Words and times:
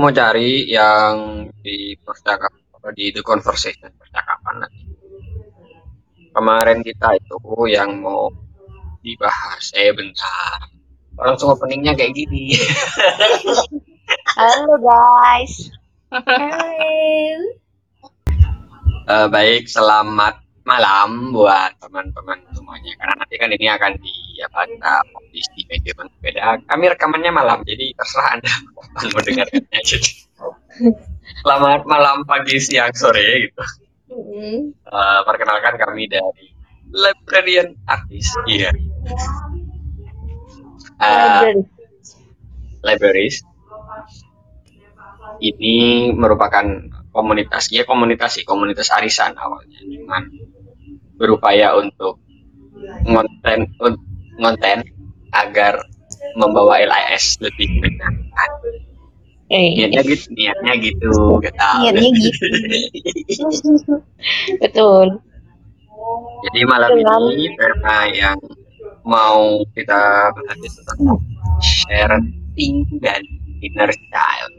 mau 0.00 0.08
cari 0.16 0.64
yang 0.64 1.44
di 1.60 1.92
percakapan 2.00 2.92
di 2.96 3.12
the 3.12 3.20
conversation 3.20 3.92
percakapan 4.00 4.64
nanti. 4.64 4.82
Kemarin 6.32 6.80
kita 6.80 7.20
itu 7.20 7.36
yang 7.68 8.00
mau 8.00 8.32
dibahas. 9.04 9.76
Eh 9.76 9.92
bentar. 9.92 10.72
Langsung 11.20 11.52
openingnya 11.52 11.92
kayak 11.92 12.16
gini. 12.16 12.56
Halo 14.40 14.74
guys. 14.80 15.68
Hai. 16.08 17.36
Eh, 19.10 19.26
baik, 19.26 19.66
selamat 19.66 20.38
malam 20.64 21.32
buat 21.32 21.76
teman-teman 21.80 22.38
semuanya. 22.52 22.92
Karena 23.00 23.14
nanti 23.16 23.34
kan 23.40 23.50
ini 23.50 23.66
akan 23.68 23.92
di 24.00 24.14
apa 24.40 24.60
publish 25.12 25.48
di 25.56 25.62
media 25.68 25.92
berbeda. 25.96 26.40
Kami 26.68 26.84
rekamannya 26.92 27.32
malam, 27.32 27.58
jadi 27.64 27.92
terserah 27.96 28.28
anda 28.38 28.50
kapan 28.50 29.08
mendengarkannya. 29.16 29.80
Jadi, 29.84 30.10
selamat 31.44 31.82
malam, 31.84 32.24
pagi, 32.24 32.56
siang, 32.60 32.92
sore 32.96 33.48
gitu. 33.48 33.64
Mm. 34.10 34.74
Eh, 34.74 35.20
perkenalkan 35.22 35.78
kami 35.78 36.10
dari 36.10 36.50
Librarian 36.90 37.78
Artist. 37.86 38.34
Iya. 38.50 38.74
Eh, 41.00 41.54
Library. 41.54 41.64
libraries 42.80 43.36
ini 45.40 46.08
merupakan 46.12 46.64
komunitas 47.10 47.72
ya 47.72 47.88
komunitas 47.88 48.40
sih 48.40 48.44
komunitas 48.46 48.92
arisan 48.92 49.34
awalnya 49.34 49.80
cuman 49.82 50.22
berupaya 51.20 51.76
untuk 51.76 52.16
ngonten 53.04 53.68
un- 53.78 54.00
ngonten 54.34 54.80
agar 55.30 55.76
membawa 56.34 56.80
LIS 56.80 57.36
lebih 57.38 57.68
menyenangkan 57.76 58.50
Eh, 59.50 59.74
niatnya 59.74 60.06
gitu 60.06 60.26
niatnya 60.32 60.72
gitu 60.78 61.10
Niatnya 61.82 62.08
gitu. 62.14 62.46
betul. 64.62 65.06
jadi 66.46 66.60
malam 66.64 66.90
Dengan- 66.94 67.28
ini 67.28 67.46
tema 67.52 67.96
yang 68.08 68.38
mau 69.02 69.60
kita 69.74 70.00
bahas 70.30 70.56
tentang 70.70 71.18
sharing 71.60 72.30
dan 72.98 73.20
inner 73.60 73.90
child 73.90 74.52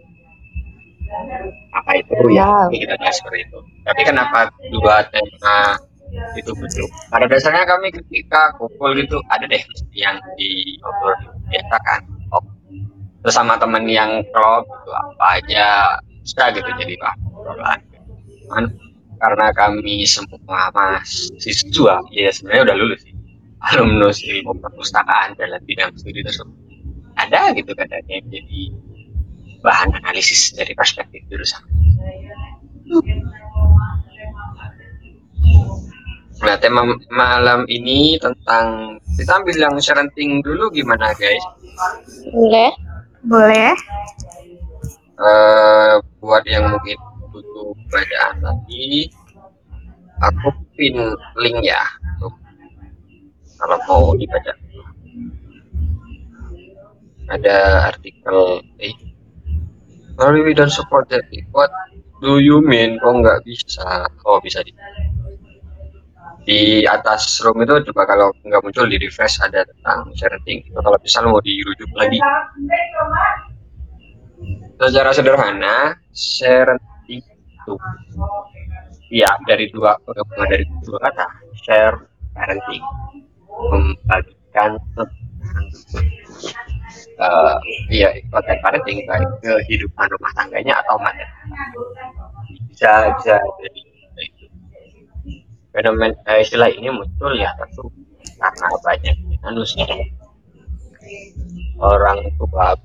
apa 1.71 1.91
itu 1.97 2.13
ya 2.31 2.47
Wow. 2.47 2.67
kita 2.69 2.95
bahas 2.95 3.15
seperti 3.15 3.47
itu 3.47 3.59
tapi 3.83 4.01
kenapa 4.03 4.39
dua 4.69 5.07
tema 5.07 5.79
itu 6.35 6.51
betul. 6.55 6.87
Pada 7.07 7.25
dasarnya 7.27 7.63
kami 7.63 7.91
ketika 7.91 8.55
kumpul 8.59 8.91
gitu 8.95 9.19
ada 9.31 9.47
deh 9.47 9.63
yang 9.95 10.19
di 10.35 10.75
obrolan 10.83 11.31
biasa 11.47 11.75
kan 11.83 12.01
oh, 12.35 12.43
terus 13.23 13.35
sama 13.35 13.55
temen 13.59 13.87
yang 13.87 14.23
klop 14.35 14.67
gitu 14.67 14.91
apa 14.91 15.25
aja 15.39 15.65
bisa 16.21 16.53
gitu 16.53 16.69
jadi 16.77 16.93
bahan 17.01 17.79
cuman 18.45 18.65
karena 19.21 19.47
kami 19.53 20.03
semua 20.09 20.73
mahasiswa 20.73 21.95
ya 22.11 22.29
sebenarnya 22.33 22.63
udah 22.71 22.75
lulus 22.77 23.01
sih. 23.05 23.15
Alumnus 23.61 24.25
ilmu 24.25 24.57
perpustakaan 24.57 25.37
dalam 25.37 25.61
bidang 25.69 25.93
studi 25.93 26.25
tersebut. 26.25 26.57
Ada 27.13 27.53
gitu 27.53 27.77
katanya 27.77 28.17
jadi 28.25 28.61
bahan 29.61 29.93
analisis 30.01 30.57
dari 30.57 30.73
perspektif 30.73 31.21
jurusan 31.29 31.61
Nah, 36.41 36.57
tema 36.57 36.81
malam 37.13 37.69
ini 37.69 38.17
tentang 38.17 38.97
kita 39.13 39.37
ambil 39.37 39.55
yang 39.61 39.75
sharing 39.77 40.41
dulu 40.41 40.73
gimana 40.73 41.13
guys? 41.13 41.45
Boleh? 42.33 42.73
Boleh? 43.29 43.77
Eh 45.21 45.93
buat 46.17 46.41
yang 46.49 46.65
mungkin 46.73 46.97
butuh 47.29 47.77
bacaan 47.93 48.41
lagi, 48.41 49.13
aku 50.17 50.49
pin 50.73 50.97
link 51.37 51.61
ya 51.61 51.85
untuk 52.17 52.33
kalau 53.61 53.77
mau 53.85 54.17
dibaca. 54.17 54.57
Ada 57.29 57.87
artikel, 57.93 58.65
eh, 58.81 58.97
sorry 60.17 60.41
we 60.41 60.57
don't 60.57 60.73
support 60.73 61.05
that. 61.13 61.29
What 61.53 61.69
do 62.17 62.41
you 62.41 62.65
mean? 62.65 62.97
Kok 62.97 63.21
nggak 63.21 63.45
bisa? 63.45 64.09
Oh 64.25 64.41
bisa 64.41 64.65
di 64.65 64.73
di 66.41 66.81
atas 66.89 67.37
room 67.45 67.61
itu 67.61 67.73
coba 67.91 68.09
kalau 68.09 68.33
nggak 68.41 68.61
muncul 68.65 68.85
di 68.89 68.97
refresh 68.97 69.37
ada 69.45 69.61
tentang 69.61 70.09
sharing. 70.17 70.65
Kalau 70.73 70.97
misal 70.97 71.29
mau 71.29 71.41
dirujuk 71.41 71.89
lagi. 71.93 72.17
Secara 74.81 75.13
sederhana 75.13 75.93
sharing 76.09 76.81
itu. 77.05 77.73
Ya 79.11 79.29
dari 79.45 79.69
dua 79.69 79.99
penggabungan 80.01 80.47
dari 80.49 80.65
dua 80.81 80.97
kata 81.03 81.27
share 81.61 81.97
parenting. 82.33 82.83
Membagikan 83.51 84.81
eh 87.21 87.55
iya 87.93 88.09
konten 88.33 88.57
parenting 88.65 89.05
baik 89.05 89.29
kehidupan 89.45 90.09
rumah 90.09 90.31
tangganya 90.33 90.81
atau 90.81 90.97
materi. 90.97 91.29
Bisa 92.73 93.13
bisa 93.21 93.37
jadi 93.61 93.90
fenomen 95.71 96.11
eh, 96.27 96.43
istilah 96.43 96.69
ini 96.71 96.91
muncul 96.91 97.31
ya 97.35 97.51
tentu 97.59 97.87
karena 98.37 98.67
banyak 98.83 99.15
manusia. 99.43 99.87
Orang 101.81 102.21
tua 102.37 102.77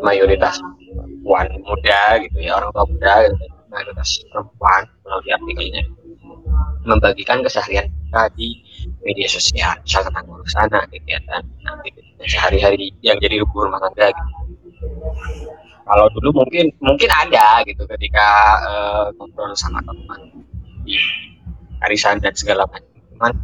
mayoritas 0.00 0.56
perempuan 0.94 1.46
muda 1.62 2.16
gitu 2.24 2.38
ya 2.40 2.56
orang 2.56 2.70
tua 2.72 2.86
muda 2.86 3.12
gitu, 3.28 3.36
mayoritas 3.68 4.08
perempuan 4.30 4.82
melalui 5.04 5.30
artikelnya 5.34 5.82
membagikan 6.86 7.44
keseharian 7.44 7.92
mereka 8.08 8.32
di 8.40 8.48
media 9.04 9.28
sosial 9.28 9.76
misal 9.84 10.00
tentang 10.08 10.24
ngurus 10.24 10.56
anak 10.56 10.88
kegiatan 10.88 11.44
aktivitas 11.60 12.24
sehari-hari 12.24 12.88
yang 13.04 13.20
jadi 13.20 13.44
rumah 13.44 13.76
tangga 13.76 14.08
gitu. 14.08 14.32
kalau 15.84 16.08
dulu 16.16 16.40
mungkin 16.44 16.72
mungkin 16.80 17.10
ada 17.12 17.60
gitu 17.68 17.84
ketika 17.84 18.28
eh, 18.64 19.04
ngobrol 19.16 19.52
sama 19.52 19.84
teman. 19.84 20.20
Di 20.88 20.96
arisan 21.84 22.18
dan 22.22 22.34
segala 22.34 22.66
macam. 22.66 23.34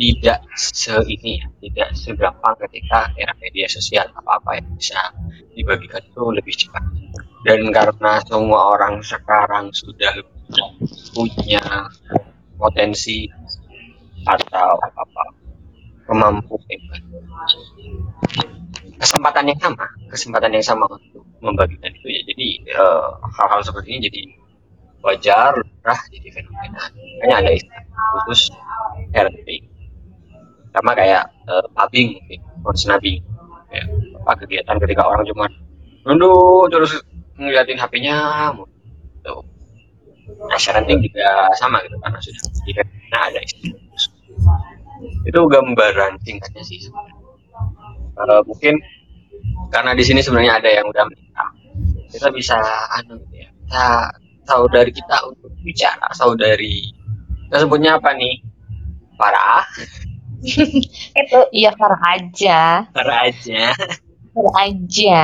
Tidak 0.00 0.40
se 0.56 0.96
ini 1.08 1.40
ya 1.40 1.48
tidak 1.60 1.88
segampang 1.92 2.56
ketika 2.68 3.12
era 3.16 3.36
media 3.36 3.68
sosial 3.68 4.08
apa 4.16 4.40
apa 4.40 4.50
yang 4.56 4.68
bisa 4.76 5.00
dibagikan 5.52 6.00
itu 6.00 6.22
lebih 6.32 6.54
cepat. 6.56 6.84
Dan 7.44 7.72
karena 7.72 8.20
semua 8.24 8.76
orang 8.76 9.00
sekarang 9.04 9.72
sudah 9.72 10.12
punya 11.12 11.64
potensi 12.60 13.28
atau 14.24 14.76
apa 14.76 15.24
kemampuan 16.04 16.80
kesempatan 19.00 19.48
yang 19.48 19.60
sama 19.60 19.86
kesempatan 20.12 20.50
yang 20.52 20.64
sama 20.64 20.84
untuk 20.92 21.24
membagikan 21.40 21.88
itu 21.92 22.08
ya. 22.08 22.20
Jadi 22.28 22.48
eh, 22.68 23.08
hal-hal 23.36 23.60
seperti 23.64 23.88
ini 23.96 24.00
jadi 24.12 24.20
wajar 25.00 25.56
lumrah 25.56 26.00
jadi 26.12 26.28
fenomena 26.32 26.80
makanya 27.20 27.36
ada 27.40 27.50
istilah 27.56 27.84
khusus 28.24 28.52
parenting 29.12 29.64
sama 30.70 30.92
kayak 30.94 31.24
eh, 31.50 31.66
pubbing 31.74 32.08
mungkin 32.20 32.40
konsnabi 32.62 33.24
ya 33.70 33.82
apa 34.22 34.32
kegiatan 34.44 34.76
ketika 34.82 35.02
orang 35.06 35.24
cuma 35.26 35.46
nunduk 36.04 36.70
terus 36.70 36.92
ngeliatin 37.40 37.80
HP-nya 37.80 38.50
gitu. 38.54 39.34
nah 40.46 40.58
parenting 40.58 41.00
juga 41.02 41.50
sama 41.58 41.82
gitu 41.86 41.96
karena 41.98 42.18
sudah 42.20 42.42
jadi 42.62 42.72
fenomena 42.82 43.18
ada 43.30 43.38
istilah 43.40 43.80
khusus. 43.90 44.04
itu 45.24 45.40
gambaran 45.48 46.12
singkatnya 46.22 46.62
sih 46.62 46.78
sebenarnya. 46.84 47.16
Eh, 48.20 48.42
mungkin 48.44 48.74
karena 49.72 49.96
di 49.96 50.04
sini 50.04 50.20
sebenarnya 50.20 50.60
ada 50.60 50.70
yang 50.70 50.86
udah 50.86 51.04
menikah 51.08 51.50
kita 52.10 52.28
bisa 52.34 52.58
anu 53.00 53.16
ya 53.32 53.48
kita 53.48 53.86
saudari 54.50 54.90
kita 54.90 55.16
untuk 55.30 55.54
bicara. 55.62 56.10
Saudari 56.10 56.90
kita 57.46 57.62
sebutnya 57.62 58.02
apa 58.02 58.10
nih? 58.18 58.42
Farah? 59.14 59.62
Itu 61.20 61.38
Iya, 61.52 61.70
Farah 61.78 62.02
aja. 62.16 62.60
Farah 62.90 63.18
aja. 63.30 63.70
Farah 64.34 64.56
aja. 64.66 65.22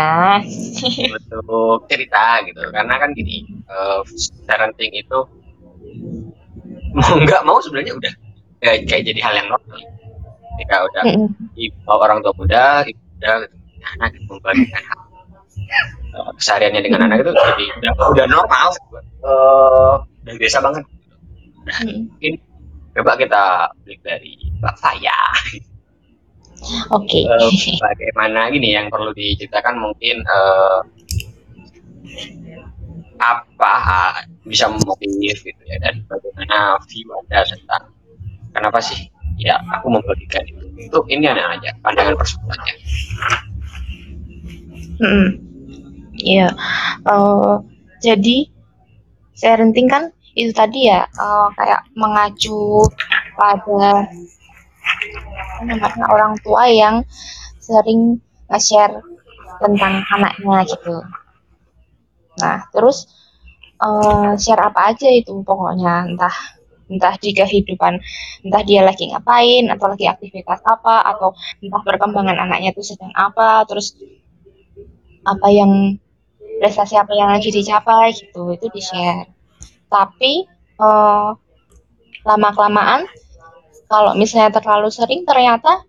untuk 1.16 1.88
cerita 1.90 2.42
gitu. 2.46 2.62
Karena 2.70 2.94
kan 3.00 3.10
gini 3.16 3.42
eh, 3.66 4.00
parenting 4.46 4.92
itu 4.94 5.18
mau 6.96 7.14
nggak 7.22 7.42
mau 7.44 7.58
sebenarnya 7.60 7.94
udah 7.96 8.12
kayak, 8.60 8.88
kayak 8.88 9.02
jadi 9.08 9.20
hal 9.22 9.34
yang 9.38 9.48
normal. 9.52 9.80
Ketika 10.56 10.76
udah 10.88 11.02
Mm-mm. 11.04 11.28
ibu 11.56 11.92
orang 11.92 12.18
tua 12.24 12.32
muda 12.32 12.84
ibu 12.88 13.00
muda 13.16 13.30
gitu, 13.44 13.56
anak 14.00 14.10
membagikan 14.26 14.82
hal 14.82 15.00
kesehariannya 16.36 16.82
dengan 16.84 17.00
anak 17.08 17.22
itu 17.26 17.32
jadi 17.32 17.66
udah, 17.80 17.92
udah 18.12 18.26
normal 18.30 18.68
eh 19.26 19.94
udah 20.26 20.34
biasa 20.38 20.58
banget 20.62 20.84
nah 21.66 21.78
Mm. 21.82 22.06
mungkin 22.14 22.32
coba 22.94 23.18
kita 23.18 23.42
balik 23.82 24.00
dari 24.06 24.38
Mbak 24.62 24.74
Faya 24.78 25.18
Oke. 26.94 27.26
Eh, 27.26 27.50
bagaimana 27.82 28.48
gini 28.48 28.72
yang 28.72 28.86
perlu 28.88 29.10
diceritakan 29.12 29.76
mungkin 29.76 30.22
eh, 30.22 30.78
apa 33.18 33.74
bisa 34.46 34.70
memotivasi 34.70 35.52
gitu 35.52 35.62
ya 35.66 35.76
dan 35.82 36.06
bagaimana 36.06 36.78
view 36.86 37.08
anda 37.18 37.42
tentang 37.48 37.82
kenapa 38.54 38.78
sih 38.78 39.08
ya 39.36 39.58
aku 39.74 39.90
membagikan 39.90 40.44
itu 40.46 40.64
itu 40.78 40.98
ini 41.12 41.26
aneh 41.28 41.44
aja 41.44 41.70
pandangan 41.82 42.14
persoalannya 42.14 42.74
Hmm. 44.96 45.28
Iya. 46.16 46.48
Eh, 47.06 47.54
jadi 48.04 48.36
parenting 49.40 49.88
kan 49.88 50.02
itu 50.36 50.52
tadi 50.52 50.88
ya 50.88 51.04
eh, 51.04 51.48
kayak 51.56 51.80
mengacu 51.96 52.84
pada 53.36 54.08
namanya 55.64 56.06
orang 56.08 56.32
tua 56.44 56.68
yang 56.68 56.96
sering 57.60 58.20
nge-share 58.48 59.02
tentang 59.60 60.04
anaknya 60.12 60.56
gitu. 60.68 60.94
Nah, 62.40 62.58
terus 62.72 63.08
eh, 63.80 64.32
share 64.40 64.62
apa 64.68 64.92
aja 64.92 65.08
itu 65.10 65.32
pokoknya 65.44 66.12
entah 66.12 66.36
entah 66.86 67.14
di 67.18 67.34
kehidupan 67.34 67.98
entah 68.46 68.62
dia 68.62 68.80
lagi 68.86 69.10
ngapain 69.10 69.66
atau 69.74 69.86
lagi 69.90 70.06
aktivitas 70.06 70.62
apa 70.62 71.02
atau 71.02 71.34
entah 71.58 71.82
perkembangan 71.82 72.38
anaknya 72.46 72.70
itu 72.70 72.82
sedang 72.94 73.10
apa 73.10 73.66
terus 73.66 73.98
apa 75.26 75.48
yang 75.50 75.98
prestasi 76.60 76.94
apa 76.96 77.12
yang 77.12 77.30
lagi 77.32 77.52
dicapai 77.52 78.14
gitu 78.16 78.52
itu 78.54 78.66
di 78.72 78.80
share 78.80 79.28
tapi 79.92 80.44
eh, 80.80 81.30
lama 82.26 82.48
kelamaan 82.52 83.06
kalau 83.86 84.18
misalnya 84.18 84.50
terlalu 84.50 84.90
sering 84.90 85.22
ternyata 85.22 85.86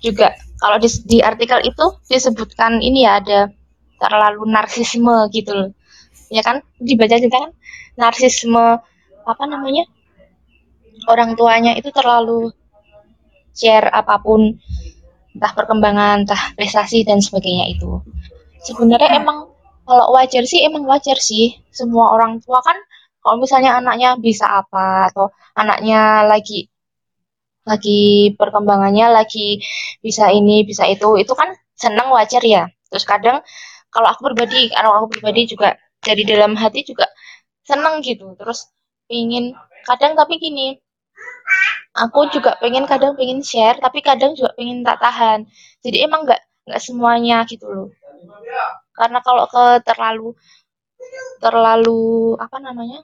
juga 0.00 0.32
kalau 0.58 0.78
di, 0.82 0.88
di 1.06 1.18
artikel 1.22 1.62
itu 1.62 1.84
disebutkan 2.10 2.82
ini 2.82 3.06
ya 3.06 3.22
ada 3.22 3.40
terlalu 3.98 4.46
narsisme 4.48 5.28
gitu 5.34 5.52
loh. 5.54 5.70
Ya 6.30 6.42
kan? 6.42 6.62
Dibaca 6.78 7.18
juga 7.18 7.46
kan? 7.46 7.52
Narsisme 7.98 8.82
apa 9.26 9.44
namanya? 9.46 9.86
Orang 11.06 11.38
tuanya 11.38 11.78
itu 11.78 11.90
terlalu 11.94 12.50
share 13.54 13.90
apa 13.90 14.18
pun 14.22 14.58
entah 15.34 15.52
perkembangan 15.54 16.26
entah 16.26 16.42
prestasi 16.58 17.06
dan 17.06 17.22
sebagainya 17.22 17.70
itu. 17.74 18.02
Sebenarnya 18.62 19.22
emang 19.22 19.50
kalau 19.88 20.06
wajar 20.16 20.44
sih 20.44 20.60
emang 20.68 20.84
wajar 20.92 21.16
sih. 21.30 21.56
Semua 21.72 22.12
orang 22.14 22.32
tua 22.44 22.60
kan 22.60 22.76
kalau 23.24 23.36
misalnya 23.42 23.70
anaknya 23.80 24.08
bisa 24.20 24.46
apa 24.60 25.08
atau 25.08 25.32
anaknya 25.56 26.28
lagi 26.30 26.68
lagi 27.68 28.32
perkembangannya 28.40 29.06
lagi 29.18 29.60
bisa 30.00 30.32
ini 30.32 30.64
bisa 30.64 30.84
itu 30.88 31.08
itu 31.22 31.32
kan 31.40 31.48
senang 31.82 32.08
wajar 32.12 32.42
ya. 32.44 32.68
Terus 32.92 33.04
kadang 33.08 33.40
kalau 33.94 34.08
aku 34.12 34.20
pribadi 34.32 34.68
kalau 34.76 34.90
aku 35.00 35.06
pribadi 35.16 35.48
juga 35.52 35.76
dari 36.04 36.22
dalam 36.28 36.52
hati 36.56 36.84
juga 36.84 37.08
seneng 37.64 38.04
gitu. 38.04 38.36
Terus 38.40 38.68
ingin 39.08 39.56
kadang 39.88 40.12
tapi 40.20 40.36
gini 40.40 40.76
aku 41.96 42.28
juga 42.34 42.56
pengen 42.60 42.84
kadang 42.84 43.16
pengen 43.18 43.40
share 43.40 43.80
tapi 43.80 44.04
kadang 44.04 44.32
juga 44.36 44.52
pengen 44.56 44.84
tak 44.84 45.00
tahan. 45.00 45.38
Jadi 45.84 45.96
emang 46.04 46.24
nggak 46.28 46.40
nggak 46.68 46.82
semuanya 46.84 47.44
gitu 47.48 47.64
loh 47.68 47.88
karena 49.00 49.18
kalau 49.26 49.44
ke 49.54 49.64
terlalu 49.88 50.28
terlalu 51.42 52.00
apa 52.44 52.56
namanya? 52.62 53.00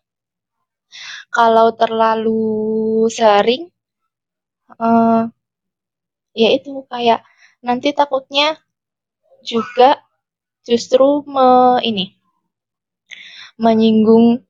Kalau 1.36 1.68
terlalu 1.80 2.40
sering 3.16 3.62
eh, 4.80 5.22
ya 6.42 6.48
itu 6.56 6.70
kayak 6.92 7.20
nanti 7.66 7.88
takutnya 7.98 8.48
juga 9.50 9.90
justru 10.68 11.08
me, 11.34 11.48
ini 11.90 12.04
menyinggung 13.58 14.42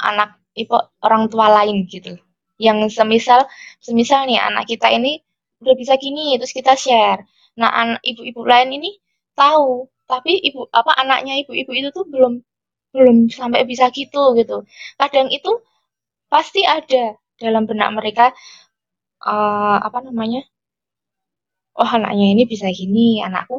anak 0.00 0.40
ibu 0.56 0.76
orang 1.06 1.24
tua 1.32 1.48
lain 1.62 1.86
gitu. 1.88 2.16
Yang 2.60 2.94
semisal 2.98 3.40
semisal 3.82 4.26
nih 4.28 4.38
anak 4.40 4.64
kita 4.70 4.88
ini 4.92 5.20
udah 5.62 5.74
bisa 5.78 5.94
gini 6.00 6.36
terus 6.38 6.52
kita 6.54 6.74
share. 6.78 7.22
Nah 7.60 7.98
ibu-ibu 8.02 8.42
lain 8.46 8.70
ini 8.78 8.90
tahu 9.36 9.88
tapi 10.12 10.32
ibu 10.48 10.60
apa 10.80 10.92
anaknya 11.02 11.34
ibu-ibu 11.42 11.72
itu 11.80 11.88
tuh 11.96 12.04
belum 12.12 12.34
belum 12.94 13.16
sampai 13.38 13.62
bisa 13.70 13.86
gitu 13.98 14.22
gitu. 14.40 14.56
Kadang 15.00 15.28
itu 15.36 15.50
pasti 16.32 16.62
ada 16.76 17.04
dalam 17.42 17.64
benak 17.70 17.90
mereka 17.98 18.26
eh, 19.32 19.76
apa 19.88 19.98
namanya? 20.06 20.40
Oh 21.80 21.88
anaknya 21.96 22.26
ini 22.36 22.42
bisa 22.52 22.66
gini 22.80 23.08
anakku 23.26 23.56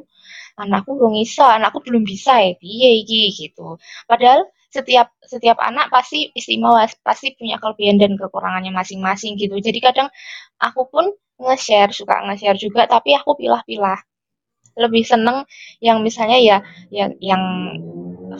anakku 0.63 0.91
belum 0.99 1.13
bisa 1.21 1.45
anakku 1.57 1.79
belum 1.87 2.03
bisa 2.13 2.33
ya 2.45 2.51
piye 2.61 2.89
iki 3.01 3.21
gitu. 3.41 3.67
Padahal 4.09 4.41
setiap 4.75 5.07
setiap 5.33 5.57
anak 5.69 5.87
pasti 5.95 6.19
istimewa 6.39 6.81
pasti 7.07 7.27
punya 7.37 7.55
kelebihan 7.61 7.97
dan 8.01 8.11
kekurangannya 8.21 8.71
masing-masing 8.79 9.33
gitu. 9.41 9.55
Jadi 9.67 9.79
kadang 9.87 10.09
aku 10.67 10.81
pun 10.93 11.05
nge-share 11.43 11.91
suka 11.99 12.15
nge-share 12.29 12.57
juga 12.65 12.81
tapi 12.93 13.09
aku 13.19 13.31
pilah-pilah 13.41 13.99
lebih 14.73 15.03
seneng 15.05 15.45
yang 15.79 16.01
misalnya 16.01 16.37
ya 16.41 16.57
yang 16.89 17.11
yang 17.21 17.43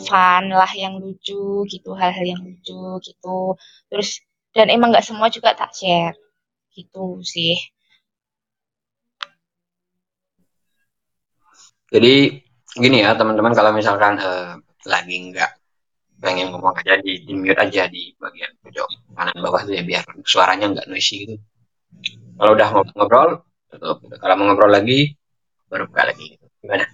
fun 0.01 0.49
lah 0.49 0.69
yang 0.73 0.97
lucu 0.97 1.65
gitu 1.69 1.93
hal-hal 1.93 2.25
yang 2.25 2.41
lucu 2.41 2.99
gitu. 3.05 3.57
Terus 3.89 4.21
dan 4.53 4.69
emang 4.69 4.93
nggak 4.93 5.05
semua 5.05 5.29
juga 5.29 5.53
tak 5.53 5.73
share 5.73 6.17
gitu 6.73 7.21
sih. 7.25 7.57
Jadi 11.93 12.41
gini 12.73 13.05
ya 13.05 13.13
teman-teman 13.13 13.53
kalau 13.53 13.69
misalkan 13.69 14.17
eh, 14.17 14.57
lagi 14.89 15.15
nggak 15.29 15.51
pengen 16.23 16.49
ngomong 16.55 16.73
aja 16.79 16.97
di, 17.03 17.21
di 17.21 17.33
mute 17.35 17.59
aja 17.59 17.85
di 17.91 18.15
bagian 18.15 18.49
pojok 18.63 18.87
kanan 19.13 19.37
bawah 19.43 19.61
tuh 19.67 19.75
ya 19.75 19.83
biar 19.83 20.01
suaranya 20.25 20.71
nggak 20.73 20.87
noisy 20.89 21.27
gitu. 21.27 21.35
Kalau 22.39 22.51
udah 22.57 22.67
ngobrol 22.97 23.29
kalau 24.17 24.33
mau 24.39 24.45
ngobrol 24.49 24.73
lagi 24.73 25.13
baru 25.73 25.89
buka 25.89 26.13
lagi 26.13 26.37
gitu. 26.37 26.45
gimana 26.61 26.85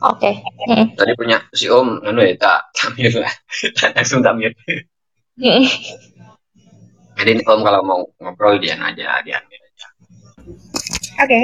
oke 0.00 0.30
Mm. 0.60 0.96
tadi 0.96 1.12
punya 1.16 1.44
si 1.52 1.68
om 1.68 2.00
anu 2.00 2.20
ya 2.24 2.32
tak 2.40 2.72
tamir 2.72 3.12
lah 3.20 3.32
langsung 3.96 4.24
tamir 4.24 4.52
Mm. 5.36 5.64
jadi 7.20 7.30
ini 7.36 7.42
om 7.44 7.60
kalau 7.60 7.80
mau 7.84 8.00
ngobrol 8.16 8.56
dia 8.56 8.80
aja 8.80 9.20
dia 9.20 9.36
unmute 9.40 9.66
aja 9.68 9.88
Oke. 11.20 11.40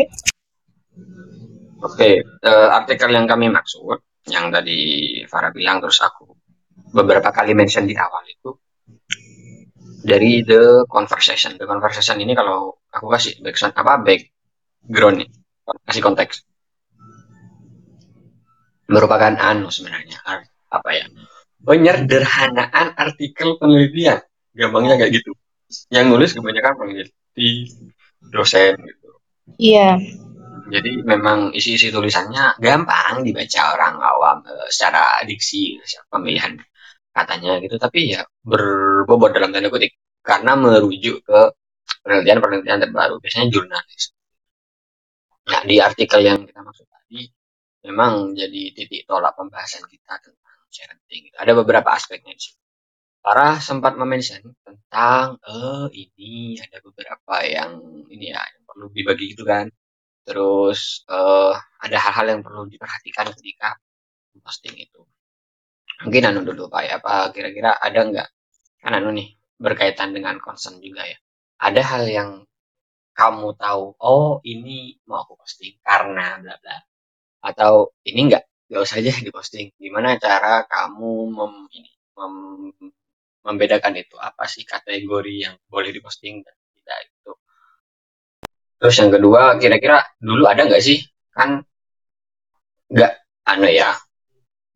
oke 1.84 2.08
eh, 2.24 2.68
artikel 2.72 3.12
yang 3.12 3.28
kami 3.28 3.52
maksud 3.52 4.00
yang 4.32 4.48
tadi 4.48 4.78
Farah 5.28 5.52
bilang 5.52 5.78
terus 5.84 6.00
aku 6.00 6.32
beberapa 6.96 7.28
kali 7.28 7.52
mention 7.52 7.84
di 7.84 7.92
awal 7.92 8.24
itu 8.24 8.56
dari 10.06 10.40
the 10.46 10.86
conversation 10.88 11.56
the 11.60 11.66
conversation 11.68 12.16
ini 12.20 12.32
kalau 12.32 12.78
aku 12.88 13.06
kasih 13.12 13.36
background 13.42 13.74
apa 13.76 13.92
background 14.00 15.16
nih 15.24 15.28
kasih 15.86 16.02
konteks. 16.02 16.46
Merupakan 18.86 19.34
anu 19.34 19.66
sebenarnya 19.66 20.22
ar- 20.22 20.46
apa 20.70 20.90
ya 20.94 21.06
penyederhanaan 21.66 22.94
artikel 22.94 23.58
penelitian. 23.58 24.22
Gampangnya 24.54 24.94
kayak 25.02 25.20
gitu. 25.20 25.34
Yang 25.90 26.04
nulis 26.06 26.30
kebanyakan 26.32 26.72
peneliti 26.78 27.50
dosen 28.30 28.78
gitu. 28.78 29.08
Iya. 29.58 29.98
Jadi 30.66 31.02
memang 31.06 31.54
isi-isi 31.54 31.94
tulisannya 31.94 32.58
gampang 32.58 33.22
dibaca 33.22 33.60
orang 33.74 33.94
awam 34.02 34.36
eh, 34.46 34.66
secara 34.70 35.22
diksi 35.26 35.78
secara 35.82 36.06
pemilihan 36.10 36.52
katanya 37.10 37.58
gitu. 37.62 37.76
Tapi 37.78 38.14
ya 38.14 38.22
berbobot 38.46 39.34
dalam 39.34 39.50
tanda 39.50 39.70
kutip 39.70 39.94
karena 40.22 40.58
merujuk 40.58 41.22
ke 41.22 41.40
penelitian-penelitian 42.02 42.82
terbaru 42.82 43.18
biasanya 43.22 43.46
jurnalis 43.50 44.15
nah 45.46 45.60
di 45.68 45.76
artikel 45.88 46.20
yang 46.28 46.40
kita 46.48 46.60
maksud 46.62 46.86
tadi 46.90 47.20
memang 47.86 48.34
jadi 48.34 48.62
titik 48.76 49.02
tolak 49.08 49.32
pembahasan 49.38 49.84
kita 49.86 50.14
tentang 50.24 50.56
parenting 50.74 51.24
ada 51.42 51.52
beberapa 51.56 51.88
aspeknya 51.94 52.32
di 52.36 52.42
situ. 52.42 52.60
Farah 53.24 53.58
sempat 53.58 53.98
memention 53.98 54.54
tentang 54.62 55.38
eh 55.42 55.86
ini 55.92 56.58
ada 56.62 56.78
beberapa 56.86 57.36
yang 57.42 57.72
ini 58.06 58.30
ya 58.30 58.38
yang 58.38 58.64
perlu 58.68 58.86
dibagi 58.94 59.34
gitu 59.34 59.42
kan. 59.46 59.66
Terus 60.26 61.02
eh 61.10 61.54
ada 61.86 61.96
hal-hal 62.04 62.26
yang 62.38 62.42
perlu 62.46 62.62
diperhatikan 62.70 63.26
ketika 63.38 63.78
posting 64.44 64.76
itu. 64.78 65.02
Mungkin 66.04 66.22
anu 66.28 66.40
dulu 66.46 66.68
pak 66.72 66.82
ya 66.86 66.92
apa 67.00 67.34
kira-kira 67.34 67.70
ada 67.80 68.00
nggak? 68.10 68.28
Kan 68.82 68.92
anu 68.98 69.10
nih 69.16 69.28
berkaitan 69.58 70.12
dengan 70.16 70.36
concern 70.38 70.78
juga 70.82 71.02
ya. 71.08 71.18
Ada 71.66 71.82
hal 71.82 72.02
yang 72.06 72.30
kamu 73.18 73.48
tahu 73.64 73.84
oh 74.10 74.30
ini 74.52 74.76
mau 75.08 75.18
aku 75.24 75.34
posting 75.40 75.74
karena 75.88 76.26
bla 76.42 76.54
bla. 76.62 76.76
Atau 77.50 77.72
ini 78.08 78.20
enggak 78.28 78.44
nggak 78.68 78.82
usah 78.86 78.98
aja 79.00 79.12
diposting. 79.26 79.66
Gimana 79.84 80.08
cara 80.24 80.54
kamu 80.72 81.12
mem, 81.36 81.54
ini, 81.78 81.90
mem- 82.18 82.94
membedakan 83.46 83.94
itu? 84.02 84.16
Apa 84.28 84.44
sih 84.52 84.64
kategori 84.72 85.34
yang 85.44 85.54
boleh 85.72 85.90
diposting 85.96 86.34
dan 86.44 86.56
tidak? 86.76 86.98
Itu 87.08 87.32
terus 88.80 88.96
yang 89.00 89.10
kedua 89.14 89.56
kira-kira 89.60 90.04
dulu 90.20 90.44
ada 90.52 90.62
nggak 90.68 90.82
sih 90.84 90.98
kan 91.32 91.64
nggak 92.92 93.12
anu 93.50 93.68
ya 93.80 93.90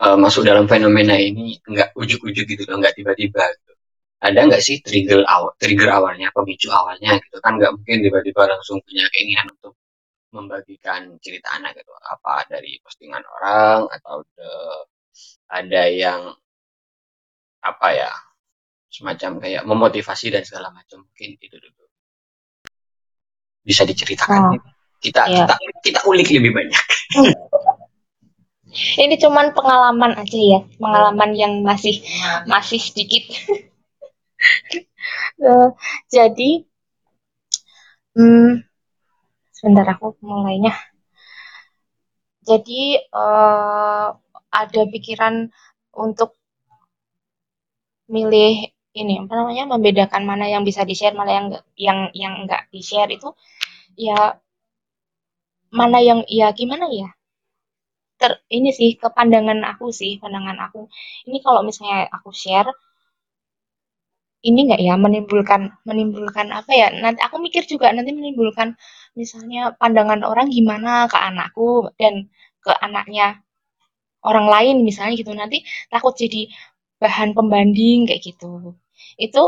uh, 0.04 0.16
masuk 0.24 0.42
dalam 0.48 0.66
fenomena 0.72 1.14
ini 1.28 1.60
nggak 1.62 1.94
ujuk-ujuk 2.00 2.44
gitu 2.48 2.62
loh, 2.68 2.76
nggak 2.80 2.94
tiba-tiba 2.98 3.42
gitu. 3.56 3.72
Ada 4.20 4.52
nggak 4.52 4.60
sih 4.60 4.84
trigger 4.84 5.24
awal, 5.24 5.56
trigger 5.56 5.88
awalnya, 5.88 6.28
pemicu 6.36 6.68
awalnya 6.68 7.16
gitu? 7.24 7.40
Kan 7.40 7.56
nggak 7.56 7.72
mungkin 7.72 8.04
tiba-tiba 8.04 8.52
langsung 8.52 8.84
punya 8.84 9.08
keinginan 9.08 9.48
untuk 9.56 9.80
membagikan 10.36 11.16
cerita 11.24 11.56
anak 11.56 11.80
gitu. 11.80 11.88
Apa 12.04 12.44
dari 12.44 12.76
postingan 12.84 13.24
orang 13.24 13.88
atau 13.88 14.20
the, 14.36 14.50
ada 15.48 15.82
yang 15.88 16.20
apa 17.64 17.88
ya 17.96 18.12
semacam 18.92 19.40
kayak 19.40 19.62
memotivasi 19.64 20.28
dan 20.28 20.44
segala 20.44 20.68
macam 20.68 21.00
mungkin 21.08 21.40
itu 21.40 21.56
dulu. 21.56 21.88
Bisa 23.64 23.88
diceritakan. 23.88 24.52
Oh, 24.52 24.60
kita 25.00 25.32
iya. 25.32 25.48
kita 25.48 25.54
kita 25.80 26.00
ulik 26.04 26.28
lebih 26.28 26.52
banyak. 26.52 26.84
Ini 28.70 29.18
cuman 29.18 29.50
pengalaman 29.50 30.14
aja 30.14 30.38
ya 30.38 30.60
pengalaman 30.78 31.34
yang 31.34 31.58
masih 31.66 32.06
masih 32.46 32.78
sedikit 32.78 33.26
uh, 35.44 35.68
jadi 36.14 36.50
hmm, 38.16 38.64
sebentar 39.56 39.86
aku 39.94 40.16
mulainya. 40.24 40.72
Jadi 42.48 42.98
uh, 43.14 44.08
ada 44.50 44.80
pikiran 44.92 45.46
untuk 45.94 46.34
milih 48.10 48.52
ini 49.00 49.22
apa 49.22 49.32
namanya 49.38 49.64
membedakan 49.70 50.22
mana 50.26 50.50
yang 50.50 50.62
bisa 50.66 50.82
di 50.82 50.94
share 50.98 51.14
mana 51.14 51.30
yang 51.38 51.46
yang 51.78 51.98
yang 52.10 52.32
enggak 52.42 52.66
di 52.74 52.82
share 52.82 53.06
itu 53.14 53.30
ya 53.94 54.34
mana 55.70 55.98
yang 56.02 56.20
ya 56.26 56.50
gimana 56.58 56.86
ya? 56.90 57.08
Ter 58.20 58.32
ini 58.56 58.70
sih 58.78 58.90
kepandangan 59.02 59.58
aku 59.70 59.86
sih 60.00 60.12
pandangan 60.22 60.58
aku. 60.66 60.80
Ini 61.28 61.38
kalau 61.46 61.60
misalnya 61.68 62.10
aku 62.16 62.30
share 62.42 62.68
ini 64.48 64.58
enggak 64.66 64.80
ya 64.88 64.94
menimbulkan 65.04 65.60
menimbulkan 65.88 66.48
apa 66.58 66.72
ya 66.80 66.86
nanti 67.04 67.20
aku 67.26 67.36
mikir 67.46 67.62
juga 67.72 67.86
nanti 67.96 68.10
menimbulkan 68.18 68.68
misalnya 69.20 69.60
pandangan 69.80 70.20
orang 70.30 70.46
gimana 70.56 70.90
ke 71.12 71.18
anakku 71.28 71.90
dan 72.00 72.14
ke 72.64 72.72
anaknya 72.86 73.26
orang 74.28 74.46
lain 74.54 74.76
misalnya 74.88 75.14
gitu. 75.20 75.32
Nanti 75.36 75.64
takut 75.92 76.14
jadi 76.16 76.48
bahan 77.02 77.30
pembanding 77.36 78.08
kayak 78.08 78.22
gitu. 78.24 78.76
Itu 79.20 79.42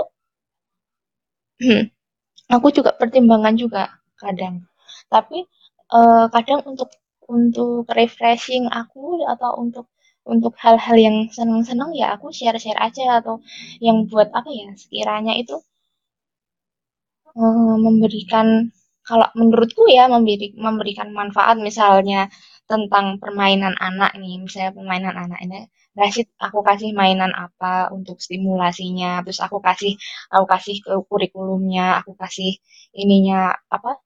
aku 2.54 2.68
juga 2.76 2.90
pertimbangan 3.00 3.54
juga 3.56 3.82
kadang. 4.20 4.64
Tapi 5.12 5.38
uh, 5.94 6.26
kadang 6.34 6.60
untuk 6.70 6.90
untuk 7.28 7.86
refreshing 7.98 8.68
aku 8.70 9.24
atau 9.28 9.50
untuk 9.62 9.86
untuk 10.32 10.54
hal-hal 10.62 10.96
yang 11.06 11.16
seneng-seneng 11.36 11.90
ya 12.00 12.06
aku 12.14 12.26
share-share 12.38 12.78
aja 12.78 13.20
atau 13.20 13.34
yang 13.86 14.06
buat 14.10 14.28
apa 14.38 14.48
ya 14.50 14.68
sekiranya 14.82 15.32
itu 15.42 15.54
uh, 17.36 17.76
memberikan 17.86 18.46
kalau 19.02 19.26
menurutku 19.34 19.82
ya 19.90 20.06
memberi, 20.06 20.54
memberikan 20.54 21.10
manfaat 21.10 21.56
misalnya 21.58 22.30
tentang 22.70 23.18
permainan 23.22 23.74
anak 23.88 24.14
nih 24.20 24.38
misalnya 24.44 24.72
permainan 24.78 25.14
anak 25.18 25.38
ini 25.44 25.66
Rashid 25.92 26.24
aku 26.40 26.64
kasih 26.64 26.96
mainan 26.96 27.32
apa 27.36 27.92
untuk 27.92 28.16
stimulasinya? 28.16 29.20
Terus 29.28 29.40
aku 29.44 29.60
kasih 29.60 29.92
aku 30.32 30.44
kasih 30.48 30.76
ke 30.84 30.92
kurikulumnya 31.08 32.00
aku 32.00 32.16
kasih 32.16 32.56
ininya 32.96 33.52
apa 33.68 34.00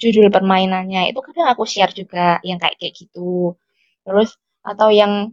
judul 0.00 0.28
permainannya. 0.36 1.00
Itu 1.10 1.20
kadang 1.26 1.48
aku 1.52 1.64
share 1.72 1.92
juga 2.00 2.40
yang 2.48 2.58
kayak 2.62 2.76
kayak 2.80 2.94
gitu. 3.00 3.56
Terus 4.04 4.36
atau 4.70 4.88
yang 4.92 5.32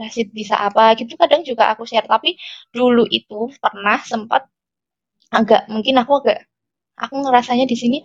Rashid 0.00 0.28
bisa 0.38 0.54
apa 0.68 0.84
gitu 1.00 1.12
kadang 1.22 1.42
juga 1.48 1.64
aku 1.72 1.82
share 1.90 2.08
tapi 2.14 2.30
dulu 2.76 3.04
itu 3.18 3.38
pernah 3.62 3.98
sempat 4.10 4.42
agak 5.38 5.62
mungkin 5.74 5.94
aku 6.02 6.12
agak 6.22 6.38
aku 7.04 7.14
ngerasanya 7.24 7.66
di 7.72 7.76
sini 7.82 7.98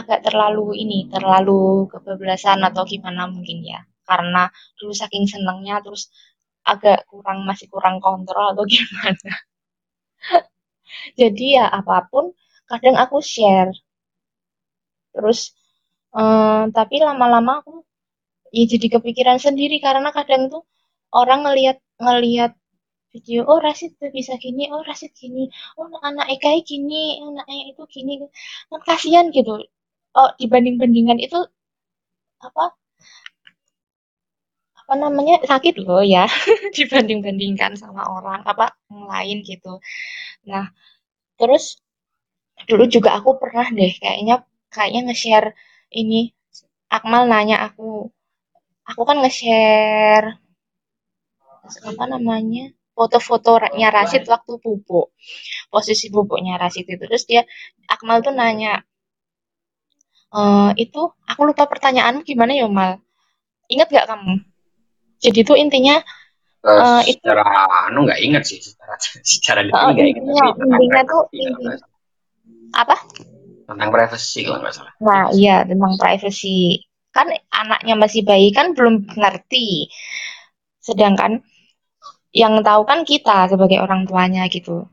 agak 0.00 0.20
terlalu 0.26 0.66
ini, 0.84 0.98
terlalu 1.14 1.86
kebablasan 1.92 2.60
atau 2.68 2.82
gimana 2.92 3.22
mungkin 3.34 3.58
ya. 3.72 3.80
Karena 4.08 4.42
dulu 4.78 4.92
saking 4.94 5.24
senengnya 5.32 5.76
terus 5.84 6.02
agak 6.72 6.98
kurang 7.10 7.38
masih 7.48 7.66
kurang 7.72 7.96
kontrol 8.06 8.46
atau 8.54 8.64
gimana. 8.74 9.32
Jadi 11.20 11.44
ya 11.56 11.64
apa 11.78 11.96
pun 12.10 12.24
kadang 12.70 12.96
aku 13.02 13.18
share. 13.32 13.70
Terus 15.14 15.40
um, 16.14 16.70
tapi 16.78 16.96
lama-lama 17.02 17.52
aku 17.62 17.72
ya 18.56 18.64
jadi 18.72 18.86
kepikiran 18.98 19.38
sendiri 19.46 19.76
karena 19.86 20.10
kadang 20.18 20.42
tuh 20.52 20.62
orang 21.14 21.40
ngelihat 21.46 21.78
ngelihat 22.00 22.52
video 23.14 23.42
oh 23.50 23.58
Rasid 23.58 23.92
bisa 24.14 24.34
gini 24.38 24.70
oh 24.74 24.82
Rasid 24.86 25.12
gini 25.18 25.50
oh 25.78 25.88
anak 26.08 26.26
Eka 26.34 26.50
gini 26.70 27.18
anaknya 27.26 27.74
itu 27.74 27.82
gini 27.90 28.12
kan 28.70 28.80
kasihan 28.88 29.26
gitu 29.34 29.52
oh 30.18 30.30
dibanding-bandingan 30.40 31.18
itu 31.22 31.38
apa 32.40 32.64
apa 34.80 34.94
namanya 35.04 35.34
sakit 35.50 35.74
loh 35.86 36.02
ya 36.14 36.24
dibanding-bandingkan 36.76 37.72
sama 37.82 38.02
orang 38.16 38.40
apa 38.52 38.74
yang 38.90 39.06
lain 39.12 39.36
gitu. 39.50 39.78
Nah, 40.50 40.66
terus 41.40 41.64
dulu 42.68 42.84
juga 42.94 43.10
aku 43.18 43.30
pernah 43.42 43.66
deh 43.78 43.92
kayaknya 44.02 44.34
kayaknya 44.74 45.00
nge-share 45.10 45.48
ini 46.00 46.20
Akmal 46.96 47.22
nanya 47.32 47.56
aku 47.66 48.10
aku 48.90 49.02
kan 49.08 49.16
nge-share 49.22 50.26
apa 51.64 52.04
namanya 52.08 52.72
foto-fotonya 52.94 53.88
Rasid 53.88 54.28
waktu 54.28 54.60
pupuk 54.60 55.16
posisi 55.72 56.12
pupuknya 56.12 56.60
Rasid 56.60 56.84
itu. 56.84 57.00
Terus 57.00 57.24
dia 57.24 57.42
Akmal 57.88 58.20
tuh 58.20 58.36
nanya 58.36 58.84
uh, 60.34 60.70
itu 60.76 61.10
aku 61.24 61.40
lupa 61.48 61.64
pertanyaanmu 61.64 62.26
gimana 62.26 62.52
ya 62.52 62.68
Mal? 62.68 63.00
Ingat 63.70 63.88
gak 63.88 64.06
kamu? 64.10 64.44
Jadi 65.20 65.38
itu 65.44 65.54
intinya 65.56 66.00
uh, 66.64 67.00
itu 67.04 67.20
secara 67.20 67.44
anu 67.88 68.08
nggak 68.08 68.20
ingat 68.24 68.42
sih 68.48 68.58
secara 68.60 68.96
secara 69.20 69.60
uh, 69.68 69.92
ingat 69.92 70.16
intinya, 70.16 70.46
intinya 70.56 71.02
tuh 71.04 71.22
intinya 71.32 71.76
apa? 72.72 72.96
Tentang 73.68 73.90
privacy 73.92 74.40
kalau 74.48 74.58
nggak 74.64 74.74
salah. 74.74 74.92
Nah 75.04 75.24
iya 75.36 75.62
tentang 75.68 75.94
privacy 76.00 76.88
kan 77.10 77.26
anaknya 77.50 77.94
masih 77.98 78.22
bayi 78.22 78.54
kan 78.54 78.72
belum 78.72 79.02
ngerti 79.12 79.90
sedangkan 80.90 81.32
yang 82.30 82.54
tahu 82.62 82.82
kan 82.86 83.02
kita 83.02 83.50
sebagai 83.50 83.78
orang 83.82 84.06
tuanya 84.06 84.46
gitu. 84.50 84.86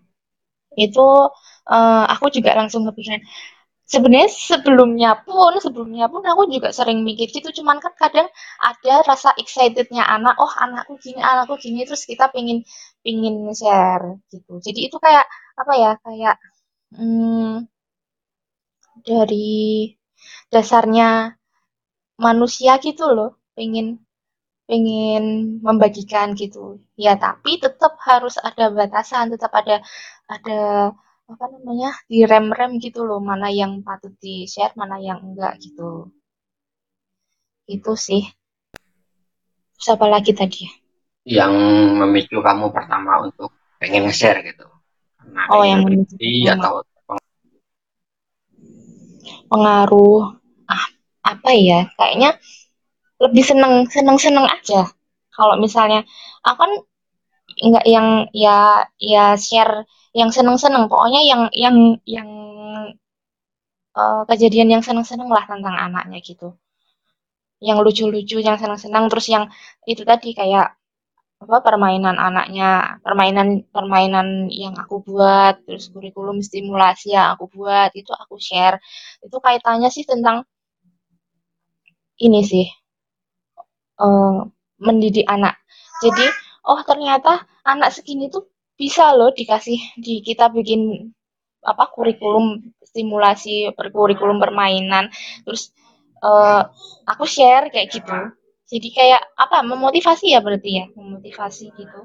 Itu 0.77 1.07
uh, 1.69 2.03
aku 2.13 2.25
juga 2.35 2.51
langsung 2.59 2.85
kepikiran 2.87 3.21
sebenarnya 3.87 4.29
sebelumnya 4.29 5.11
pun 5.25 5.53
sebelumnya 5.63 6.05
pun 6.11 6.21
aku 6.25 6.49
juga 6.55 6.69
sering 6.75 6.99
mikir 7.07 7.27
gitu. 7.33 7.49
Cuman 7.61 7.77
kan 7.83 7.93
kadang 7.97 8.27
ada 8.61 8.93
rasa 9.09 9.29
excitednya 9.41 10.03
anak 10.05 10.35
oh 10.43 10.51
anakku 10.63 10.97
gini 11.03 11.21
anakku 11.21 11.55
gini 11.61 11.85
terus 11.87 12.03
kita 12.09 12.29
pingin 12.33 12.65
pingin 13.05 13.35
share 13.55 14.19
gitu. 14.33 14.59
Jadi 14.65 14.79
itu 14.89 14.97
kayak 15.01 15.25
apa 15.57 15.73
ya 15.77 15.91
kayak 16.05 16.35
hmm, 16.95 17.65
dari 19.07 19.95
dasarnya 20.53 21.37
manusia 22.25 22.73
gitu 22.85 23.05
loh 23.17 23.29
pengen 23.57 24.01
pengen 24.67 25.57
membagikan 25.63 26.35
gitu. 26.35 26.83
Ya 26.99 27.15
tapi 27.15 27.57
tetap 27.57 27.95
harus 28.03 28.35
ada 28.37 28.67
batasan 28.69 29.31
tetap 29.31 29.55
ada 29.55 29.79
ada 30.27 30.91
apa 31.27 31.45
namanya 31.51 31.91
di 32.07 32.23
rem-rem 32.23 32.79
gitu 32.79 33.03
loh 33.03 33.19
mana 33.19 33.51
yang 33.51 33.83
patut 33.83 34.15
di 34.19 34.47
share 34.47 34.75
mana 34.75 34.99
yang 34.99 35.23
enggak 35.23 35.55
gitu. 35.63 36.11
Itu 37.67 37.95
sih. 37.95 38.23
Siapa 39.75 40.07
lagi 40.07 40.31
tadi? 40.35 40.67
Yang 41.27 41.53
memicu 41.99 42.39
kamu 42.39 42.71
pertama 42.71 43.23
untuk 43.23 43.51
pengen 43.79 44.07
nge-share 44.07 44.43
gitu. 44.47 44.67
Karena 45.19 45.41
oh 45.51 45.63
yang 45.67 45.83
memicu 45.83 46.47
atau 46.47 46.83
pengaruh 49.51 50.39
ah 50.71 50.85
apa 51.27 51.51
ya? 51.55 51.91
Kayaknya 51.99 52.39
lebih 53.23 53.43
seneng 53.49 53.73
seneng 53.89 54.17
seneng 54.21 54.45
aja. 54.45 54.89
Kalau 55.35 55.55
misalnya 55.61 56.01
aku 56.45 56.57
kan 56.63 56.71
enggak 57.65 57.85
yang 57.95 58.07
ya 58.33 58.85
ya 58.97 59.23
share 59.37 59.85
yang 60.19 60.29
seneng-seneng. 60.33 60.83
Pokoknya 60.91 61.21
yang 61.31 61.41
yang 61.53 61.77
yang 62.05 62.29
uh, 63.97 64.21
kejadian 64.29 64.69
yang 64.73 64.83
seneng-seneng 64.87 65.29
lah 65.35 65.43
tentang 65.45 65.75
anaknya 65.77 66.19
gitu. 66.21 66.47
Yang 67.67 67.77
lucu-lucu 67.85 68.37
yang 68.47 68.57
seneng-seneng. 68.61 69.09
Terus 69.11 69.27
yang 69.33 69.45
itu 69.89 70.03
tadi 70.05 70.33
kayak 70.37 70.77
apa 71.37 71.57
permainan 71.61 72.17
anaknya 72.17 72.97
permainan 73.05 73.61
permainan 73.69 74.49
yang 74.49 74.73
aku 74.73 75.05
buat 75.05 75.61
terus 75.69 75.85
kurikulum 75.93 76.41
stimulasi 76.41 77.13
yang 77.13 77.37
aku 77.37 77.45
buat 77.53 77.89
itu 77.93 78.09
aku 78.13 78.35
share. 78.41 78.77
Itu 79.25 79.37
kaitannya 79.45 79.89
sih 79.93 80.05
tentang 80.05 80.45
ini 82.25 82.41
sih 82.41 82.65
uh, 84.01 84.45
mendidik 84.77 85.25
anak 85.27 85.57
Jadi, 85.97 86.25
oh 86.69 86.79
ternyata 86.85 87.41
anak 87.65 87.89
segini 87.89 88.29
tuh 88.29 88.45
bisa 88.77 89.09
loh 89.17 89.33
dikasih 89.33 89.97
di 89.97 90.21
kita 90.21 90.53
bikin 90.53 91.09
apa 91.65 91.89
kurikulum 91.89 92.61
stimulasi 92.85 93.73
per 93.73 93.89
kurikulum 93.89 94.37
permainan. 94.37 95.09
Terus 95.41 95.73
uh, 96.21 96.69
aku 97.09 97.25
share 97.25 97.73
kayak 97.73 97.89
gitu. 97.89 98.17
Jadi 98.67 98.89
kayak 98.93 99.21
apa 99.39 99.63
memotivasi 99.65 100.35
ya 100.35 100.39
berarti 100.43 100.69
ya, 100.83 100.85
memotivasi 100.93 101.65
gitu. 101.73 102.01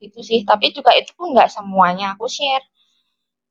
Itu 0.00 0.20
sih, 0.24 0.44
tapi 0.48 0.72
juga 0.72 0.92
itu 0.96 1.12
pun 1.18 1.36
nggak 1.36 1.52
semuanya 1.52 2.16
aku 2.16 2.28
share. 2.30 2.64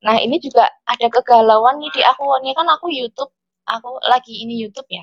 Nah, 0.05 0.21
ini 0.21 0.37
juga 0.37 0.69
ada 0.85 1.07
kegalauan 1.09 1.81
nih 1.81 1.91
di 1.91 2.01
aku. 2.05 2.23
Ini 2.41 2.53
kan 2.53 2.67
aku 2.69 2.87
YouTube, 2.93 3.33
aku 3.65 3.97
lagi 4.05 4.33
ini 4.45 4.61
YouTube 4.61 4.89
ya. 4.89 5.01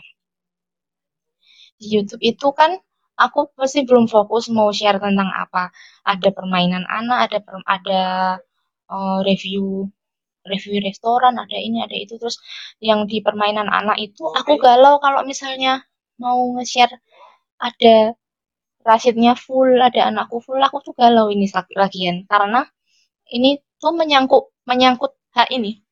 Di 1.82 1.88
YouTube. 1.94 2.22
Itu 2.22 2.48
kan 2.54 2.78
aku 3.24 3.40
pasti 3.58 3.80
belum 3.88 4.06
fokus 4.14 4.44
mau 4.56 4.70
share 4.78 4.98
tentang 5.02 5.28
apa. 5.34 5.74
Ada 6.12 6.28
permainan 6.38 6.84
anak, 6.98 7.18
ada 7.30 7.38
per, 7.46 7.54
ada 7.66 8.02
uh, 8.94 9.18
review 9.26 9.90
review 10.46 10.82
restoran, 10.82 11.34
ada 11.38 11.58
ini, 11.58 11.78
ada 11.86 11.96
itu. 12.04 12.14
Terus 12.20 12.36
yang 12.82 13.00
di 13.10 13.18
permainan 13.26 13.68
anak 13.70 13.98
itu 14.06 14.24
aku 14.38 14.58
galau 14.58 14.98
kalau 15.04 15.22
misalnya 15.26 15.82
mau 16.22 16.38
nge-share 16.58 16.94
ada 17.68 18.14
rasidnya 18.88 19.32
full, 19.38 19.78
ada 19.78 20.10
anakku 20.10 20.38
full, 20.42 20.58
aku 20.62 20.78
tuh 20.86 20.94
galau 20.98 21.30
ini 21.34 21.46
lagian. 21.78 22.26
Karena 22.30 22.66
ini 23.36 23.58
tuh 23.82 23.92
menyangkut 23.94 24.44
menyangkut 24.70 25.12
hak 25.36 25.48
ini. 25.54 25.82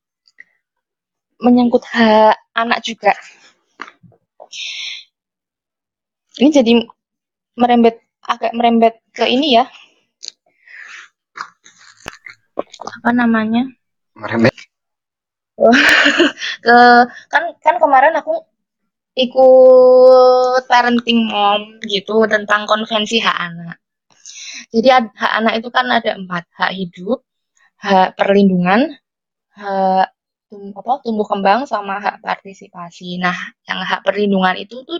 Menyangkut 1.40 1.82
hak 1.94 2.36
anak 2.54 2.78
juga 2.84 3.12
ini 6.40 6.48
jadi 6.48 6.72
merembet 7.60 8.00
agak 8.24 8.56
merembet 8.56 8.96
ke 9.12 9.28
ini 9.28 9.60
ya. 9.60 9.64
Apa 13.00 13.10
namanya? 13.12 13.68
Merembet. 14.16 14.56
Ke 16.64 16.78
kan 17.28 17.52
kan 17.60 17.76
kemarin 17.76 18.16
aku 18.16 18.32
ikut 19.12 20.64
parenting 20.64 21.28
mom 21.28 21.76
gitu 21.84 22.24
tentang 22.32 22.64
konvensi 22.64 23.20
hak 23.20 23.36
anak. 23.36 23.76
Jadi 24.72 24.88
hak 24.88 25.32
anak 25.36 25.60
itu 25.60 25.68
kan 25.68 25.84
ada 25.92 26.16
empat 26.16 26.48
hak 26.56 26.72
hidup 26.72 27.20
hak 27.80 28.16
perlindungan 28.16 28.96
hak 29.52 30.08
apa 30.50 30.92
tumbuh 31.06 31.26
kembang 31.28 31.68
sama 31.68 32.02
hak 32.02 32.16
partisipasi. 32.24 33.20
Nah, 33.22 33.36
yang 33.68 33.80
hak 33.86 34.02
perlindungan 34.02 34.56
itu 34.58 34.82
tuh 34.82 34.98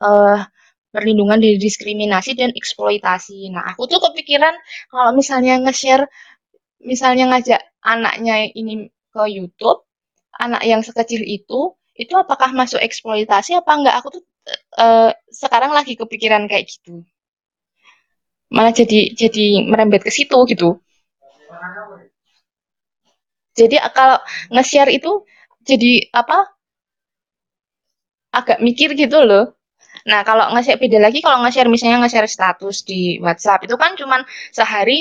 uh, 0.00 0.40
perlindungan 0.88 1.38
dari 1.40 1.60
diskriminasi 1.60 2.32
dan 2.38 2.50
eksploitasi. 2.56 3.52
Nah, 3.52 3.64
aku 3.74 3.84
tuh 3.90 4.00
kepikiran 4.00 4.54
kalau 4.88 5.12
misalnya 5.12 5.60
nge-share, 5.60 6.08
misalnya 6.80 7.28
ngajak 7.34 7.60
anaknya 7.84 8.48
ini 8.56 8.88
ke 9.12 9.22
YouTube, 9.28 9.84
anak 10.38 10.62
yang 10.64 10.80
sekecil 10.80 11.20
itu, 11.24 11.76
itu 11.98 12.14
apakah 12.14 12.54
masuk 12.54 12.78
eksploitasi 12.80 13.58
apa 13.58 13.72
enggak? 13.74 13.94
Aku 14.00 14.08
tuh 14.14 14.22
uh, 14.78 15.10
sekarang 15.28 15.74
lagi 15.74 15.98
kepikiran 15.98 16.46
kayak 16.46 16.70
gitu. 16.70 17.04
Malah 18.48 18.72
jadi 18.72 19.12
jadi 19.12 19.68
merembet 19.68 20.06
ke 20.06 20.12
situ 20.14 20.38
gitu. 20.48 20.80
Jadi 23.58 23.76
kalau 23.90 24.22
nge-share 24.54 24.94
itu 24.94 25.26
jadi 25.66 26.08
apa? 26.14 26.48
Agak 28.32 28.62
mikir 28.62 28.94
gitu 28.94 29.18
loh. 29.26 29.57
Nah, 30.10 30.20
kalau 30.28 30.44
nge-share 30.54 30.80
beda 30.82 30.98
lagi 31.04 31.18
kalau 31.24 31.38
nge-share 31.44 31.68
misalnya 31.74 31.98
nge-share 32.06 32.28
status 32.36 32.76
di 32.88 33.00
WhatsApp 33.24 33.60
itu 33.66 33.74
kan 33.82 33.92
cuman 34.00 34.20
sehari 34.56 34.98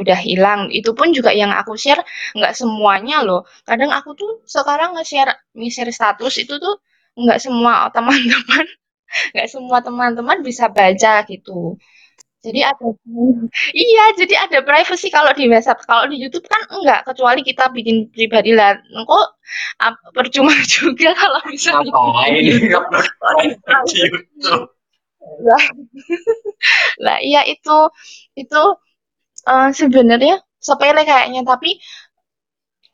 udah 0.00 0.18
hilang. 0.28 0.60
Itu 0.78 0.90
pun 0.98 1.08
juga 1.16 1.30
yang 1.34 1.50
aku 1.60 1.72
share 1.74 2.02
nggak 2.36 2.52
semuanya 2.60 3.16
loh. 3.26 3.40
Kadang 3.68 3.90
aku 3.98 4.10
tuh 4.20 4.30
sekarang 4.46 4.94
nge-share 4.96 5.32
nge-share 5.58 5.90
status 5.98 6.34
itu 6.42 6.54
tuh 6.64 6.74
nggak 7.18 7.38
semua 7.44 7.88
teman-teman 7.94 8.64
nggak 9.34 9.48
semua 9.54 9.78
teman-teman 9.86 10.38
bisa 10.48 10.64
baca 10.76 11.14
gitu. 11.30 11.78
Jadi 12.46 12.62
ada 12.62 12.86
iya, 13.74 14.04
jadi 14.14 14.34
ada 14.46 14.58
privacy 14.62 15.10
kalau 15.10 15.34
di 15.34 15.50
WhatsApp. 15.50 15.82
Kalau 15.82 16.06
di 16.06 16.22
YouTube 16.22 16.46
kan 16.46 16.62
enggak, 16.70 17.02
kecuali 17.02 17.42
kita 17.42 17.74
bikin 17.74 18.06
pribadi 18.14 18.54
lah. 18.54 18.78
Kok 18.78 19.26
percuma 20.14 20.54
juga 20.78 21.10
kalau 21.18 21.42
ngapain 21.42 22.38
di 22.38 22.54
YouTube. 22.54 22.86
Lah, 25.26 25.64
lah 27.04 27.18
iya 27.18 27.42
itu 27.50 27.78
itu 28.38 28.62
uh, 29.50 29.68
sebenarnya 29.74 30.38
sepele 30.62 31.02
kayaknya, 31.02 31.42
tapi 31.42 31.82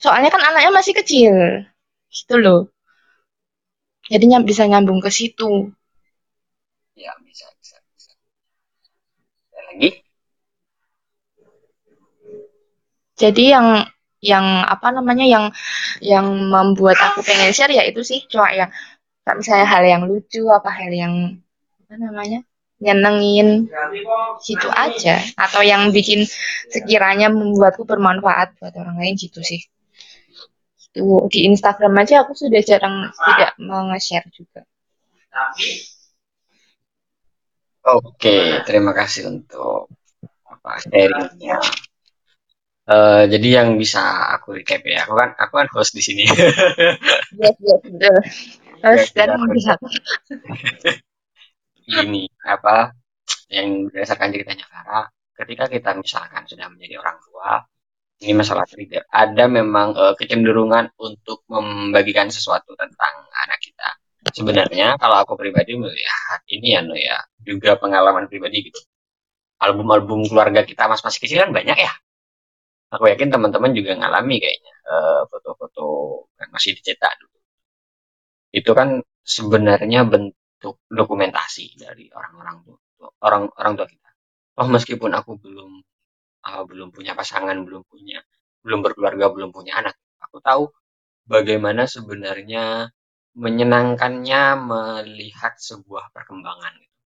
soalnya 0.01 0.33
kan 0.33 0.41
anaknya 0.41 0.73
masih 0.73 0.97
kecil, 0.97 1.37
gitu 2.09 2.35
loh. 2.41 2.73
Jadinya 4.09 4.41
bisa 4.41 4.65
nyambung 4.65 5.05
ke 5.05 5.13
situ. 5.13 5.69
Ya 6.97 7.13
bisa 7.21 7.53
lagi. 9.73 9.91
Jadi 13.17 13.45
yang 13.49 13.67
yang 14.23 14.47
apa 14.69 14.95
namanya 14.95 15.27
yang 15.27 15.45
yang 16.05 16.27
membuat 16.53 17.01
aku 17.01 17.25
pengen 17.25 17.51
share 17.57 17.73
ya 17.73 17.89
itu 17.89 18.05
sih. 18.05 18.23
Cuma 18.29 18.53
yang 18.53 18.69
misalnya 19.39 19.67
hal 19.67 19.83
yang 19.89 20.03
lucu 20.05 20.45
apa 20.53 20.69
hal 20.69 20.93
yang 20.93 21.41
apa 21.87 21.95
namanya 21.97 22.45
nyenengin 22.83 23.73
gitu 24.45 24.69
aja. 24.77 25.25
Atau 25.41 25.65
yang 25.65 25.89
bikin 25.91 26.29
sekiranya 26.69 27.33
membuatku 27.33 27.89
bermanfaat 27.89 28.61
buat 28.61 28.75
orang 28.77 29.01
lain 29.01 29.17
gitu 29.17 29.41
sih. 29.41 29.65
Itu 30.93 31.25
di 31.33 31.49
Instagram 31.49 31.97
aja 32.05 32.27
aku 32.27 32.37
sudah 32.37 32.61
jarang 32.61 33.09
tidak 33.09 33.57
meng-share 33.57 34.29
juga 34.35 34.69
Oke, 37.83 38.63
terima 38.63 38.95
kasih 38.95 39.27
untuk 39.27 39.91
apa 40.47 40.79
sharingnya. 40.87 41.59
Uh, 42.83 43.27
jadi 43.27 43.63
yang 43.63 43.75
bisa 43.75 44.03
aku 44.39 44.59
recap 44.59 44.87
ya, 44.87 45.03
aku 45.03 45.15
kan 45.19 45.35
aku 45.35 45.55
kan 45.59 45.69
host 45.75 45.95
di 45.95 46.03
sini. 46.03 46.23
Yes, 47.43 47.57
yes, 47.59 47.81
betul. 47.83 48.17
Host 48.87 49.11
dan 49.19 49.35
bisa. 49.51 49.75
Ini 51.83 52.23
apa 52.47 52.95
yang 53.51 53.91
berdasarkan 53.91 54.31
ceritanya 54.31 54.67
Kara, 54.71 55.03
ketika 55.43 55.67
kita 55.67 55.91
misalkan 55.99 56.47
sudah 56.47 56.71
menjadi 56.71 57.03
orang 57.03 57.19
tua, 57.19 57.67
ini 58.23 58.33
masalah 58.39 58.63
trigger. 58.71 59.03
Ada 59.11 59.51
memang 59.51 59.99
uh, 59.99 60.15
kecenderungan 60.15 60.95
untuk 61.03 61.43
membagikan 61.51 62.31
sesuatu 62.31 62.79
tentang 62.79 63.27
anak 63.27 63.59
kita 63.59 64.02
sebenarnya 64.31 64.95
kalau 65.03 65.17
aku 65.23 65.35
pribadi 65.35 65.75
melihat 65.75 66.41
ini 66.47 66.67
ya 66.79 66.81
no 66.87 66.95
ya 66.95 67.19
juga 67.43 67.75
pengalaman 67.83 68.31
pribadi 68.31 68.71
gitu. 68.71 68.81
Album-album 69.63 70.27
keluarga 70.31 70.63
kita 70.67 70.91
mas 70.91 71.03
masih 71.03 71.21
kecil 71.23 71.39
kan 71.43 71.51
banyak 71.55 71.79
ya. 71.79 71.93
Aku 72.95 73.09
yakin 73.09 73.33
teman-teman 73.35 73.73
juga 73.73 73.97
ngalami 73.99 74.37
kayaknya 74.43 74.75
eh, 74.93 75.23
foto-foto 75.31 75.87
uh, 76.29 76.49
masih 76.55 76.77
dicetak 76.77 77.13
dulu. 77.19 77.39
Itu 78.53 78.71
kan 78.79 79.01
sebenarnya 79.25 80.01
bentuk 80.07 80.77
dokumentasi 80.93 81.79
dari 81.81 82.07
orang-orang 82.13 82.57
orang 83.27 83.43
orang 83.59 83.73
tua 83.79 83.89
kita. 83.89 84.11
Oh 84.61 84.69
meskipun 84.69 85.11
aku 85.17 85.41
belum 85.41 85.71
uh, 86.47 86.63
belum 86.69 86.89
punya 86.95 87.13
pasangan 87.19 87.57
belum 87.67 87.83
punya 87.87 88.21
belum 88.63 88.81
berkeluarga 88.87 89.27
belum 89.35 89.51
punya 89.51 89.83
anak 89.83 89.97
aku 90.23 90.39
tahu 90.43 90.63
bagaimana 91.27 91.87
sebenarnya 91.91 92.91
menyenangkannya 93.37 94.43
melihat 94.71 95.55
sebuah 95.57 96.13
perkembangan 96.17 96.73
gitu. 96.81 96.97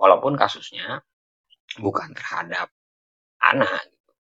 Walaupun 0.00 0.34
kasusnya 0.40 1.00
bukan 1.80 2.10
terhadap 2.18 2.68
anak 3.42 3.88
gitu. 3.92 4.12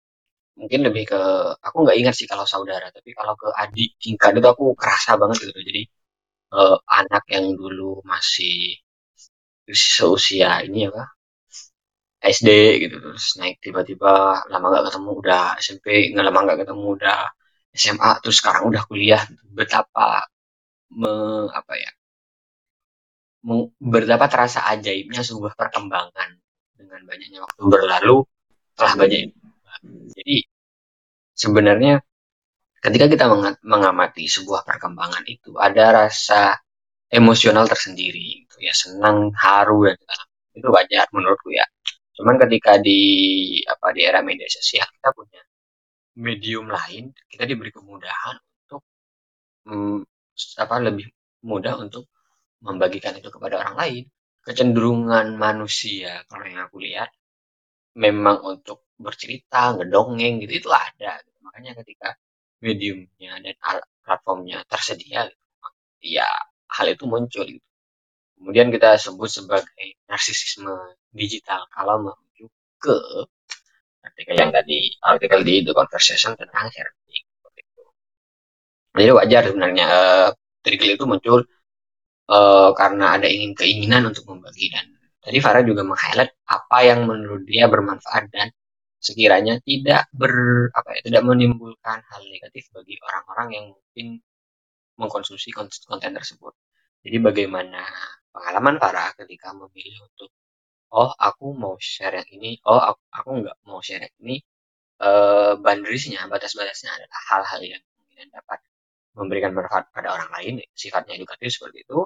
Mungkin 0.59 0.81
lebih 0.87 1.03
ke 1.11 1.21
aku 1.67 1.77
nggak 1.85 1.97
ingat 2.01 2.15
sih 2.19 2.27
kalau 2.31 2.45
saudara, 2.47 2.87
tapi 2.93 3.11
kalau 3.17 3.35
ke 3.39 3.49
adik 3.63 3.91
tingkat 4.03 4.31
itu 4.39 4.47
aku 4.49 4.65
kerasa 4.79 5.11
banget 5.21 5.37
gitu. 5.51 5.59
Jadi 5.69 5.83
eh, 6.55 6.77
anak 7.01 7.23
yang 7.33 7.47
dulu 7.59 8.01
masih 8.05 8.79
seusia 9.95 10.51
ini 10.65 10.79
ya 10.85 10.89
kak 10.95 11.09
SD 12.35 12.49
gitu 12.83 12.95
terus 13.03 13.25
naik 13.39 13.55
tiba-tiba 13.65 14.13
lama 14.51 14.65
nggak 14.71 14.85
ketemu 14.89 15.09
udah 15.21 15.43
SMP 15.65 15.85
nggak 16.11 16.25
lama 16.27 16.39
nggak 16.45 16.59
ketemu 16.65 16.85
udah 16.97 17.19
SMA 17.81 18.11
terus 18.23 18.37
sekarang 18.41 18.63
udah 18.71 18.83
kuliah 18.89 19.23
betapa 19.57 20.25
me, 20.93 21.13
apa 21.53 21.73
ya? 21.77 21.91
Betapa 23.77 24.25
terasa 24.25 24.65
ajaibnya 24.73 25.21
sebuah 25.21 25.53
perkembangan 25.53 26.29
dengan 26.73 27.01
banyaknya 27.05 27.39
waktu 27.45 27.61
berlalu 27.61 28.25
telah 28.75 28.93
banyak 28.97 29.31
jadi 30.15 30.37
sebenarnya 31.35 32.01
ketika 32.81 33.05
kita 33.09 33.25
mengamati 33.65 34.25
sebuah 34.29 34.61
perkembangan 34.65 35.25
itu 35.25 35.57
ada 35.57 36.05
rasa 36.05 36.57
emosional 37.09 37.65
tersendiri 37.69 38.45
gitu 38.45 38.57
ya 38.61 38.73
senang 38.73 39.33
haru 39.37 39.89
dan 39.89 39.97
itu 40.55 40.67
wajar 40.71 41.05
menurutku 41.11 41.51
ya. 41.51 41.65
Cuman 42.15 42.39
ketika 42.39 42.79
di 42.79 43.01
apa 43.67 43.91
di 43.91 44.01
era 44.07 44.23
media 44.23 44.47
sosial 44.47 44.87
kita 44.87 45.09
punya 45.11 45.41
medium 46.15 46.71
lain 46.71 47.11
kita 47.27 47.43
diberi 47.43 47.71
kemudahan 47.75 48.39
untuk 48.65 48.81
hmm, 49.67 49.99
apa 50.59 50.75
lebih 50.83 51.07
mudah 51.45 51.79
untuk 51.79 52.09
membagikan 52.63 53.13
itu 53.19 53.29
kepada 53.31 53.61
orang 53.61 53.75
lain 53.77 54.03
kecenderungan 54.45 55.35
manusia 55.37 56.21
kalau 56.29 56.45
yang 56.45 56.67
aku 56.67 56.77
lihat 56.81 57.09
memang 57.97 58.43
untuk 58.43 58.85
bercerita 58.99 59.75
ngedongeng 59.75 60.43
gitu 60.43 60.65
itu 60.65 60.69
ada 60.71 61.19
makanya 61.43 61.71
ketika 61.83 62.15
mediumnya 62.63 63.39
dan 63.43 63.55
platformnya 64.05 64.63
tersedia 64.69 65.27
ya 65.99 66.27
hal 66.75 66.87
itu 66.91 67.03
muncul 67.09 67.45
gitu. 67.47 67.67
kemudian 68.37 68.67
kita 68.69 68.99
sebut 68.99 69.29
sebagai 69.31 69.87
narsisisme 70.09 70.71
digital 71.11 71.65
kalau 71.71 72.05
merujuk 72.05 72.51
ke 72.77 72.97
artikel 74.05 74.35
yang 74.37 74.51
tadi 74.53 74.93
artikel 75.01 75.41
di 75.41 75.65
The 75.65 75.73
Conversation 75.73 76.37
tentang 76.37 76.69
sharing. 76.69 77.24
Jadi 78.95 79.11
wajar 79.11 79.41
sebenarnya 79.51 79.85
uh, 79.91 80.29
itu 80.95 81.05
muncul 81.05 81.43
uh, 82.31 82.69
karena 82.79 83.05
ada 83.19 83.27
ingin 83.27 83.51
keinginan 83.53 84.07
untuk 84.09 84.23
membagi 84.31 84.71
dan 84.71 84.85
tadi 85.19 85.37
Farah 85.43 85.63
juga 85.67 85.83
meng-highlight 85.83 86.31
apa 86.47 86.77
yang 86.85 87.03
menurut 87.09 87.43
dia 87.43 87.67
bermanfaat 87.67 88.31
dan 88.31 88.47
sekiranya 88.97 89.59
tidak 89.61 90.07
ber 90.15 90.33
apa 90.73 90.89
ya 90.97 91.01
tidak 91.11 91.23
menimbulkan 91.27 92.01
hal 92.09 92.21
negatif 92.25 92.71
bagi 92.73 92.95
orang-orang 93.03 93.47
yang 93.53 93.65
mungkin 93.75 94.07
mengkonsumsi 94.97 95.51
konten 95.53 96.11
tersebut. 96.15 96.53
Jadi 97.05 97.17
bagaimana 97.21 97.83
pengalaman 98.33 98.81
Farah 98.81 99.11
ketika 99.19 99.53
memilih 99.53 100.07
untuk 100.07 100.31
oh 100.95 101.11
aku 101.19 101.51
mau 101.53 101.75
share 101.77 102.15
yang 102.23 102.29
ini 102.31 102.57
oh 102.65 102.79
aku, 102.79 103.01
aku 103.11 103.29
nggak 103.43 103.57
mau 103.67 103.83
share 103.83 104.07
yang 104.07 104.15
ini 104.23 104.35
boundariesnya 105.59 106.25
batas-batasnya 106.31 106.89
adalah 106.95 107.21
hal-hal 107.29 107.61
yang 107.61 107.83
dapat 108.31 108.59
memberikan 109.15 109.51
manfaat 109.55 109.89
pada 109.95 110.13
orang 110.15 110.29
lain 110.39 110.53
sifatnya 110.75 111.15
edukatif 111.19 111.55
seperti 111.55 111.87
itu 111.87 111.99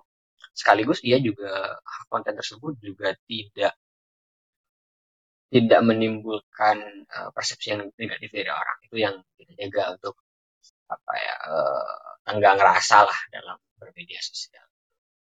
sekaligus 0.53 0.99
ia 1.05 1.17
juga 1.21 1.77
konten 2.09 2.33
tersebut 2.37 2.77
juga 2.81 3.13
tidak 3.25 3.73
tidak 5.49 5.81
menimbulkan 5.81 6.77
uh, 7.09 7.29
persepsi 7.33 7.73
yang 7.73 7.89
negatif 7.97 8.29
dari 8.29 8.51
orang 8.53 8.77
itu 8.85 8.95
yang 9.01 9.15
kita 9.33 9.53
jaga 9.57 9.97
untuk 9.97 10.15
apa 10.89 11.13
ya 11.17 11.35
uh, 11.49 11.97
enggak 12.33 12.53
ngerasa 12.61 12.97
lah 13.05 13.19
dalam 13.33 13.57
bermedia 13.81 14.21
sosial 14.21 14.65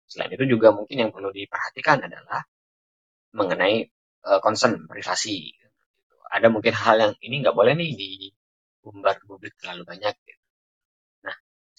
selain 0.10 0.36
itu 0.36 0.46
juga 0.58 0.76
mungkin 0.76 1.08
yang 1.08 1.12
perlu 1.16 1.32
diperhatikan 1.32 2.04
adalah 2.04 2.44
mengenai 3.34 3.86
uh, 4.26 4.40
concern 4.42 4.86
privasi. 4.90 5.54
Ada 6.30 6.48
mungkin 6.54 6.74
hal 6.74 6.96
yang 7.02 7.14
ini 7.26 7.42
nggak 7.42 7.56
boleh 7.58 7.74
nih 7.78 7.90
diumbar 7.98 9.18
ke 9.18 9.26
publik 9.26 9.54
terlalu 9.58 9.84
banyak. 9.86 10.14
Gitu. 10.26 10.39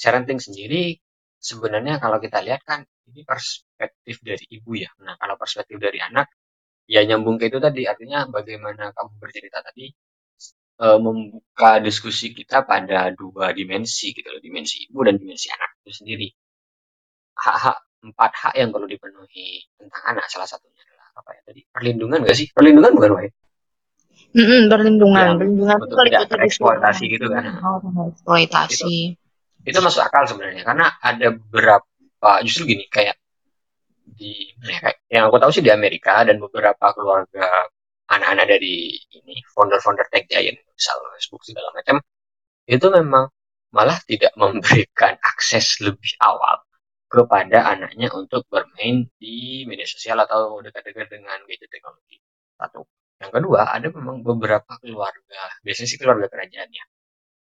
Parenting 0.00 0.40
sendiri 0.40 0.96
sebenarnya 1.36 2.00
kalau 2.00 2.16
kita 2.16 2.40
lihat 2.40 2.64
kan 2.64 2.80
ini 3.10 3.24
perspektif 3.26 4.24
dari 4.24 4.44
ibu 4.48 4.72
ya. 4.76 4.88
Nah, 5.04 5.20
kalau 5.20 5.36
perspektif 5.36 5.76
dari 5.76 6.00
anak 6.00 6.32
ya 6.88 7.04
nyambung 7.04 7.36
ke 7.36 7.52
itu 7.52 7.58
tadi. 7.60 7.84
Artinya 7.84 8.26
bagaimana 8.26 8.90
kamu 8.96 9.12
bercerita 9.20 9.60
tadi 9.60 9.92
e, 10.80 10.86
membuka 10.98 11.78
diskusi 11.84 12.32
kita 12.32 12.64
pada 12.64 13.12
dua 13.12 13.52
dimensi 13.52 14.10
gitu 14.14 14.28
loh, 14.30 14.40
dimensi 14.42 14.88
ibu 14.88 14.98
dan 15.04 15.20
dimensi 15.20 15.52
anak 15.52 15.80
itu 15.84 15.92
sendiri. 16.02 16.28
Hak-hak 17.36 17.78
empat 18.00 18.32
hak 18.32 18.54
yang 18.56 18.72
perlu 18.72 18.88
dipenuhi 18.88 19.64
tentang 19.76 20.02
anak. 20.16 20.26
Salah 20.32 20.48
satunya 20.48 20.82
apa 21.16 21.30
ya 21.36 21.40
tadi? 21.44 21.60
Perlindungan 21.68 22.24
gak 22.24 22.36
sih? 22.36 22.48
Perlindungan 22.54 22.92
bukan 22.96 23.12
Wai 23.16 23.28
mm 24.30 24.44
-hmm, 24.46 24.60
perlindungan. 24.70 25.24
Yang 25.26 25.38
perlindungan 25.42 25.76
itu 25.82 25.96
tidak 26.06 26.22
tereksploitasi 26.30 27.04
gitu 27.10 27.26
kan. 27.28 27.42
Oh, 27.66 28.06
eksploitasi 28.14 28.94
itu, 29.10 29.29
itu 29.64 29.78
masuk 29.80 30.02
akal 30.04 30.24
sebenarnya 30.24 30.62
karena 30.64 30.86
ada 31.00 31.26
beberapa 31.36 32.30
justru 32.44 32.76
gini 32.76 32.88
kayak 32.88 33.16
di 34.10 34.52
ya, 34.64 34.90
yang 35.08 35.22
aku 35.30 35.38
tahu 35.38 35.50
sih 35.54 35.64
di 35.64 35.72
Amerika 35.72 36.24
dan 36.26 36.40
beberapa 36.42 36.92
keluarga 36.92 37.68
anak-anak 38.10 38.46
dari 38.58 38.98
ini 39.16 39.38
founder-founder 39.54 40.06
tech 40.10 40.26
giant 40.26 40.58
misal 40.74 40.98
Facebook 41.14 41.42
segala 41.46 41.70
macam 41.72 42.02
itu 42.66 42.86
memang 42.90 43.30
malah 43.70 43.98
tidak 44.06 44.34
memberikan 44.40 45.14
akses 45.22 45.78
lebih 45.82 46.18
awal 46.20 46.62
kepada 47.10 47.66
anaknya 47.74 48.06
untuk 48.14 48.46
bermain 48.46 49.10
di 49.18 49.66
media 49.66 49.86
sosial 49.86 50.22
atau 50.22 50.62
dekat-dekat 50.62 51.10
dengan 51.10 51.42
gadget 51.42 51.66
teknologi. 51.66 52.22
Satu. 52.54 52.86
Yang 53.18 53.32
kedua, 53.42 53.60
ada 53.66 53.90
memang 53.90 54.22
beberapa 54.22 54.78
keluarga, 54.78 55.42
biasanya 55.66 55.88
sih 55.90 55.98
keluarga 55.98 56.30
kerajaannya, 56.30 56.84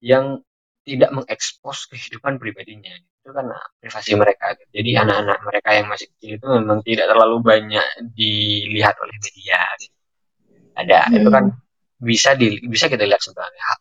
yang 0.04 0.42
tidak 0.84 1.10
mengekspos 1.16 1.88
kehidupan 1.88 2.38
pribadinya. 2.38 2.92
Itu 3.24 3.32
karena 3.32 3.56
privasi 3.80 4.20
mereka. 4.20 4.56
Jadi 4.70 4.90
anak-anak 5.00 5.40
mereka 5.48 5.70
yang 5.76 5.88
masih 5.88 6.08
kecil 6.16 6.32
itu 6.38 6.48
memang 6.48 6.80
tidak 6.84 7.08
terlalu 7.08 7.38
banyak 7.40 7.88
dilihat 8.14 8.96
oleh 9.00 9.16
media. 9.20 9.62
Ada, 10.74 11.00
hmm. 11.08 11.18
itu 11.22 11.30
kan 11.32 11.46
bisa 12.04 12.36
di, 12.36 12.60
bisa 12.68 12.92
kita 12.92 13.08
lihat 13.08 13.24
sebagai 13.24 13.60
hak 13.60 13.80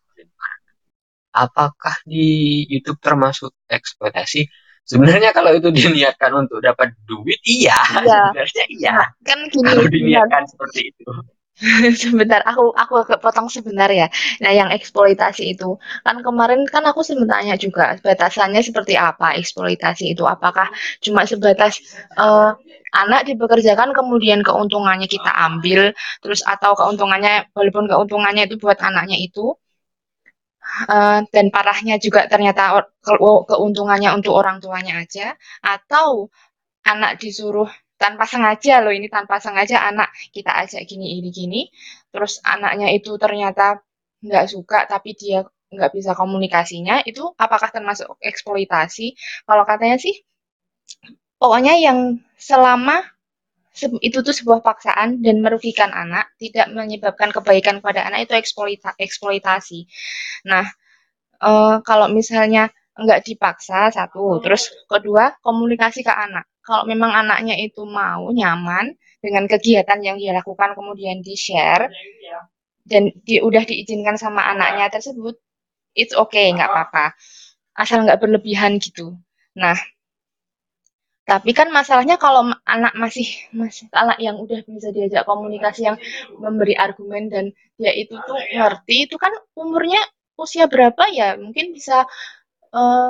Apakah 1.33 1.97
di 2.05 2.61
YouTube 2.69 3.01
termasuk 3.01 3.57
eksploitasi? 3.65 4.45
Sebenarnya 4.85 5.33
kalau 5.33 5.49
itu 5.57 5.73
diniatkan 5.73 6.29
untuk 6.45 6.61
dapat 6.61 6.93
duit, 7.09 7.41
iya, 7.41 7.73
iya. 8.05 8.29
sebenarnya 8.29 8.63
iya. 8.69 8.93
Nah, 9.01 9.09
kan 9.25 9.39
gini, 9.49 9.65
kalau 9.65 9.83
diniatkan 9.89 10.43
seperti 10.45 10.93
itu. 10.93 11.03
sebentar, 12.01 12.41
aku 12.49 12.73
aku 12.73 12.93
agak 13.05 13.19
potong 13.21 13.45
sebentar 13.45 13.85
ya. 13.93 14.09
Nah, 14.41 14.51
yang 14.51 14.69
eksploitasi 14.73 15.53
itu 15.53 15.77
kan 16.01 16.19
kemarin 16.25 16.65
kan 16.65 16.83
aku 16.89 17.05
sebenarnya 17.05 17.55
juga 17.61 17.95
batasannya 18.01 18.61
seperti 18.65 18.97
apa 18.97 19.37
eksploitasi 19.37 20.17
itu? 20.17 20.25
Apakah 20.25 20.67
cuma 21.05 21.29
sebatas 21.29 21.77
uh, 22.17 22.57
anak 22.93 23.25
dipekerjakan 23.29 23.93
kemudian 23.93 24.41
keuntungannya 24.45 25.05
kita 25.09 25.29
ambil 25.49 25.93
terus 26.21 26.41
atau 26.45 26.73
keuntungannya 26.77 27.49
walaupun 27.57 27.85
keuntungannya 27.89 28.49
itu 28.49 28.57
buat 28.61 28.77
anaknya 28.81 29.17
itu 29.21 29.57
uh, 30.89 31.19
dan 31.33 31.45
parahnya 31.53 31.97
juga 31.97 32.25
ternyata 32.29 32.85
keuntungannya 33.49 34.09
untuk 34.13 34.33
orang 34.37 34.57
tuanya 34.63 35.01
aja 35.03 35.33
atau 35.61 36.29
anak 36.85 37.17
disuruh 37.21 37.69
tanpa 38.03 38.27
sengaja 38.27 38.83
loh 38.83 38.91
ini 38.91 39.07
tanpa 39.07 39.39
sengaja 39.39 39.77
anak 39.87 40.11
kita 40.35 40.51
ajak 40.51 40.83
gini 40.83 41.23
ini 41.23 41.29
gini 41.31 41.61
terus 42.11 42.43
anaknya 42.43 42.91
itu 42.91 43.15
ternyata 43.15 43.79
nggak 44.19 44.45
suka 44.51 44.79
tapi 44.91 45.15
dia 45.15 45.47
nggak 45.71 45.91
bisa 45.95 46.11
komunikasinya 46.13 47.01
itu 47.07 47.23
apakah 47.39 47.71
termasuk 47.71 48.19
eksploitasi 48.19 49.15
kalau 49.47 49.63
katanya 49.63 49.97
sih 49.97 50.15
pokoknya 51.39 51.79
yang 51.79 52.19
selama 52.35 53.03
itu 54.05 54.21
tuh 54.21 54.35
sebuah 54.35 54.61
paksaan 54.61 55.25
dan 55.25 55.41
merugikan 55.41 55.89
anak, 55.89 56.29
tidak 56.37 56.69
menyebabkan 56.69 57.33
kebaikan 57.33 57.81
kepada 57.81 58.05
anak 58.05 58.29
itu 58.29 58.33
eksploita 58.37 58.93
eksploitasi. 59.01 59.89
Nah, 60.45 60.65
e, 61.41 61.51
kalau 61.81 62.07
misalnya 62.13 62.69
nggak 62.93 63.25
dipaksa 63.25 63.89
satu, 63.89 64.37
terus 64.45 64.69
kedua 64.85 65.33
komunikasi 65.41 66.05
ke 66.05 66.13
anak. 66.13 66.45
Kalau 66.63 66.83
memang 66.87 67.11
anaknya 67.11 67.55
itu 67.59 67.83
mau 67.83 68.31
nyaman 68.31 68.95
dengan 69.23 69.43
kegiatan 69.51 69.99
yang 70.03 70.15
dia 70.19 70.31
lakukan 70.35 70.75
kemudian 70.77 71.19
di 71.23 71.35
share 71.35 71.91
dan 72.83 73.11
di, 73.23 73.39
udah 73.39 73.63
diizinkan 73.63 74.15
sama 74.19 74.43
anaknya 74.51 74.91
tersebut, 74.91 75.35
it's 75.95 76.15
okay 76.15 76.51
nggak 76.55 76.69
apa-apa, 76.71 77.15
asal 77.77 78.03
nggak 78.05 78.19
berlebihan 78.23 78.79
gitu. 78.81 79.15
Nah, 79.59 79.77
tapi 81.23 81.55
kan 81.55 81.71
masalahnya 81.71 82.19
kalau 82.19 82.51
anak 82.67 82.93
masih 82.99 83.23
masih 83.55 83.87
anak 83.95 84.19
yang 84.19 84.35
udah 84.43 84.59
bisa 84.67 84.91
diajak 84.91 85.23
komunikasi 85.23 85.87
yang 85.87 85.95
memberi 86.35 86.75
argumen 86.75 87.31
dan 87.31 87.45
dia 87.79 87.95
itu 87.95 88.15
tuh 88.27 88.35
ngerti 88.35 89.07
itu 89.07 89.15
kan 89.15 89.31
umurnya 89.55 90.03
usia 90.35 90.67
berapa 90.67 91.03
ya? 91.15 91.39
Mungkin 91.39 91.71
bisa 91.71 92.03
eh, 92.75 93.09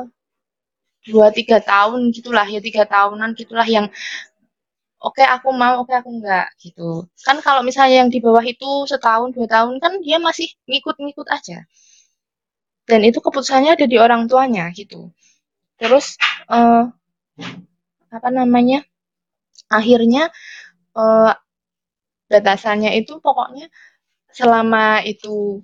dua 1.07 1.27
tiga 1.35 1.59
tahun 1.59 2.11
gitulah 2.15 2.47
ya 2.47 2.59
tiga 2.63 2.83
tahunan 2.87 3.35
gitulah 3.35 3.67
yang 3.67 3.87
oke 5.03 5.19
okay, 5.19 5.27
aku 5.27 5.51
mau 5.51 5.83
oke 5.83 5.91
okay, 5.91 5.99
aku 5.99 6.09
enggak 6.15 6.47
gitu. 6.63 7.05
Kan 7.27 7.43
kalau 7.43 7.61
misalnya 7.61 8.07
yang 8.07 8.09
di 8.13 8.19
bawah 8.23 8.43
itu 8.43 8.87
setahun 8.87 9.35
dua 9.35 9.47
tahun 9.47 9.77
kan 9.83 9.99
dia 9.99 10.17
masih 10.17 10.47
ngikut-ngikut 10.69 11.27
aja. 11.27 11.67
Dan 12.83 12.99
itu 13.07 13.19
keputusannya 13.23 13.75
ada 13.79 13.85
di 13.87 13.97
orang 13.99 14.27
tuanya 14.31 14.71
gitu. 14.75 15.11
Terus 15.79 16.15
uh, 16.51 16.87
apa 18.13 18.29
namanya 18.31 18.83
akhirnya 19.71 20.29
uh, 20.95 21.33
batasannya 22.29 22.95
itu 22.97 23.19
pokoknya 23.19 23.67
selama 24.33 25.05
itu 25.05 25.61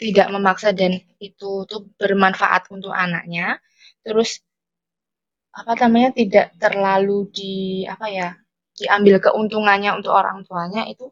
tidak 0.00 0.28
memaksa 0.32 0.72
dan 0.72 1.00
itu 1.20 1.64
tuh 1.68 1.88
bermanfaat 2.00 2.68
untuk 2.72 2.92
anaknya 2.92 3.60
terus 4.00 4.40
apa 5.50 5.72
namanya 5.86 6.14
tidak 6.14 6.54
terlalu 6.62 7.26
di 7.34 7.82
apa 7.86 8.06
ya 8.06 8.28
diambil 8.78 9.18
keuntungannya 9.20 9.92
untuk 9.92 10.14
orang 10.14 10.46
tuanya 10.46 10.86
itu 10.88 11.10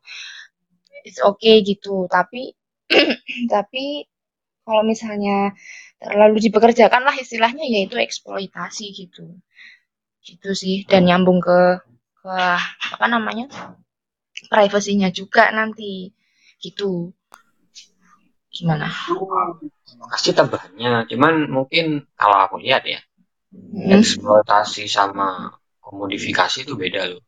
it's 1.04 1.20
okay 1.20 1.60
gitu. 1.66 2.06
Tapi 2.08 2.54
tapi 3.52 4.08
kalau 4.64 4.84
misalnya 4.84 5.52
terlalu 5.98 6.38
dipekerjakan 6.48 7.02
lah 7.04 7.16
istilahnya 7.16 7.64
yaitu 7.66 7.98
eksploitasi 7.98 8.94
gitu. 8.94 9.36
Gitu 10.22 10.50
sih 10.52 10.84
dan 10.84 11.08
nyambung 11.08 11.40
ke 11.40 11.82
ke 12.20 12.36
apa 12.94 13.06
namanya 13.08 13.48
privasinya 14.48 15.08
juga 15.12 15.50
nanti. 15.50 16.12
Gitu. 16.58 17.12
Gimana? 18.48 18.90
Pasti 20.10 20.34
tambahannya, 20.34 21.06
cuman 21.06 21.46
mungkin 21.46 22.10
kalau 22.18 22.38
aku 22.42 22.56
lihat 22.58 22.82
ya. 22.88 22.98
Eksploitasi 23.74 24.84
sama 24.88 25.48
komodifikasi 25.80 26.68
itu 26.68 26.76
beda 26.76 27.08
loh. 27.08 27.22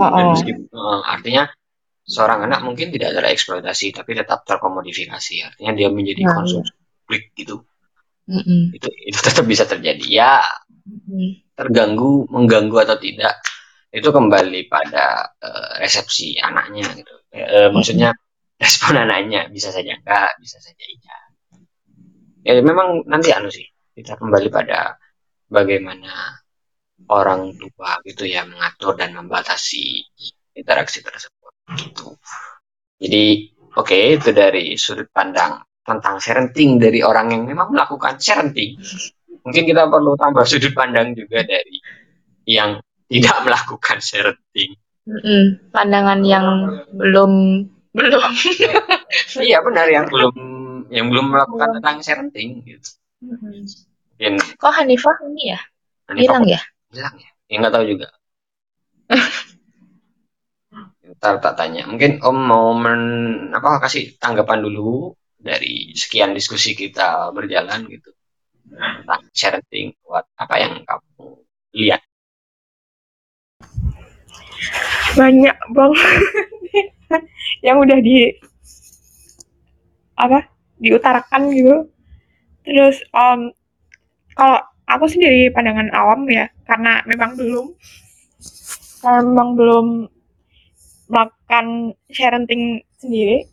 oh, 0.00 0.10
Dan 0.10 0.24
oh. 0.26 0.30
meskipun 0.32 0.66
artinya 1.04 1.44
seorang 2.04 2.48
anak 2.48 2.60
mungkin 2.64 2.90
tidak 2.90 3.20
tereksploitasi 3.20 3.92
tapi 3.92 4.16
tetap 4.16 4.42
terkomodifikasi. 4.48 5.34
Artinya 5.44 5.72
dia 5.76 5.88
menjadi 5.92 6.22
Nah, 6.24 6.34
konsumsi 6.40 6.72
publik 7.04 7.32
gitu. 7.36 7.62
Mm-mm. 8.30 8.74
Itu 8.74 8.88
itu 8.88 9.18
tetap 9.20 9.44
bisa 9.44 9.64
terjadi. 9.68 10.06
Ya 10.08 10.40
Mm-mm. 10.88 11.54
terganggu, 11.54 12.24
mengganggu 12.32 12.76
atau 12.88 12.96
tidak 12.96 13.36
itu 13.90 14.06
kembali 14.06 14.70
pada 14.70 15.34
eh, 15.42 15.72
resepsi 15.82 16.38
anaknya 16.40 16.86
gitu. 16.96 17.14
Eh, 17.34 17.68
maksudnya 17.74 18.14
respon 18.60 18.94
anaknya 18.96 19.48
bisa 19.50 19.72
saja 19.72 19.92
enggak, 19.96 20.36
bisa 20.40 20.56
saja 20.60 20.84
iya. 20.84 21.18
Ya 22.40 22.52
memang 22.64 23.04
nanti 23.04 23.32
anu 23.36 23.52
sih 23.52 23.68
kita 23.92 24.16
kembali 24.16 24.48
pada 24.48 24.99
bagaimana 25.50 26.40
orang 27.10 27.58
tua 27.58 27.98
gitu 28.06 28.24
ya 28.24 28.46
mengatur 28.46 28.94
dan 28.94 29.18
membatasi 29.18 30.06
interaksi 30.54 31.02
tersebut 31.02 31.52
gitu. 31.74 32.14
Jadi 33.02 33.50
oke 33.74 33.96
itu 34.20 34.30
dari 34.30 34.78
sudut 34.78 35.10
pandang 35.10 35.58
tentang 35.82 36.22
parenting 36.22 36.78
dari 36.78 37.02
orang 37.02 37.34
yang 37.34 37.42
memang 37.50 37.74
melakukan 37.74 38.20
parenting. 38.20 38.78
Mungkin 39.42 39.64
kita 39.66 39.90
perlu 39.90 40.14
tambah 40.14 40.46
sudut 40.46 40.70
pandang 40.76 41.16
juga 41.18 41.42
dari 41.42 41.82
yang 42.46 42.78
tidak 43.10 43.36
melakukan 43.46 43.98
parenting. 43.98 44.72
Mm-mm. 45.00 45.72
pandangan 45.72 46.20
yang 46.22 46.46
belum 46.94 47.32
belum 47.96 48.22
Iya 49.40 49.58
benar 49.64 49.88
yang 49.90 50.06
belum 50.06 50.34
yang 50.92 51.08
belum 51.08 51.26
melakukan 51.34 51.80
tentang 51.80 51.96
parenting 52.04 52.62
gitu. 52.68 52.90
Mm-mm. 53.24 53.89
Mungkin 54.20 54.36
kok 54.60 54.76
Hanifah 54.76 55.16
ini 55.32 55.56
ya 55.56 55.60
hilang 56.12 56.44
ya 56.44 56.60
bilang 56.92 57.16
ya. 57.16 57.30
Ya 57.48 57.56
nggak 57.56 57.72
tahu 57.72 57.84
juga. 57.88 58.12
Ntar 61.16 61.40
tak 61.40 61.56
tanya. 61.56 61.88
Mungkin 61.88 62.20
Om 62.20 62.36
mau 62.36 62.76
men, 62.76 63.00
apa 63.56 63.80
kasih 63.80 64.20
tanggapan 64.20 64.60
dulu 64.60 65.16
dari 65.40 65.96
sekian 65.96 66.36
diskusi 66.36 66.76
kita 66.76 67.32
berjalan 67.32 67.88
gitu 67.88 68.12
tentang 68.68 69.24
parenting 69.32 69.96
buat 70.04 70.28
apa 70.36 70.54
yang 70.60 70.84
kamu 70.84 71.24
lihat. 71.80 72.04
banyak 75.10 75.56
banget 75.72 76.20
yang 77.66 77.82
udah 77.82 77.98
di 77.98 78.30
apa 80.14 80.46
diutarakan 80.78 81.50
gitu 81.50 81.90
terus 82.62 83.02
em, 83.10 83.50
kalau 84.38 84.58
aku 84.90 85.04
sih 85.10 85.20
dari 85.22 85.50
pandangan 85.54 85.88
awam 85.94 86.26
ya 86.30 86.46
karena 86.66 87.02
memang 87.06 87.38
belum 87.38 87.66
karena 89.00 89.20
memang 89.24 89.48
belum 89.56 89.86
melakukan 91.10 91.66
parenting 92.14 92.84
sendiri. 93.00 93.48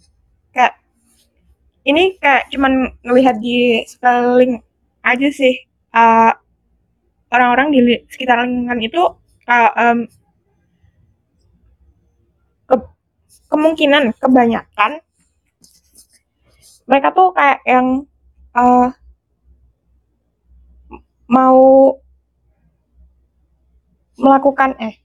Kayak 0.53 0.73
ini 1.87 2.03
kayak 2.21 2.51
cuman 2.53 2.73
ngelihat 3.05 3.35
di 3.39 3.81
sekeliling 3.87 4.59
aja 5.01 5.27
sih. 5.31 5.55
Eh, 5.97 6.31
orang-orang 7.33 7.67
di 7.75 7.79
sekitar 8.11 8.43
lingkungan 8.43 8.79
itu 8.83 9.01
eh, 9.47 9.71
em, 9.79 9.97
ke- 12.69 12.91
kemungkinan 13.51 14.03
kebanyakan 14.21 14.91
mereka 16.87 17.07
tuh 17.11 17.27
kayak 17.35 17.59
yang 17.67 17.87
eh, 18.55 18.87
mau 21.37 21.93
melakukan 24.17 24.73
eh 24.81 24.95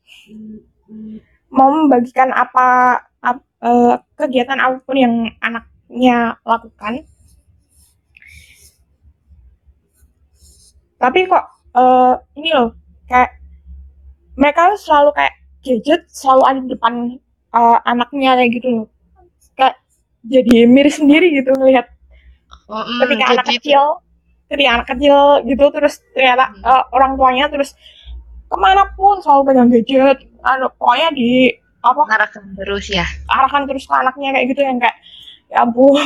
mau 1.52 1.68
membagikan 1.68 2.32
apa 2.32 2.96
ap- 3.20 3.48
eh, 3.60 3.94
kegiatan 4.16 4.56
apa 4.56 4.80
pun 4.80 4.96
yang 4.96 5.14
anaknya 5.44 6.40
lakukan. 6.48 7.04
Tapi 10.96 11.28
kok 11.28 11.44
eh, 11.76 12.14
ini 12.40 12.50
loh 12.56 12.72
kayak 13.04 13.36
mereka 14.40 14.72
selalu 14.80 15.12
kayak 15.12 15.34
gadget 15.60 16.08
selalu 16.08 16.42
ada 16.48 16.58
di 16.64 16.68
depan 16.72 16.94
eh, 17.52 17.78
anaknya 17.84 18.30
kayak 18.40 18.50
gitu 18.56 18.68
loh. 18.72 18.86
Kayak 19.60 19.76
jadi 20.24 20.64
miris 20.64 20.96
sendiri 20.96 21.36
gitu 21.36 21.52
ngelihat. 21.52 21.84
Oh, 22.72 22.80
mm, 22.80 23.00
ketika 23.04 23.24
anak 23.36 23.46
kecil 23.58 24.00
ketika 24.52 24.70
anak 24.76 24.86
kecil 24.92 25.18
gitu 25.48 25.64
terus 25.72 25.94
ternyata 26.12 26.52
Hmm. 26.52 26.68
eh, 26.68 26.82
orang 26.92 27.12
tuanya 27.16 27.46
terus 27.48 27.72
ke 28.52 28.56
mana 28.60 28.84
pun 28.92 29.16
selalu 29.24 29.42
pegang 29.48 29.70
gadget. 29.72 30.18
Anu 30.44 30.68
pokoknya 30.76 31.08
di 31.16 31.48
apa? 31.80 31.96
Mengarahkan 32.04 32.44
terus 32.60 32.86
ya. 32.92 33.06
Arahkan 33.32 33.64
terus 33.64 33.88
ke 33.88 33.94
anaknya 33.96 34.28
kayak 34.36 34.46
gitu 34.52 34.60
yang 34.60 34.76
kayak 34.76 34.96
ya 35.48 35.64
ampun. 35.64 35.96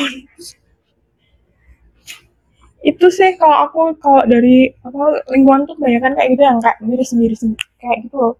Itu 2.87 3.11
sih 3.11 3.35
kalau 3.35 3.67
aku 3.67 3.99
kalau 3.99 4.23
dari 4.31 4.71
apa 4.87 5.27
lingkungan 5.35 5.67
tuh 5.67 5.75
kebanyakan 5.75 6.13
kayak 6.15 6.29
gitu 6.39 6.43
yang 6.47 6.59
kayak 6.63 6.79
miris 6.87 7.11
miris 7.19 7.43
kayak 7.83 7.99
gitu 8.07 8.15
loh. 8.15 8.35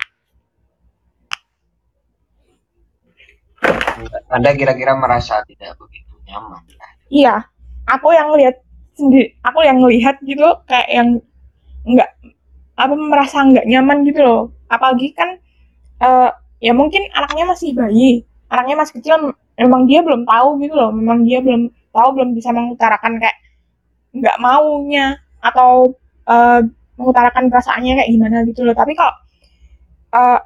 Anda 4.31 4.55
kira-kira 4.55 4.95
merasa 4.95 5.43
tidak 5.51 5.75
begitu 5.83 6.15
nyaman? 6.31 6.63
Ya? 6.69 6.87
iya. 7.11 7.37
Aku 7.87 8.11
yang 8.15 8.35
lihat 8.35 8.66
sendiri. 8.97 9.37
Aku 9.45 9.61
yang 9.63 9.79
ngelihat 9.85 10.17
gitu 10.25 10.49
kayak 10.67 10.89
yang 10.89 11.09
nggak 11.87 12.11
apa 12.77 12.95
merasa 12.97 13.45
nggak 13.45 13.67
nyaman 13.69 13.99
gitu 14.09 14.21
loh. 14.25 14.43
Apalagi 14.73 15.13
kan 15.13 15.39
eh, 16.03 16.31
ya 16.65 16.73
mungkin 16.73 17.07
anaknya 17.13 17.45
masih 17.49 17.77
bayi. 17.77 18.25
Anaknya 18.49 18.77
masih 18.81 18.95
kecil 19.01 19.15
memang 19.61 19.85
dia 19.89 20.01
belum 20.01 20.25
tahu 20.25 20.49
gitu 20.65 20.75
loh. 20.77 20.91
Memang 20.93 21.25
dia 21.29 21.41
belum 21.45 21.69
tahu 21.93 22.09
belum 22.17 22.31
bisa 22.37 22.51
mengutarakan 22.57 23.21
kayak 23.21 23.39
nggak 24.17 24.37
maunya 24.41 25.21
atau 25.45 25.93
eh, 26.29 26.61
mengutarakan 26.97 27.53
perasaannya 27.53 27.93
kayak 28.03 28.11
gimana 28.13 28.37
gitu 28.49 28.65
loh. 28.65 28.75
Tapi 28.77 28.93
kalau 28.97 29.15
eh, 30.17 30.41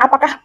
apakah 0.00 0.40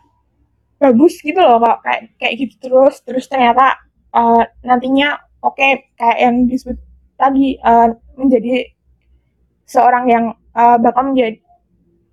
bagus 0.75 1.23
gitu 1.23 1.39
loh 1.39 1.58
kalau 1.63 1.78
kayak 1.84 2.01
kayak 2.19 2.34
gitu 2.41 2.56
terus. 2.63 2.95
Terus 3.04 3.25
ternyata 3.28 3.80
eh, 4.15 4.43
nantinya 4.63 5.25
oke 5.46 5.68
kayak 5.96 6.18
yang 6.18 6.50
disebut 6.50 6.78
tadi 7.16 7.62
eh, 7.62 7.90
menjadi 8.18 8.74
seorang 9.70 10.06
yang 10.10 10.26
eh, 10.58 10.78
bakal 10.82 11.14
menjadi 11.14 11.38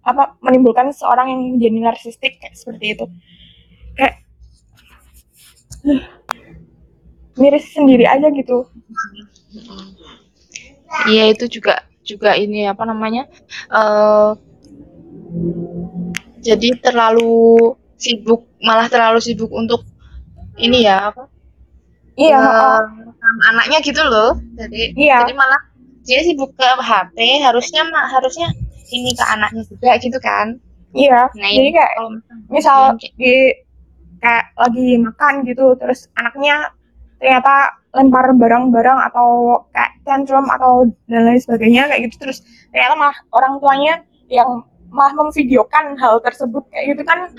apa 0.03 0.35
menimbulkan 0.43 0.91
seorang 0.91 1.31
yang 1.31 1.41
menjadi 1.57 1.79
narsistik 1.79 2.43
kayak 2.43 2.59
seperti 2.59 2.99
itu. 2.99 3.05
Kayak 3.95 4.17
miris 7.41 7.67
sendiri 7.73 8.05
aja 8.05 8.29
gitu. 8.35 8.67
Iya 11.09 11.33
itu 11.33 11.49
juga 11.49 11.87
juga 12.03 12.35
ini 12.35 12.67
apa 12.67 12.83
namanya 12.83 13.31
eh 13.71 14.31
jadi 16.43 16.75
terlalu 16.83 17.55
sibuk 17.95 18.51
malah 18.59 18.91
terlalu 18.91 19.23
sibuk 19.23 19.49
untuk 19.55 19.87
ini 20.59 20.85
ya 20.85 21.15
apa 21.15 21.32
iya 22.17 22.39
oh, 22.41 22.81
anaknya 23.53 23.79
gitu 23.81 24.03
loh. 24.05 24.37
Jadi 24.59 24.93
iya. 24.99 25.25
jadi 25.25 25.33
malah 25.37 25.61
dia 26.03 26.21
sibuk 26.27 26.53
ke 26.59 26.67
HP 26.83 27.17
harusnya 27.47 27.87
mah 27.89 28.11
harusnya 28.11 28.51
ini 28.93 29.15
ke 29.15 29.25
anaknya 29.25 29.63
juga 29.69 29.91
gitu 30.01 30.19
kan. 30.21 30.59
Iya 30.93 31.31
nah 31.33 31.49
jadi 31.49 31.61
ini 31.63 31.71
kayak 31.73 31.93
kalau 31.97 32.11
misal 32.53 32.79
kayak 33.01 33.15
di 33.17 33.35
kayak 34.23 34.45
lagi 34.55 34.89
makan 35.03 35.35
gitu 35.49 35.75
terus 35.81 36.07
anaknya 36.15 36.71
ternyata 37.19 37.75
lempar 37.93 38.35
barang-barang 38.35 38.99
atau 39.13 39.63
kayak 39.73 39.93
tantrum 40.05 40.47
atau 40.49 40.89
dan 41.09 41.29
lain 41.29 41.41
sebagainya 41.41 41.89
kayak 41.89 42.09
gitu 42.09 42.29
terus 42.29 42.45
ternyata 42.73 42.95
malah 42.97 43.19
orang 43.33 43.55
tuanya 43.61 43.95
yang 44.33 44.65
malah 44.93 45.13
memvideokan 45.17 45.97
hal 45.97 46.21
tersebut 46.21 46.63
kayak 46.69 46.95
gitu 46.95 47.03
kan. 47.09 47.33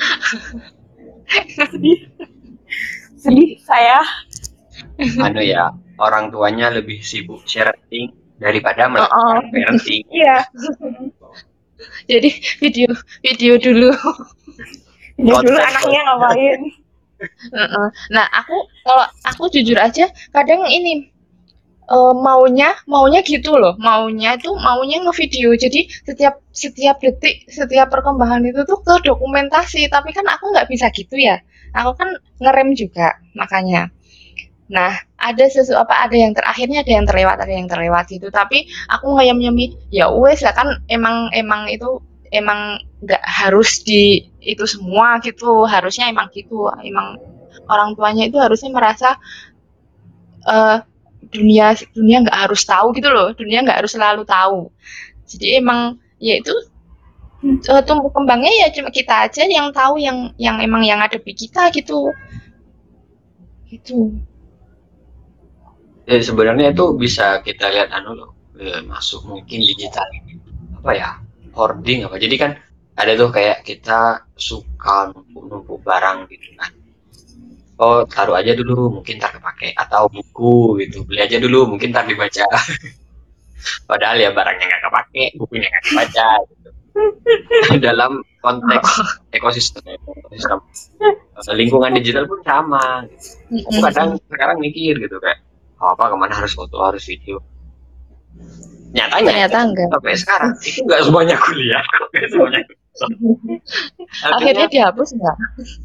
Sedih. 1.57 2.09
Sedih 3.15 3.55
saya 3.63 4.01
Anu 5.25 5.41
ya, 5.41 5.73
orang 5.99 6.29
tuanya 6.33 6.73
lebih 6.73 6.99
sibuk 7.01 7.43
parenting 7.45 8.13
daripada 8.41 8.87
oh, 8.87 8.91
melakukan 8.91 9.43
parenting. 9.51 10.03
iya 10.19 10.43
Jadi 12.07 12.29
video 12.63 12.89
video 13.21 13.53
dulu. 13.59 13.91
Ya 15.13 15.37
dulu 15.45 15.53
anaknya 15.61 16.01
ngapain? 16.09 16.59
Nah, 18.09 18.25
aku 18.33 18.65
kalau 18.81 19.05
aku 19.29 19.43
jujur 19.53 19.77
aja 19.77 20.09
kadang 20.33 20.65
ini 20.65 21.13
eh, 21.85 22.13
maunya 22.17 22.73
maunya 22.89 23.21
gitu 23.21 23.53
loh. 23.53 23.77
Maunya 23.77 24.41
tuh 24.41 24.57
maunya 24.57 25.05
ngevideo. 25.05 25.53
Jadi 25.53 25.85
setiap 26.01 26.41
setiap 26.49 26.97
detik, 26.97 27.45
setiap 27.45 27.93
perkembangan 27.93 28.41
itu 28.41 28.65
tuh 28.65 28.81
ke 28.81 29.05
dokumentasi. 29.05 29.85
Tapi 29.93 30.09
kan 30.17 30.25
aku 30.25 30.49
nggak 30.49 30.65
bisa 30.73 30.89
gitu 30.89 31.13
ya. 31.13 31.37
Aku 31.77 31.93
kan 31.93 32.17
ngerem 32.41 32.73
juga 32.73 33.13
makanya. 33.37 33.93
Nah, 34.71 34.95
ada 35.19 35.45
sesuatu 35.51 35.83
apa 35.83 36.07
ada 36.07 36.15
yang 36.15 36.31
terakhirnya 36.31 36.87
ada 36.87 36.91
yang 36.95 37.05
terlewat, 37.07 37.37
ada 37.43 37.53
yang 37.53 37.67
terlewat 37.67 38.05
gitu. 38.07 38.31
Tapi 38.31 38.67
aku 38.87 39.19
ngeyem-nyemi, 39.19 39.75
ya 39.91 40.07
wes 40.11 40.39
lah 40.39 40.55
kan 40.55 40.79
emang 40.87 41.27
emang 41.35 41.67
itu 41.67 41.99
emang 42.31 42.79
nggak 43.03 43.23
harus 43.23 43.83
di 43.83 44.23
itu 44.39 44.63
semua 44.63 45.19
gitu. 45.19 45.67
Harusnya 45.67 46.07
emang 46.07 46.31
gitu. 46.31 46.71
Emang 46.79 47.19
orang 47.67 47.95
tuanya 47.95 48.23
itu 48.27 48.39
harusnya 48.39 48.71
merasa 48.71 49.19
eh 50.47 50.77
dunia 51.33 51.75
dunia 51.95 52.17
nggak 52.23 52.39
harus 52.47 52.63
tahu 52.63 52.95
gitu 52.95 53.09
loh. 53.11 53.35
Dunia 53.35 53.63
nggak 53.67 53.83
harus 53.83 53.91
selalu 53.95 54.23
tahu. 54.23 54.71
Jadi 55.27 55.59
emang 55.59 55.99
ya 56.23 56.39
itu 56.39 56.53
eh, 57.43 57.83
tumbuh 57.83 58.11
kembangnya 58.15 58.51
ya 58.63 58.67
cuma 58.71 58.89
kita 58.95 59.27
aja 59.27 59.43
yang 59.43 59.75
tahu 59.75 59.99
yang 59.99 60.31
yang 60.39 60.63
emang 60.63 60.87
yang 60.87 60.99
ada 61.03 61.19
di 61.19 61.33
kita 61.35 61.67
gitu. 61.75 62.15
Gitu. 63.67 64.13
Ya, 66.03 66.19
sebenarnya 66.19 66.75
itu 66.75 66.85
bisa 67.03 67.39
kita 67.47 67.71
lihat 67.71 67.89
anu 67.95 68.11
loh, 68.19 68.29
eh, 68.59 68.83
masuk 68.83 69.23
mungkin 69.31 69.59
digital 69.63 70.07
apa 70.83 70.91
ya 71.01 71.09
hoarding 71.55 71.99
apa. 72.07 72.15
Jadi 72.19 72.35
kan 72.35 72.51
ada 73.01 73.11
tuh 73.15 73.29
kayak 73.35 73.63
kita 73.63 73.99
suka 74.35 75.11
numpuk-numpuk 75.15 75.79
barang 75.87 76.17
gitu 76.31 76.47
kan. 76.59 76.71
Oh 77.83 78.05
taruh 78.05 78.35
aja 78.37 78.53
dulu 78.53 79.01
mungkin 79.01 79.17
ntar 79.17 79.31
kepake 79.35 79.73
atau 79.73 80.05
buku 80.11 80.77
gitu 80.85 80.97
beli 81.07 81.19
aja 81.25 81.37
dulu 81.41 81.59
mungkin 81.71 81.89
ntar 81.95 82.05
dibaca. 82.05 82.45
Padahal 83.89 84.17
ya 84.19 84.29
barangnya 84.35 84.65
nggak 84.67 84.83
kepake, 84.87 85.23
bukunya 85.39 85.67
nggak 85.71 85.83
dibaca. 85.87 86.27
Gitu. 86.51 86.69
Dalam 87.87 88.11
konteks 88.43 88.89
ekosistem, 89.33 89.81
ekosistem 89.97 90.59
eh, 91.49 91.55
lingkungan 91.55 91.95
digital 91.97 92.27
pun 92.29 92.39
sama. 92.43 93.07
Gitu. 93.07 93.65
Aku 93.71 93.79
kadang 93.81 94.09
sekarang 94.29 94.57
mikir 94.59 94.93
gitu 94.99 95.17
kayak 95.23 95.39
"Oh, 95.41 95.52
apa 95.85 96.03
ke 96.11 96.15
mana 96.15 96.33
harus 96.33 96.53
foto 96.55 96.75
harus 96.79 97.03
video 97.03 97.43
nyatanya 98.93 99.25
Ternyata 99.49 99.57
enggak. 99.65 99.87
sampai 99.89 100.13
sekarang 100.13 100.51
itu 100.61 100.79
nggak 100.85 101.01
semuanya 101.01 101.35
kuliah 101.41 101.81
kok 101.91 102.07
nggak 102.13 102.29
semuanya 102.29 102.59
Akhirnya 102.93 104.29
akhirnya 104.37 104.67
dihapus 104.69 105.09
enggak? 105.17 105.35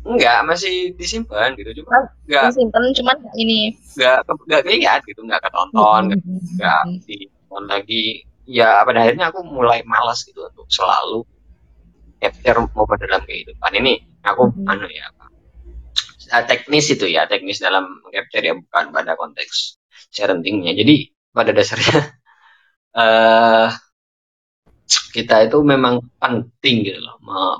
nggak 0.04 0.38
masih 0.44 0.74
disimpan 0.92 1.56
gitu 1.56 1.80
cuma 1.80 2.04
nggak 2.28 2.44
Disimpan 2.52 2.82
cuman 3.00 3.16
ini. 3.34 3.58
nggak 3.96 4.18
ke- 4.28 4.44
nggak 4.44 4.62
kelihat 4.68 5.00
gitu 5.08 5.20
nggak 5.24 5.40
ketonton 5.40 6.02
nggak 6.12 6.20
nggak 6.61 6.82
ditonton 7.08 7.64
lagi 7.64 8.04
ya 8.44 8.84
pada 8.84 9.08
akhirnya 9.08 9.32
aku 9.32 9.40
mulai 9.40 9.80
malas 9.88 10.20
gitu 10.24 10.44
untuk 10.44 10.68
selalu 10.68 11.24
capture 12.20 12.61
momen 12.68 12.98
dalam 13.00 13.22
kehidupan 13.24 13.72
ini 13.72 13.94
aku 14.20 14.52
Mhm. 14.52 14.68
anu 14.68 14.87
ya 14.92 15.08
apa 15.08 15.24
teknis 16.44 16.92
itu 16.92 17.08
ya 17.08 17.24
teknis 17.24 17.56
dalam 17.56 17.88
capture 18.12 18.44
ya 18.44 18.52
bukan 18.52 18.84
pada 18.92 19.16
konteks 19.16 19.77
sharingnya 20.14 20.72
jadi 20.80 20.94
pada 21.37 21.50
dasarnya 21.56 21.98
eh 23.00 23.68
kita 25.14 25.34
itu 25.46 25.58
memang 25.72 25.94
penting 26.22 26.76
gitu 26.87 27.00
loh 27.04 27.16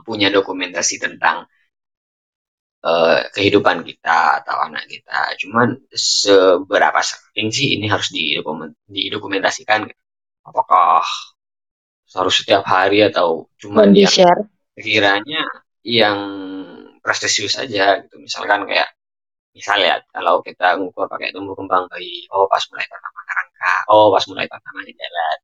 punya 0.07 0.29
dokumentasi 0.33 0.95
tentang 1.05 1.45
eh, 2.85 3.19
kehidupan 3.35 3.79
kita 3.89 4.43
atau 4.43 4.57
anak 4.67 4.85
kita 4.91 5.35
cuman 5.43 5.69
seberapa 5.95 7.01
sering 7.03 7.49
sih 7.55 7.67
ini 7.79 7.87
harus 7.91 8.09
didokumen- 8.15 8.77
didokumentasikan 8.91 9.79
gitu? 9.91 10.03
apakah 10.49 11.05
harus 12.17 12.35
setiap 12.41 12.65
hari 12.65 13.05
atau 13.05 13.47
cuman 13.61 13.85
Dan 13.85 13.93
di 13.93 14.05
yang 14.05 14.15
share. 14.15 14.43
sekiranya 14.77 15.43
yang 15.85 16.19
prestisius 17.05 17.55
saja 17.59 18.03
gitu 18.05 18.17
misalkan 18.21 18.65
kayak 18.69 18.89
misalnya 19.57 19.93
kalau 20.15 20.41
kita 20.47 20.67
ngukur 20.79 21.07
pakai 21.13 21.29
tumbuh 21.35 21.55
kembang 21.59 21.85
bayi 21.93 22.25
oh 22.35 22.45
pas 22.53 22.63
mulai 22.71 22.87
pertama 22.93 23.21
kerangka 23.29 23.73
oh 23.93 24.07
pas 24.15 24.25
mulai 24.31 24.47
pertama 24.53 24.79
jalan. 24.87 25.39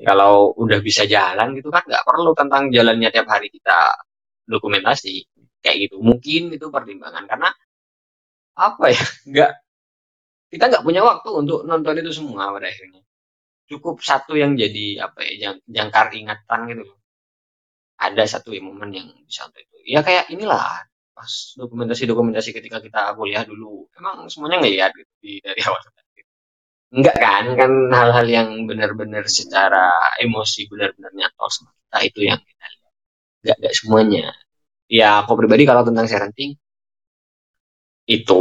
Kalau 0.00 0.34
udah 0.56 0.78
bisa 0.80 1.02
jalan 1.04 1.48
gitu 1.58 1.68
kan 1.74 1.82
nggak 1.84 2.04
perlu 2.08 2.32
tentang 2.40 2.72
jalannya 2.72 3.08
tiap 3.14 3.28
hari 3.28 3.48
kita 3.52 3.78
dokumentasi 4.48 5.28
kayak 5.64 5.76
gitu. 5.88 5.96
Mungkin 6.00 6.42
itu 6.56 6.66
pertimbangan 6.72 7.24
karena 7.30 7.48
apa 8.66 8.84
ya 8.94 9.02
nggak 9.30 9.50
kita 10.52 10.64
nggak 10.70 10.84
punya 10.86 11.02
waktu 11.06 11.28
untuk 11.40 11.58
nonton 11.68 11.94
itu 12.02 12.10
semua 12.18 12.50
pada 12.54 12.66
akhirnya. 12.72 13.02
Cukup 13.70 13.96
satu 14.02 14.34
yang 14.42 14.52
jadi 14.58 15.06
apa 15.06 15.18
ya 15.26 15.32
jang, 15.42 15.56
jangkar 15.70 16.06
ingatan 16.20 16.60
gitu 16.70 16.84
ada 18.00 18.24
satu 18.24 18.56
ya 18.56 18.62
momen 18.64 18.90
yang 18.96 19.08
bisa 19.28 19.44
untuk 19.46 19.60
itu. 19.60 19.76
Ya 19.94 20.00
kayak 20.00 20.32
inilah 20.32 20.88
pas 21.16 21.32
dokumentasi-dokumentasi 21.60 22.50
ketika 22.56 22.78
kita 22.84 23.00
kuliah 23.18 23.44
dulu. 23.44 23.86
Emang 23.98 24.26
semuanya 24.32 24.58
ngeliat 24.62 24.90
gitu 24.96 25.12
di, 25.22 25.32
dari 25.44 25.60
awal 25.66 25.80
enggak 26.90 27.16
kan 27.22 27.44
kan 27.60 27.72
hal-hal 27.98 28.26
yang 28.26 28.48
benar-benar 28.66 29.24
secara 29.30 29.94
emosi 30.24 30.66
benar-benar 30.70 31.12
nyata 31.14 31.46
sama 31.54 31.70
kita 31.78 31.98
itu 32.08 32.20
yang 32.30 32.40
kita 32.42 32.66
lihat. 32.74 32.92
Enggak 33.42 33.56
enggak 33.62 33.74
semuanya. 33.78 34.24
Ya 34.90 35.08
aku 35.22 35.32
pribadi 35.40 35.62
kalau 35.70 35.82
tentang 35.86 36.06
parenting 36.10 36.52
itu 38.10 38.40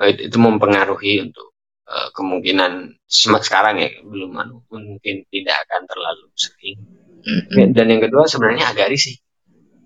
eh, 0.00 0.12
itu 0.26 0.36
mempengaruhi 0.38 1.12
untuk 1.26 1.48
eh, 1.90 2.08
kemungkinan 2.16 2.72
sem- 3.10 3.42
sekarang 3.46 3.82
ya 3.82 3.90
belum 4.06 4.32
anu, 4.38 4.56
mungkin 4.70 5.26
tidak 5.34 5.56
akan 5.66 5.82
terlalu 5.90 6.26
sering. 6.38 6.78
Mm-mm. 7.20 7.76
dan 7.76 7.84
yang 7.92 8.00
kedua 8.00 8.24
sebenarnya 8.24 8.72
agak 8.72 8.88
risih 8.96 9.20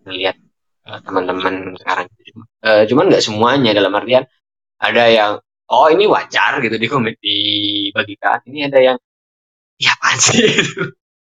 ngelihat 0.06 0.38
eh, 0.38 0.53
teman-teman 0.84 1.54
sekarang. 1.80 2.06
Eh, 2.64 2.82
cuman 2.90 3.04
nggak 3.10 3.24
semuanya 3.24 3.70
dalam 3.72 3.92
artian 3.96 4.24
ada 4.80 5.04
yang 5.08 5.32
oh 5.72 5.88
ini 5.88 6.04
wajar 6.08 6.60
gitu 6.64 6.76
di 6.76 6.88
komedi 6.92 7.36
dibagikan. 7.90 8.40
Ini 8.48 8.60
ada 8.68 8.78
yang 8.80 8.98
ya 9.80 9.92
apaan 9.96 10.18
sih? 10.20 10.40
Gitu. 10.44 10.82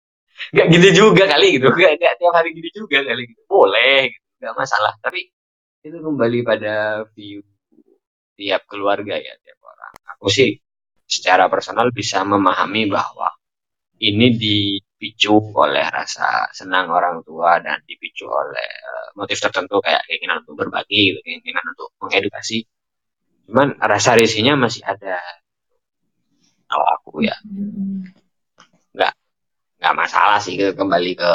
nggak 0.53 0.67
gitu 0.75 0.87
juga 1.05 1.23
kali 1.29 1.47
gitu. 1.61 1.67
Nggak 1.69 1.93
nggak 2.01 2.13
tiap 2.21 2.33
hari 2.37 2.49
gitu 2.57 2.69
juga 2.85 2.97
kali 3.05 3.21
gitu. 3.29 3.41
Boleh 3.49 3.99
gitu. 4.13 4.25
nggak 4.41 4.55
masalah. 4.57 4.93
Tapi 5.01 5.19
itu 5.85 5.97
kembali 5.99 6.39
pada 6.47 7.05
view 7.13 7.43
tiap 8.37 8.65
keluarga 8.69 9.15
ya 9.17 9.33
tiap 9.43 9.59
orang. 9.63 9.93
Aku 10.17 10.27
sih 10.31 10.57
secara 11.05 11.45
personal 11.51 11.93
bisa 11.93 12.23
memahami 12.25 12.89
bahwa 12.89 13.29
ini 14.01 14.27
dipicu 15.03 15.35
oleh 15.51 15.83
rasa 15.91 16.47
senang 16.55 16.87
orang 16.87 17.19
tua 17.27 17.59
dan 17.59 17.83
dipicu 17.83 18.23
oleh 18.23 18.69
eh, 18.71 19.07
motif 19.19 19.35
tertentu 19.43 19.83
kayak 19.83 20.07
keinginan 20.07 20.39
untuk 20.47 20.55
berbagi 20.63 21.19
keinginan 21.19 21.75
untuk 21.75 21.91
mengedukasi. 21.99 22.63
Cuman 23.51 23.75
rasa 23.83 24.15
risihnya 24.15 24.55
masih 24.55 24.79
ada. 24.87 25.19
Kalau 26.71 26.85
aku 26.95 27.19
ya 27.27 27.35
Mm-mm. 27.43 28.07
nggak 29.83 29.95
masalah 29.99 30.39
sih 30.39 30.55
ke- 30.55 30.75
kembali 30.79 31.11
ke 31.19 31.31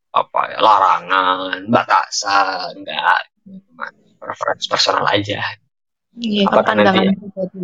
apa 0.08 0.40
ya 0.48 0.58
larangan 0.64 1.68
batasan 1.68 2.80
enggak 2.80 3.28
cuma 3.44 3.86
preference 4.16 4.64
personal 4.64 5.04
aja 5.04 5.44
Iya, 6.18 6.50
Apakah 6.50 6.74
nanti-. 6.74 7.14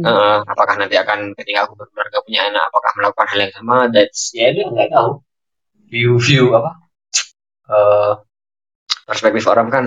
Eh, 0.04 0.38
apakah 0.46 0.74
nanti 0.78 0.94
akan 0.94 1.34
ketika 1.34 1.66
aku 1.66 1.74
berkeluarga 1.74 2.18
punya 2.22 2.40
anak? 2.46 2.70
Apakah 2.70 2.90
melakukan 2.94 3.26
hal 3.34 3.38
yang 3.42 3.52
sama? 3.55 3.76
That's 3.90 4.30
ya 4.30 4.55
dia 4.55 4.70
nggak 4.70 4.94
tahu. 4.94 5.11
View 5.90 6.18
view 6.22 6.55
apa? 6.55 6.70
Eh 7.70 8.12
perspektif 9.05 9.44
orang 9.50 9.68
kan 9.68 9.84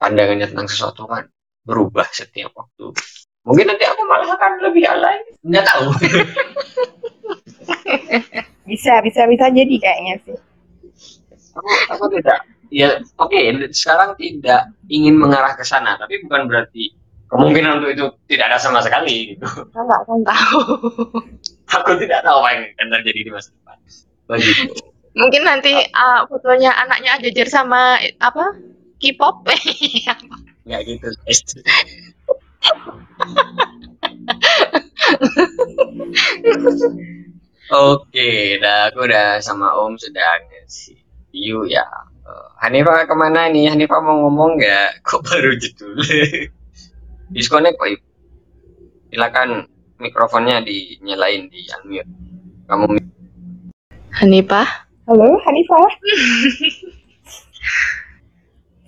pandangannya 0.00 0.50
tentang 0.50 0.66
sesuatu 0.66 1.06
kan 1.06 1.28
berubah 1.62 2.08
setiap 2.08 2.56
waktu. 2.56 2.96
Mungkin 3.44 3.68
nanti 3.68 3.84
aku 3.84 4.02
malah 4.08 4.32
akan 4.32 4.52
lebih 4.64 4.88
alay 4.88 5.20
nggak 5.44 5.64
tahu. 5.68 5.88
Bisa, 8.64 8.96
bisa, 9.04 9.28
bisa 9.28 9.52
jadi 9.52 9.76
kayaknya 9.76 10.16
sih. 10.24 10.36
aku, 11.52 11.68
aku 11.92 12.04
tidak 12.16 12.48
ya 12.72 12.98
oke 13.20 13.38
sekarang 13.70 14.16
tidak 14.18 14.72
ingin 14.88 15.14
mengarah 15.14 15.54
ke 15.54 15.62
sana 15.62 15.94
tapi 16.00 16.24
bukan 16.24 16.48
berarti 16.48 16.90
kemungkinan 17.34 17.82
untuk 17.82 17.90
itu 17.90 18.06
tidak 18.30 18.46
ada 18.54 18.58
sama 18.62 18.78
sekali 18.78 19.34
gitu 19.34 19.42
Kita 19.42 19.80
nggak 19.82 20.00
akan 20.06 20.18
tahu. 20.22 20.60
aku 21.76 21.90
tidak 21.98 22.22
tahu 22.22 22.38
apa 22.38 22.48
yang 22.54 22.62
akan 22.78 22.86
terjadi 23.00 23.20
di 23.26 23.30
masa 23.34 23.50
depan 23.50 23.76
begitu 24.30 24.70
Mungkin 25.14 25.46
nanti 25.46 25.70
ah, 25.94 26.26
fotonya 26.26 26.74
anaknya 26.74 27.14
Ajajar 27.14 27.46
sama 27.46 28.02
apa? 28.18 28.50
K-pop. 28.98 29.46
nggak 30.66 30.80
gitu 30.90 31.06
Oke, 37.72 38.60
dah 38.60 38.92
aku 38.92 39.08
udah 39.08 39.40
sama 39.40 39.72
Om 39.80 39.96
sudah 39.96 40.40
ngasih 40.50 41.00
view 41.32 41.64
ya. 41.64 41.84
Eh, 42.24 42.46
Hanifah 42.60 43.08
ke 43.08 43.14
mana 43.16 43.48
nih? 43.48 43.72
Hanifah 43.72 44.00
mau 44.04 44.28
ngomong 44.28 44.60
nggak? 44.60 45.00
Kok 45.04 45.20
baru 45.24 45.52
judul? 45.56 45.96
Disconnect 47.32 47.80
kok 47.80 47.88
Ibu. 47.88 48.04
Silakan 49.14 49.48
mikrofonnya 50.02 50.60
dinyalain 50.60 51.48
di 51.48 51.64
unmute. 51.80 52.10
Kamu 52.68 52.84
Hanifah? 54.14 54.68
Halo, 55.04 55.36
Hanifah. 55.44 55.90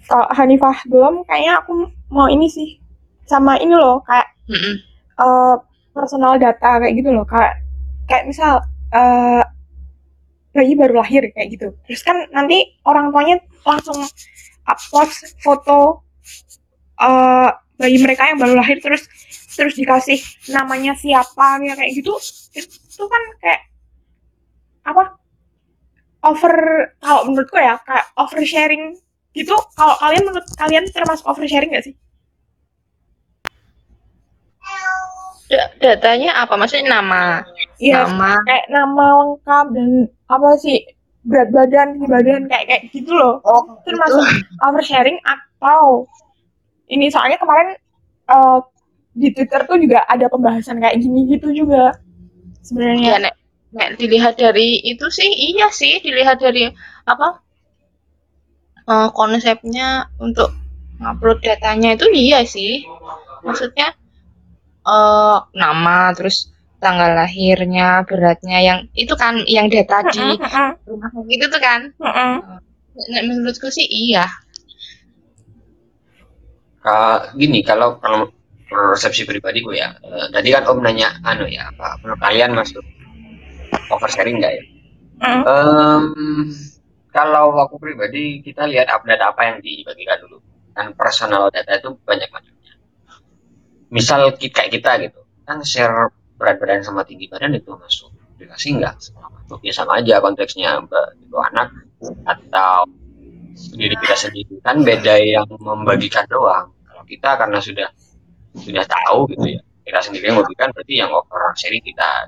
Kalau 0.06 0.26
Hanifah 0.32 0.76
belum, 0.86 1.26
kayaknya 1.26 1.60
aku 1.60 1.90
mau 2.12 2.30
ini 2.30 2.46
sih. 2.46 2.78
Sama 3.26 3.58
ini 3.58 3.74
loh, 3.74 4.00
kayak 4.06 4.28
Mm-mm. 4.46 4.74
eh, 5.18 5.56
personal 5.90 6.38
data 6.38 6.78
kayak 6.78 6.94
gitu 6.94 7.10
loh. 7.10 7.26
Kayak 7.26 7.58
kayak 8.06 8.24
misal 8.30 8.62
eh, 8.94 9.42
bayi 10.54 10.72
baru 10.78 11.02
lahir 11.02 11.26
kayak 11.34 11.48
gitu. 11.58 11.68
Terus 11.90 12.02
kan 12.06 12.22
nanti 12.30 12.78
orang 12.86 13.10
tuanya 13.10 13.36
langsung 13.66 13.98
upload 14.66 15.10
foto 15.42 16.06
eh, 17.02 17.50
bayi 17.76 17.96
mereka 18.00 18.28
yang 18.28 18.38
baru 18.40 18.56
lahir 18.56 18.80
terus 18.80 19.04
terus 19.52 19.72
dikasih 19.74 20.20
namanya 20.50 20.92
siapa 20.96 21.60
ya 21.60 21.72
kayak 21.74 21.92
gitu. 21.94 22.12
Itu 22.56 23.04
kan 23.06 23.22
kayak 23.40 23.62
apa? 24.84 25.04
over 26.26 26.50
kalau 26.98 27.22
menurutku 27.30 27.54
ya 27.54 27.78
kayak 27.86 28.10
oversharing 28.18 28.98
gitu 29.30 29.54
kalau 29.78 29.94
kalian 30.02 30.26
menurut 30.26 30.42
kalian 30.58 30.84
termasuk 30.90 31.22
oversharing 31.22 31.70
gak 31.70 31.86
sih? 31.86 31.94
Da- 35.46 35.70
datanya 35.78 36.42
apa? 36.42 36.58
Maksudnya 36.58 36.98
nama? 36.98 37.46
Iya 37.78 38.10
Nama? 38.10 38.42
kayak 38.42 38.66
nama 38.66 39.04
lengkap 39.22 39.66
dan 39.70 39.90
apa 40.26 40.48
sih 40.58 40.82
berat 41.22 41.54
badan 41.54 42.02
badan 42.02 42.50
kayak 42.50 42.64
kayak 42.66 42.82
gitu 42.90 43.14
loh 43.14 43.38
Oh, 43.46 43.78
termasuk 43.86 44.26
oversharing 44.66 45.18
atau 45.22 46.10
ini 46.90 47.06
soalnya 47.10 47.38
kemarin 47.38 47.74
eh, 48.30 48.58
di 49.16 49.28
Twitter 49.32 49.64
tuh 49.64 49.78
juga 49.80 50.04
ada 50.04 50.26
pembahasan 50.28 50.78
kayak 50.82 51.00
gini 51.00 51.26
gitu 51.32 51.50
juga 51.52 51.96
Ya, 52.66 52.74
sebenarnya 52.74 53.12
nek, 53.22 53.34
nek 53.78 53.90
dilihat 53.94 54.34
dari 54.42 54.82
itu 54.82 55.06
sih, 55.06 55.30
iya 55.54 55.70
sih, 55.70 56.02
dilihat 56.02 56.42
dari 56.42 56.66
apa 57.06 57.38
eh, 58.90 59.08
konsepnya 59.14 60.10
untuk 60.18 60.50
upload 60.98 61.38
datanya 61.46 61.94
itu 61.94 62.06
iya 62.10 62.42
sih. 62.42 62.82
Maksudnya 63.46 63.94
eh 64.86 65.38
nama, 65.54 66.10
terus 66.18 66.50
tanggal 66.82 67.14
lahirnya, 67.14 68.02
beratnya, 68.02 68.58
yang 68.58 68.78
itu 68.98 69.14
kan 69.14 69.46
yang 69.46 69.70
data 69.70 70.02
di 70.10 70.26
rumah 70.90 71.10
sakit 71.14 71.38
itu 71.46 71.58
kan. 71.62 71.80
heeh. 72.02 72.34
Nek 73.14 73.22
menurutku 73.30 73.70
sih 73.70 73.86
iya. 73.86 74.26
Ka- 76.86 77.22
gini 77.40 77.60
kalau 77.68 77.88
kalau 78.02 78.20
persepsi 78.70 79.22
pribadiku 79.30 79.70
ya 79.82 79.88
eh, 80.06 80.26
tadi 80.34 80.48
kan 80.54 80.64
om 80.70 80.78
nanya 80.84 81.08
anu 81.30 81.44
ya 81.56 81.62
apa 81.70 81.86
menurut 82.02 82.20
kalian 82.26 82.50
masuk 82.58 82.84
oversharing 83.94 84.36
nggak 84.40 84.52
ya? 84.58 84.64
Heeh. 85.24 85.42
Em, 85.48 86.02
kalau 87.16 87.46
aku 87.64 87.76
pribadi 87.80 88.44
kita 88.46 88.62
lihat 88.72 88.88
update 88.92 89.22
apa 89.24 89.40
yang 89.48 89.56
dibagikan 89.64 90.18
dulu. 90.22 90.38
Kan 90.76 90.92
personal 90.92 91.48
data 91.54 91.72
itu 91.80 91.90
banyak 92.04 92.28
macamnya. 92.34 92.72
Misal 93.90 94.34
kita 94.34 94.54
kayak 94.66 94.70
kita 94.74 94.90
gitu 95.06 95.20
kan 95.46 95.62
share 95.62 96.10
berat 96.38 96.58
badan 96.58 96.82
sama 96.82 97.06
tinggi 97.06 97.30
badan 97.30 97.54
itu 97.54 97.70
masuk 97.70 98.10
aplikasi 98.34 98.68
nggak? 98.82 98.94
Masuk 98.98 99.60
ya 99.62 99.72
sama 99.72 100.02
aja 100.02 100.18
konteksnya 100.18 100.82
itu 101.22 101.36
anak 101.38 101.68
atau 102.26 102.84
diri 103.78 103.96
kita 103.96 104.16
sendiri. 104.18 104.54
Kan 104.66 104.82
beda 104.84 105.14
yang 105.22 105.48
membagikan 105.62 106.26
doang 106.28 106.75
kita 107.06 107.38
karena 107.38 107.58
sudah 107.62 107.88
sudah 108.58 108.84
tahu 108.84 109.30
gitu 109.32 109.46
ya. 109.56 109.60
Kita 109.86 110.02
sendiri 110.02 110.28
yang 110.28 110.42
membagikan 110.42 110.74
berarti 110.74 110.94
yang 110.98 111.10
over 111.14 111.54
sharing 111.54 111.82
kita 111.86 112.26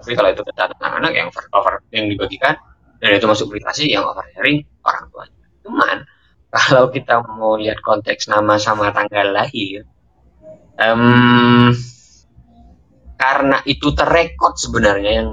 tapi 0.00 0.16
kalau 0.16 0.32
itu 0.32 0.40
data 0.48 0.72
tentang 0.72 0.92
anak 0.96 1.12
yang 1.12 1.28
over, 1.28 1.44
over 1.52 1.74
yang 1.92 2.08
dibagikan 2.08 2.56
dan 3.04 3.20
itu 3.20 3.28
masuk 3.28 3.52
aplikasi 3.52 3.92
yang 3.92 4.08
over 4.08 4.24
sharing 4.32 4.64
orang 4.80 5.04
tuanya. 5.12 5.44
Cuman 5.60 5.96
kalau 6.56 6.88
kita 6.88 7.20
mau 7.28 7.54
lihat 7.60 7.78
konteks 7.84 8.32
nama 8.32 8.56
sama 8.56 8.90
tanggal 8.96 9.28
lahir 9.30 9.84
em, 10.80 11.70
karena 13.20 13.60
itu 13.68 13.92
terrekod 13.92 14.56
sebenarnya 14.56 15.20
yang 15.20 15.28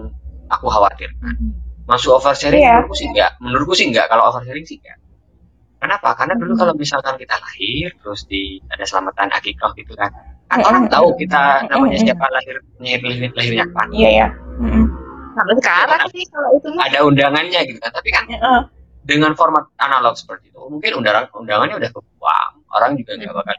aku 0.52 0.68
khawatirkan. 0.68 1.56
Masuk 1.88 2.20
oversharing 2.20 2.60
Iya. 2.60 2.84
menurutku 2.84 2.96
sih 3.00 3.08
enggak 3.08 3.32
menurutku 3.40 3.74
sih 3.80 3.88
enggak 3.88 4.12
kalau 4.12 4.28
oversharing 4.28 4.68
sih 4.68 4.76
enggak 4.84 5.00
kenapa 5.78 6.10
karena 6.14 6.34
dulu 6.34 6.54
Mhm. 6.54 6.60
kalau 6.60 6.74
misalkan 6.74 7.16
kita 7.16 7.36
lahir 7.36 7.90
terus 7.96 8.26
di 8.26 8.42
ada 8.68 8.84
selamatan 8.84 9.30
akikah 9.30 9.72
gitu 9.74 9.94
kan 9.94 10.10
kan 10.48 10.60
Mhm. 10.60 10.68
orang 10.68 10.84
tahu 10.88 11.08
kita 11.16 11.68
namanya 11.68 11.98
siapa 11.98 12.26
lahir 12.30 12.56
lahir 12.78 13.00
lahirnya 13.32 13.66
kapan 13.68 13.88
Iya 13.92 14.10
ya. 14.12 14.28
Heeh. 14.58 14.86
Sampai 15.34 15.54
sekarang 15.62 16.02
sih 16.10 16.24
kalau 16.28 16.50
itu 16.56 16.68
ada 16.74 17.00
undangannya 17.04 17.60
gitu 17.64 17.78
kan 17.78 17.92
tapi 17.92 18.10
kan 18.10 18.26
Heeh. 18.26 18.62
dengan 19.04 19.32
format 19.34 19.70
analog 19.78 20.18
seperti 20.18 20.50
itu 20.50 20.60
mungkin 20.66 20.98
undangan 20.98 21.30
undangannya 21.32 21.78
udah 21.78 21.92
kebuang 21.92 22.52
orang 22.68 22.92
juga 22.96 23.12
nggak 23.16 23.34
bakal 23.34 23.56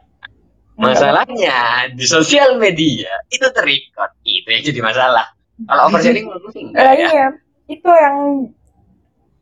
masalahnya 0.77 1.59
di 1.91 2.05
sosial 2.05 2.55
media 2.57 3.11
itu 3.29 3.47
terikat 3.51 4.11
itu 4.23 4.47
yang 4.47 4.63
jadi 4.63 4.81
masalah 4.81 5.27
kalau 5.67 5.91
oversharing 5.91 6.23
menurutku 6.29 6.51
sih 6.53 6.63
enggak 6.63 6.83
Lah 6.83 6.95
ya 6.95 7.09
iya, 7.11 7.27
itu 7.67 7.91
yang 7.91 8.17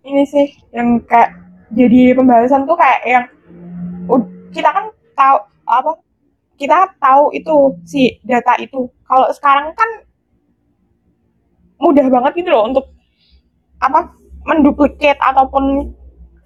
ini 0.03 0.23
sih 0.25 0.47
yang 0.73 0.97
kayak 1.05 1.35
jadi 1.75 2.15
pembahasan 2.15 2.69
tuh 2.69 2.79
kayak 2.79 3.01
yang 3.07 3.27
kita 4.55 4.71
kan 4.73 4.85
tahu 5.13 5.37
apa 5.67 5.93
kita 6.57 6.79
tahu 6.97 7.35
itu 7.37 7.55
si 7.85 8.17
data 8.25 8.57
itu. 8.57 8.89
Kalau 9.05 9.29
sekarang 9.35 9.75
kan 9.77 9.91
mudah 11.77 12.07
banget 12.09 12.33
gitu 12.41 12.49
loh 12.49 12.65
untuk 12.65 12.87
apa 13.85 14.09
menduplikat 14.49 15.21
ataupun 15.21 15.93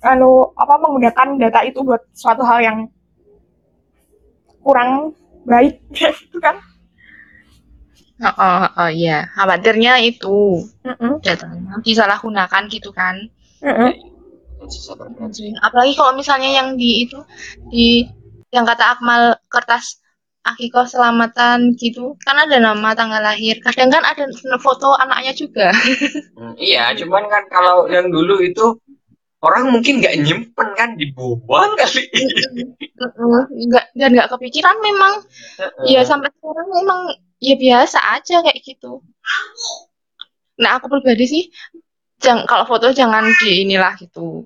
anu 0.02 0.50
apa 0.58 0.74
menggunakan 0.80 1.38
data 1.38 1.60
itu 1.62 1.84
buat 1.86 2.02
suatu 2.16 2.42
hal 2.42 2.58
yang 2.64 2.78
kurang 4.64 5.14
baik 5.46 5.78
gitu 5.94 6.40
kan. 6.42 6.58
Oh, 8.20 8.28
oh, 8.36 8.64
oh 8.84 8.90
iya, 8.92 9.32
khawatirnya 9.32 9.96
itu 10.04 10.60
Heeh. 10.84 11.24
datanya 11.24 11.80
disalahgunakan 11.80 12.68
gitu 12.68 12.92
kan. 12.92 13.16
Apalagi 15.60 15.92
kalau 15.98 16.12
misalnya 16.14 16.50
yang 16.50 16.78
di 16.78 17.04
itu 17.06 17.18
di 17.70 18.06
yang 18.50 18.66
kata 18.66 18.98
Akmal 18.98 19.38
kertas 19.46 20.02
akikoh 20.40 20.88
selamatan 20.88 21.76
gitu 21.76 22.16
kan 22.24 22.36
ada 22.48 22.56
nama 22.58 22.96
tanggal 22.96 23.20
lahir. 23.20 23.60
Kadang 23.60 23.92
kan 23.92 24.02
ada 24.02 24.24
foto 24.60 24.96
anaknya 24.96 25.32
juga. 25.36 25.68
Hmm, 26.40 26.56
iya, 26.56 26.88
cuman 26.96 27.28
kan 27.28 27.44
kalau 27.52 27.84
yang 27.92 28.08
dulu 28.08 28.40
itu 28.40 28.72
orang 29.44 29.68
mungkin 29.68 30.00
nggak 30.00 30.24
nyimpen 30.24 30.68
kan 30.72 30.96
dibuang 30.96 31.76
kali. 31.76 32.08
nggak 33.68 33.84
dan 33.92 34.10
nggak 34.16 34.30
kepikiran 34.32 34.76
memang. 34.80 35.20
Ya 35.84 36.00
sampai 36.00 36.32
sekarang 36.32 36.68
memang 36.80 37.00
ya 37.44 37.60
biasa 37.60 37.98
aja 38.16 38.40
kayak 38.40 38.56
gitu. 38.64 39.04
Nah 40.64 40.80
aku 40.80 40.88
pribadi 40.88 41.28
sih 41.28 41.44
jangan 42.20 42.44
kalau 42.44 42.64
foto 42.68 42.92
jangan 42.92 43.24
di 43.40 43.64
inilah 43.64 43.96
gitu 43.96 44.44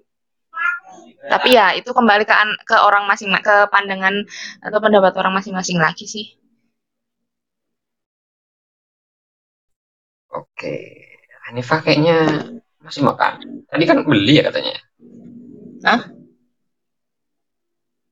tapi 1.30 1.56
ya 1.56 1.72
itu 1.72 1.90
kembali 1.90 2.24
ke 2.28 2.34
ke 2.68 2.76
orang 2.76 3.08
masing 3.08 3.32
ke 3.40 3.68
pandangan 3.72 4.24
atau 4.60 4.78
pendapat 4.80 5.12
orang 5.20 5.40
masing-masing 5.40 5.78
lagi 5.80 6.06
sih 6.08 6.26
Oke, 10.34 10.98
Hanifah 11.46 11.78
kayaknya 11.78 12.18
masih 12.82 13.06
makan. 13.06 13.62
Tadi 13.70 13.84
kan 13.86 14.02
beli 14.02 14.42
ya 14.42 14.50
katanya. 14.50 14.74
Hah? 15.86 16.10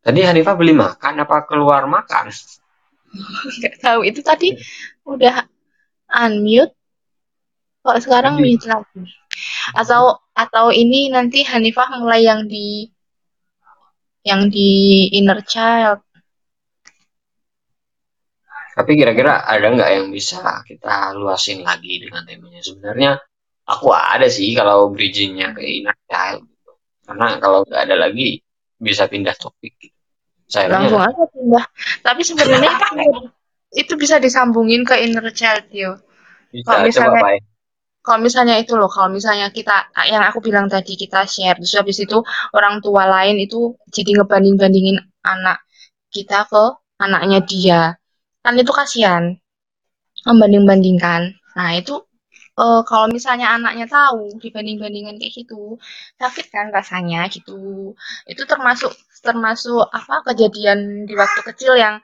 Tadi 0.07 0.21
Hanifah 0.23 0.55
beli 0.55 0.71
makan 0.71 1.19
apa 1.19 1.43
keluar 1.51 1.83
makan? 1.91 2.31
nggak 3.59 3.75
tahu 3.83 4.01
itu 4.09 4.21
tadi 4.25 4.57
udah 5.05 5.45
unmute 6.09 6.73
kok 7.83 7.99
sekarang 7.99 8.39
mute 8.39 8.65
lagi 8.65 9.03
atau 9.75 10.23
atau 10.33 10.71
ini 10.71 11.11
nanti 11.11 11.43
Hanifah 11.43 11.99
mulai 11.99 12.25
yang 12.25 12.47
di 12.47 12.89
yang 14.23 14.49
di 14.51 15.11
inner 15.19 15.43
child 15.43 16.03
Tapi 18.73 18.97
kira-kira 18.97 19.45
ada 19.45 19.69
nggak 19.69 19.91
yang 20.01 20.09
bisa 20.09 20.65
kita 20.65 21.13
luasin 21.13 21.61
lagi 21.61 22.01
dengan 22.01 22.25
temanya? 22.25 22.65
Sebenarnya 22.65 23.11
aku 23.69 23.93
ada 23.93 24.25
sih 24.33 24.57
kalau 24.57 24.89
bridgingnya 24.89 25.53
ke 25.53 25.61
inner 25.61 25.93
child. 26.09 26.49
gitu. 26.49 26.73
Karena 27.05 27.37
kalau 27.37 27.69
nggak 27.69 27.81
ada 27.85 27.97
lagi 28.09 28.41
bisa 28.81 29.07
pindah 29.07 29.37
topik. 29.37 29.77
Gitu. 29.77 29.93
langsung 30.53 31.01
aja 31.01 31.25
pindah 31.33 31.65
tapi 32.05 32.21
sebenarnya 32.29 32.77
itu 33.81 33.97
bisa 33.97 34.21
disambungin 34.21 34.85
ke 34.85 35.01
inner 35.05 35.29
child 35.33 35.69
yo. 35.73 35.97
Bisa, 36.53 36.69
Kalau 36.69 36.81
coba 36.81 36.89
misalnya 36.89 37.21
Pak. 37.25 37.52
Kalau 38.03 38.19
misalnya 38.19 38.59
itu 38.59 38.75
loh, 38.75 38.91
kalau 38.91 39.09
misalnya 39.15 39.47
kita 39.55 39.95
yang 40.11 40.27
aku 40.27 40.43
bilang 40.43 40.67
tadi 40.67 40.99
kita 40.99 41.23
share, 41.23 41.55
terus 41.55 41.75
habis 41.79 41.99
itu 42.03 42.19
orang 42.51 42.83
tua 42.83 43.07
lain 43.07 43.39
itu 43.39 43.79
jadi 43.95 44.19
ngebanding-bandingin 44.19 44.99
anak 45.23 45.63
kita 46.11 46.45
ke 46.51 46.65
anaknya 46.99 47.39
dia, 47.47 47.81
kan 48.43 48.59
itu 48.59 48.73
kasihan 48.75 49.39
membanding-bandingkan. 50.27 51.39
Nah 51.55 51.71
itu 51.79 52.03
eh, 52.59 52.83
kalau 52.91 53.07
misalnya 53.07 53.55
anaknya 53.55 53.87
tahu 53.87 54.35
dibanding-bandingkan 54.43 55.17
kayak 55.23 55.33
gitu, 55.39 55.79
sakit 56.19 56.47
kan 56.51 56.75
rasanya 56.75 57.31
gitu. 57.31 57.95
Itu 58.27 58.43
termasuk 58.51 58.91
termasuk 59.23 59.87
apa 59.95 60.27
kejadian 60.27 61.07
di 61.07 61.15
waktu 61.15 61.41
kecil 61.47 61.79
yang 61.79 62.03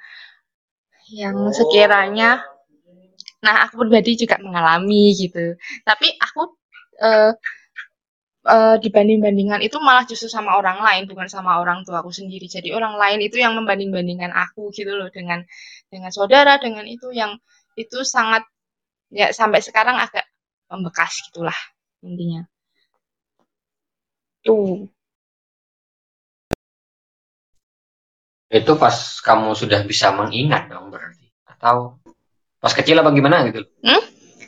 yang 1.11 1.51
sekiranya 1.51 2.44
Nah, 3.45 3.55
aku 3.66 3.74
pribadi 3.86 4.18
juga 4.18 4.36
mengalami 4.43 5.14
gitu. 5.14 5.55
Tapi 5.86 6.07
aku 6.18 6.43
eh, 7.03 7.32
eh, 8.55 8.76
dibanding-bandingkan 8.84 9.61
itu 9.66 9.76
malah 9.82 10.05
justru 10.11 10.28
sama 10.30 10.57
orang 10.61 10.78
lain, 10.86 11.03
bukan 11.11 11.28
sama 11.30 11.59
orang 11.62 11.78
tua 11.86 12.03
aku 12.03 12.11
sendiri. 12.14 12.47
Jadi 12.51 12.68
orang 12.74 12.95
lain 13.03 13.18
itu 13.26 13.36
yang 13.45 13.53
membanding-bandingkan 13.59 14.32
aku 14.34 14.70
gitu 14.74 14.93
loh 14.99 15.09
dengan 15.12 15.41
dengan 15.93 16.11
saudara, 16.14 16.59
dengan 16.64 16.84
itu 16.89 17.09
yang 17.14 17.32
itu 17.78 17.99
sangat 18.03 18.43
ya 19.12 19.30
sampai 19.34 19.61
sekarang 19.64 19.97
agak 19.99 20.26
membekas 20.70 21.12
gitulah 21.30 21.59
intinya. 22.05 22.43
Tuh. 24.45 24.89
Itu 28.49 28.72
pas 28.80 28.97
kamu 29.20 29.53
sudah 29.53 29.80
bisa 29.84 30.09
mengingat 30.16 30.72
dong 30.72 30.89
berarti. 30.89 31.28
Atau 31.45 31.97
pas 32.59 32.72
kecil 32.74 32.98
apa 32.98 33.11
gimana 33.14 33.46
gitu? 33.48 33.62
Hmm? 33.82 34.02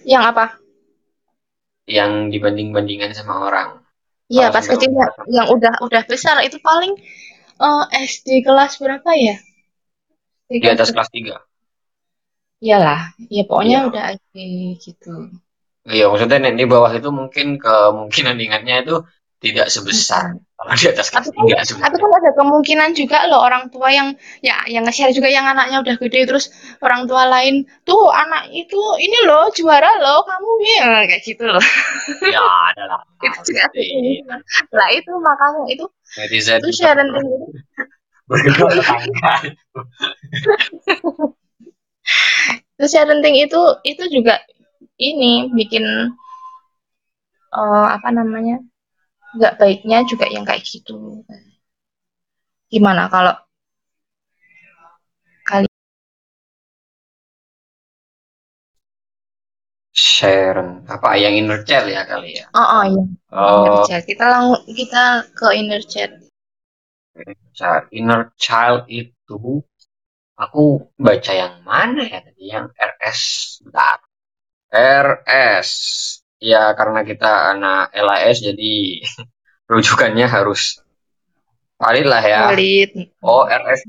Yang 0.07 0.25
apa? 0.35 0.45
Yang 1.91 2.11
dibanding-bandingkan 2.39 3.11
sama 3.15 3.51
orang. 3.51 3.69
Iya, 4.31 4.55
pas 4.55 4.63
kecil 4.63 4.95
umur 4.95 5.11
yang, 5.27 5.51
udah 5.51 5.83
udah 5.83 6.03
besar 6.07 6.39
itu 6.47 6.63
paling 6.63 6.95
eh, 7.59 7.85
SD 8.07 8.47
kelas 8.47 8.79
berapa 8.79 9.11
ya? 9.19 9.37
SD 10.47 10.63
di 10.63 10.69
atas 10.71 10.95
kelas 10.95 11.11
3. 11.11 11.37
Iyalah, 12.61 13.17
ya 13.33 13.43
pokoknya 13.49 13.79
Iya. 13.83 13.89
udah 13.89 14.05
SD 14.21 14.37
gitu. 14.79 15.15
Iya, 15.89 16.05
maksudnya 16.13 16.39
nek 16.45 16.55
di 16.61 16.65
bawah 16.69 16.93
itu 16.93 17.09
mungkin 17.09 17.57
kemungkinan 17.57 18.37
ingatnya 18.37 18.85
itu 18.85 18.95
tidak 19.41 19.73
sebesar 19.73 20.37
Mm-mm. 20.37 20.50
Kalau 20.61 20.77
di 20.77 20.87
atas 20.93 21.09
kelas 21.09 21.33
Tapi 21.33 21.57
kan, 21.57 21.65
3 21.65 21.81
tapi 21.89 21.97
kan 21.97 22.11
ada 22.21 22.31
kemungkinan 22.37 22.91
juga 22.93 23.25
loh 23.33 23.41
orang 23.41 23.73
tua 23.73 23.89
yang 23.89 24.13
ya 24.45 24.61
yang 24.69 24.85
nge-share 24.85 25.17
juga 25.17 25.33
yang 25.33 25.49
anaknya 25.49 25.81
udah 25.81 25.97
gede 25.97 26.29
terus 26.29 26.53
orang 26.85 27.09
tua 27.09 27.25
lain 27.33 27.65
tuh 27.89 28.13
anak 28.13 28.53
itu 28.53 28.77
ini 29.01 29.25
loh 29.25 29.49
juara 29.57 29.89
loh 30.05 30.21
kamu 30.29 30.51
ya 30.69 30.85
kayak 31.09 31.23
gitu 31.25 31.49
loh. 31.49 31.65
Ya, 32.29 32.45
adalah 32.77 33.01
Itu 33.25 33.41
juga 33.49 33.73
ada. 33.73 33.81
Lah 34.77 34.89
itu 34.93 35.13
makanya 35.17 35.65
itu 35.73 35.85
netizen 36.21 36.61
itu 36.61 36.71
sharing 36.77 37.09
itu 37.09 38.63
tetangga. 38.69 39.33
itu 42.77 42.85
sharing 42.85 43.25
itu 43.33 43.61
itu 43.89 44.05
juga 44.13 44.45
ini 45.01 45.49
bikin 45.57 45.85
eh, 47.57 47.87
apa 47.97 48.09
namanya 48.13 48.61
nggak 49.37 49.55
baiknya 49.61 49.99
juga 50.11 50.27
yang 50.35 50.45
kayak 50.49 50.63
gitu. 50.67 51.23
Gimana 52.73 53.03
kalau 53.11 53.35
kali 55.49 55.67
Sharon 59.91 60.87
apa 60.87 61.19
yang 61.19 61.35
inner 61.35 61.61
child 61.67 61.91
ya 61.91 62.03
kali 62.07 62.39
ya? 62.39 62.47
oh, 62.55 62.63
oh 62.63 62.83
iya 62.87 63.03
inner 63.59 63.75
Oh, 63.75 63.83
child 63.87 64.05
kita 64.07 64.25
lang 64.31 64.45
kita 64.79 65.03
ke 65.35 65.47
inner 65.59 65.83
child 65.83 66.13
child. 67.59 67.85
inner 67.91 68.31
child 68.39 68.87
itu 68.87 69.61
aku 70.39 70.89
baca 70.97 71.33
yang 71.37 71.55
mana 71.67 72.07
ya 72.07 72.19
tadi 72.25 72.45
yang 72.49 72.67
RS 72.73 73.21
bentar. 73.67 73.99
RS 74.71 75.71
ya 76.41 76.73
karena 76.75 77.01
kita 77.05 77.55
anak 77.55 77.93
LAS 77.95 78.41
jadi 78.41 78.75
rujukannya 79.71 80.27
harus 80.27 80.81
valid 81.81 82.07
lah 82.09 82.23
ya. 82.25 82.41
valid 82.51 82.91
Oh 83.23 83.45
RS 83.47 83.81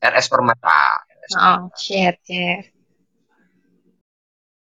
RS 0.00 0.26
Permata. 0.30 1.02
RS 1.08 1.32
oh 1.40 1.60
share 1.74 2.16
share 2.22 2.76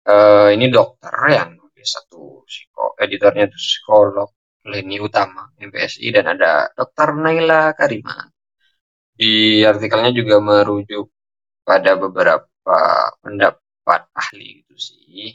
Eh, 0.06 0.54
ini 0.54 0.70
dokter 0.70 1.10
yang 1.34 1.58
nulis 1.58 1.90
satu 1.90 2.46
psiko, 2.46 2.94
editornya 3.02 3.50
itu 3.50 3.58
psikolog 3.58 4.30
Leni 4.70 5.02
Utama 5.02 5.50
MPSI 5.58 6.14
dan 6.14 6.26
ada 6.38 6.70
dokter 6.78 7.10
Naila 7.18 7.74
Karima. 7.74 8.14
Di 9.18 9.66
artikelnya 9.66 10.14
juga 10.14 10.38
merujuk 10.38 11.10
pada 11.66 11.98
beberapa 11.98 12.78
pendapat 13.18 14.02
ahli 14.14 14.62
gitu 14.62 14.76
sih. 14.78 15.34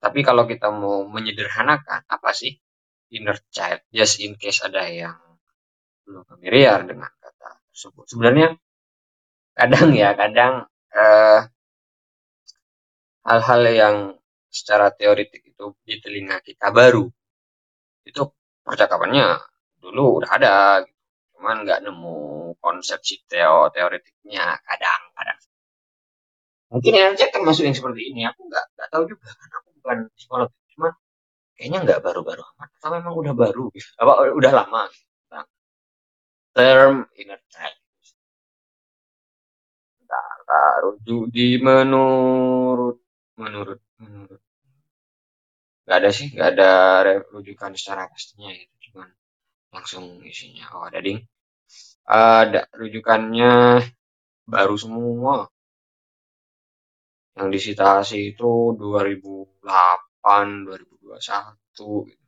Tapi 0.00 0.20
kalau 0.24 0.44
kita 0.48 0.68
mau 0.72 1.04
menyederhanakan 1.04 2.08
apa 2.08 2.30
sih 2.32 2.52
inner 3.12 3.36
child, 3.52 3.84
just 3.92 4.18
in 4.24 4.32
case 4.40 4.60
ada 4.64 4.88
yang 4.88 5.16
belum 6.08 6.24
familiar 6.24 6.80
dengan 6.88 7.10
kata 7.20 7.60
tersebut. 7.70 8.04
Sebenarnya 8.08 8.48
kadang 9.58 9.88
ya, 9.92 10.10
kadang 10.16 10.54
eh, 10.96 11.40
hal-hal 13.28 13.62
yang 13.70 13.96
secara 14.50 14.90
teoritik 14.90 15.42
itu 15.46 15.66
di 15.86 15.94
telinga 16.02 16.42
kita 16.42 16.74
baru 16.74 17.06
itu 18.08 18.22
percakapannya 18.66 19.38
dulu 19.78 20.20
udah 20.20 20.30
ada 20.36 20.54
gitu. 20.84 20.98
cuman 21.38 21.56
nggak 21.64 21.80
nemu 21.86 22.16
konsep 22.60 23.00
si 23.06 23.22
teo 23.30 23.70
teoritiknya 23.72 24.58
kadang-kadang 24.66 25.40
mungkin 26.70 26.92
energi 26.98 27.24
termasuk 27.30 27.62
yang 27.66 27.76
seperti 27.78 28.02
ini 28.10 28.22
aku 28.26 28.40
nggak 28.50 28.64
nggak 28.74 28.88
tahu 28.92 29.02
juga 29.06 29.26
kan 29.54 29.62
bukan 29.80 29.98
psikolog. 30.16 30.50
Cuman 30.76 30.92
kayaknya 31.56 31.78
nggak 31.84 32.00
baru-baru 32.06 32.42
amat 32.56 32.68
atau 32.78 32.90
memang 32.96 33.14
udah 33.16 33.34
baru 33.34 33.64
gitu. 33.74 33.90
Apa 34.00 34.12
udah 34.38 34.52
lama 34.52 34.82
gitu. 34.92 35.08
Term 36.54 37.06
inner 37.18 37.40
child 37.50 37.80
rujuk 40.82 41.22
di 41.34 41.46
menurut 41.60 42.96
menurut 43.40 43.80
menurut. 44.00 44.40
Nggak 45.84 45.96
ada 46.00 46.10
sih 46.16 46.26
nggak 46.34 46.48
ada 46.56 46.70
rujukan 47.32 47.72
secara 47.78 48.02
pastinya 48.10 48.50
gitu. 48.54 48.74
Cuman 48.90 49.08
langsung 49.74 50.04
isinya. 50.26 50.64
Oh 50.76 50.84
ada 50.88 50.98
ding. 51.04 51.20
Ada 52.08 52.66
rujukannya 52.74 53.52
baru 54.50 54.74
semua 54.74 55.46
yang 57.40 57.48
disitasi 57.48 58.36
itu 58.36 58.76
2008 58.76 59.64
2021 60.68 62.12
gitu. 62.12 62.24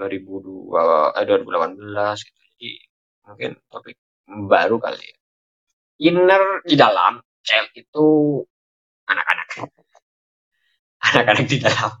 2002 0.00 1.20
eh 1.20 1.24
2018 1.28 2.24
gitu. 2.24 2.40
Jadi 2.40 2.70
mungkin 3.28 3.50
topik 3.68 4.00
baru 4.48 4.80
kali 4.80 5.04
ya. 5.04 5.16
Inner 6.08 6.64
di 6.64 6.72
dalam 6.80 7.20
child 7.44 7.68
itu 7.76 8.40
anak-anak. 9.04 9.48
Anak-anak 11.04 11.44
di 11.44 11.60
dalam. 11.60 11.92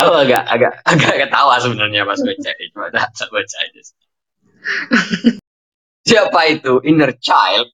Aku 0.00 0.12
agak 0.24 0.48
agak 0.48 0.72
agak 0.88 1.14
ketawa 1.20 1.60
sebenarnya 1.60 2.08
pas 2.08 2.16
baca 2.16 2.52
itu. 2.56 2.76
Ada 2.80 3.24
baca 3.28 3.56
aja 3.60 3.80
sih. 3.84 3.96
siapa 6.08 6.40
itu? 6.48 6.80
Inner 6.88 7.12
child. 7.20 7.68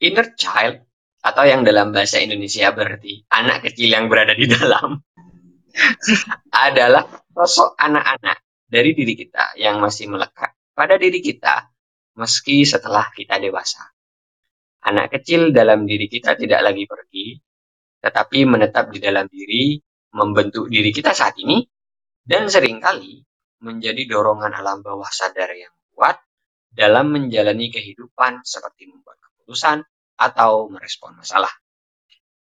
Inner 0.00 0.32
child 0.40 0.88
atau 1.20 1.44
yang 1.44 1.62
dalam 1.62 1.92
bahasa 1.92 2.20
Indonesia 2.20 2.72
berarti 2.72 3.28
anak 3.28 3.68
kecil 3.68 3.92
yang 3.92 4.08
berada 4.08 4.32
di 4.32 4.48
dalam 4.56 4.96
adalah 6.50 7.04
sosok 7.30 7.76
anak-anak 7.76 8.42
dari 8.66 8.90
diri 8.96 9.14
kita 9.14 9.54
yang 9.60 9.78
masih 9.78 10.08
melekat 10.10 10.56
pada 10.72 10.96
diri 10.96 11.20
kita 11.20 11.68
meski 12.16 12.64
setelah 12.64 13.08
kita 13.12 13.36
dewasa. 13.38 13.84
Anak 14.80 15.12
kecil 15.12 15.52
dalam 15.52 15.84
diri 15.84 16.08
kita 16.08 16.40
tidak 16.40 16.64
lagi 16.64 16.88
pergi, 16.88 17.36
tetapi 18.00 18.38
menetap 18.48 18.88
di 18.88 18.98
dalam 18.98 19.28
diri, 19.28 19.76
membentuk 20.16 20.72
diri 20.72 20.88
kita 20.88 21.12
saat 21.12 21.36
ini, 21.36 21.60
dan 22.24 22.48
sering 22.48 22.80
kali 22.80 23.20
menjadi 23.60 24.08
dorongan 24.08 24.56
alam 24.56 24.80
bawah 24.80 25.08
sadar 25.12 25.52
yang 25.52 25.72
kuat 25.92 26.16
dalam 26.72 27.12
menjalani 27.12 27.68
kehidupan 27.68 28.40
seperti 28.40 28.88
membuat 28.88 29.20
keputusan 29.20 29.84
atau 30.20 30.68
merespon 30.68 31.16
masalah. 31.16 31.50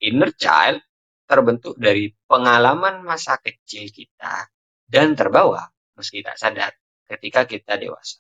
Inner 0.01 0.34
child 0.34 0.82
terbentuk 1.30 1.78
dari 1.78 2.09
pengalaman 2.26 3.05
masa 3.05 3.38
kecil 3.38 3.93
kita 3.93 4.49
dan 4.89 5.13
terbawa 5.13 5.70
meski 5.93 6.26
tak 6.26 6.41
sadar 6.41 6.74
ketika 7.05 7.45
kita 7.45 7.78
dewasa. 7.78 8.17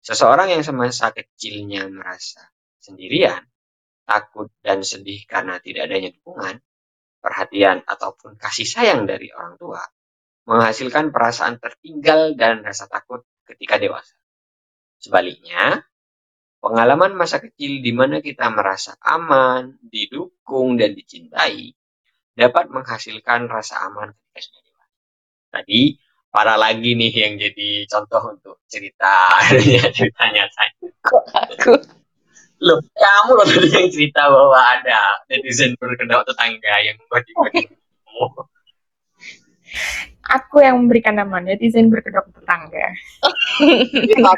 Seseorang 0.00 0.54
yang 0.54 0.62
semasa 0.62 1.10
kecilnya 1.10 1.90
merasa 1.90 2.46
sendirian 2.78 3.42
takut, 4.10 4.50
dan 4.58 4.82
sedih 4.82 5.22
karena 5.30 5.62
tidak 5.62 5.86
adanya 5.86 6.10
dukungan, 6.10 6.58
perhatian, 7.22 7.86
ataupun 7.86 8.34
kasih 8.34 8.66
sayang 8.66 9.06
dari 9.06 9.30
orang 9.30 9.54
tua, 9.54 9.78
menghasilkan 10.50 11.14
perasaan 11.14 11.62
tertinggal 11.62 12.34
dan 12.34 12.66
rasa 12.66 12.90
takut 12.90 13.22
ketika 13.46 13.78
dewasa. 13.78 14.18
Sebaliknya, 14.98 15.86
pengalaman 16.60 17.16
masa 17.16 17.40
kecil 17.40 17.80
di 17.80 17.90
mana 17.90 18.20
kita 18.20 18.46
merasa 18.52 18.94
aman, 19.00 19.80
didukung, 19.80 20.76
dan 20.76 20.92
dicintai 20.92 21.72
dapat 22.36 22.68
menghasilkan 22.68 23.48
rasa 23.48 23.88
aman 23.88 24.12
ketika 24.12 24.40
sudah 24.44 24.62
dewasa. 24.64 24.96
Tadi 25.50 25.80
para 26.30 26.54
lagi 26.54 26.94
nih 26.94 27.12
yang 27.12 27.34
jadi 27.40 27.68
contoh 27.90 28.22
untuk 28.38 28.56
cerita 28.70 29.34
ceritanya 29.96 30.46
saya. 30.54 30.72
Kok 31.02 31.24
aku? 31.34 31.74
Loh, 32.60 32.76
kamu 32.92 33.30
loh 33.40 33.46
tadi 33.48 33.68
yang 33.72 33.88
cerita 33.88 34.28
bahwa 34.28 34.60
ada 34.60 35.24
netizen 35.32 35.72
berkedok 35.80 36.28
tetangga 36.28 36.74
yang 36.84 36.96
bagi-bagi. 37.08 37.72
Aku 40.30 40.62
yang 40.62 40.78
memberikan 40.78 41.18
nama 41.18 41.42
netizen 41.42 41.90
berkedok 41.90 42.22
tetangga. 42.30 42.86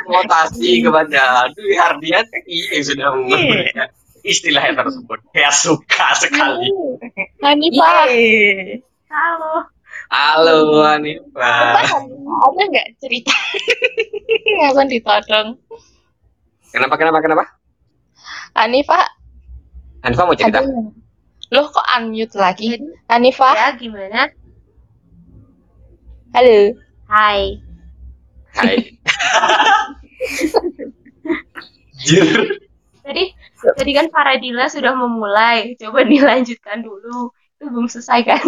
Kvotasi 0.08 0.80
kepada 0.80 1.52
Dwi 1.52 1.76
Hardiati 1.76 2.40
yang 2.72 2.84
sudah 2.84 3.08
memberikan 3.12 3.88
istilah 4.24 4.64
tersebut. 4.72 5.18
Saya 5.36 5.52
suka 5.52 6.08
sekali. 6.16 6.68
Hanifah, 7.44 8.08
Yeay. 8.08 8.80
Halo. 9.12 9.68
Halo 10.08 10.56
Hanifah. 10.80 11.76
ada 12.32 12.62
nggak 12.68 12.88
cerita? 13.00 13.32
Ngapain 14.60 14.88
ditodong? 14.88 15.48
Kenapa, 16.72 16.94
kenapa, 16.96 17.18
kenapa? 17.20 17.44
Hanifah, 18.56 19.04
Hanifah 20.02 20.24
mau 20.24 20.36
cerita? 20.36 20.64
Loh 21.52 21.68
kok 21.68 21.84
unmute 22.00 22.32
lagi? 22.40 22.80
Hanifah, 23.12 23.52
Ya, 23.52 23.68
gimana? 23.76 24.32
Halo. 26.32 26.72
Hai. 27.08 27.60
Hai. 28.56 28.76
Jujur. 32.08 32.48
Tadi 33.04 33.24
tadi 33.76 33.92
kan 33.92 34.06
Faradila 34.08 34.66
sudah 34.72 34.96
memulai. 34.96 35.76
Coba 35.76 36.08
dilanjutkan 36.08 36.80
dulu. 36.80 37.30
Itu 37.60 37.68
belum 37.68 37.86
selesai 37.86 38.20
kan? 38.24 38.42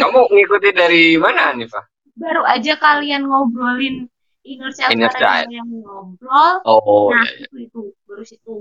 Kamu 0.00 0.32
ngikutin 0.32 0.74
dari 0.74 1.16
mana 1.20 1.52
Hanifah? 1.52 1.84
Baru 2.18 2.42
aja 2.48 2.74
kalian 2.80 3.28
ngobrolin 3.28 4.08
Inner 4.48 4.72
Child 4.72 4.90
Inner 4.96 5.12
Child. 5.12 5.52
yang 5.52 5.68
ngobrol. 5.68 6.52
Oh, 6.66 7.12
nah, 7.12 7.22
iya, 7.22 7.46
iya. 7.46 7.46
itu 7.46 7.56
itu 7.68 7.80
baru 8.08 8.24
situ. 8.24 8.54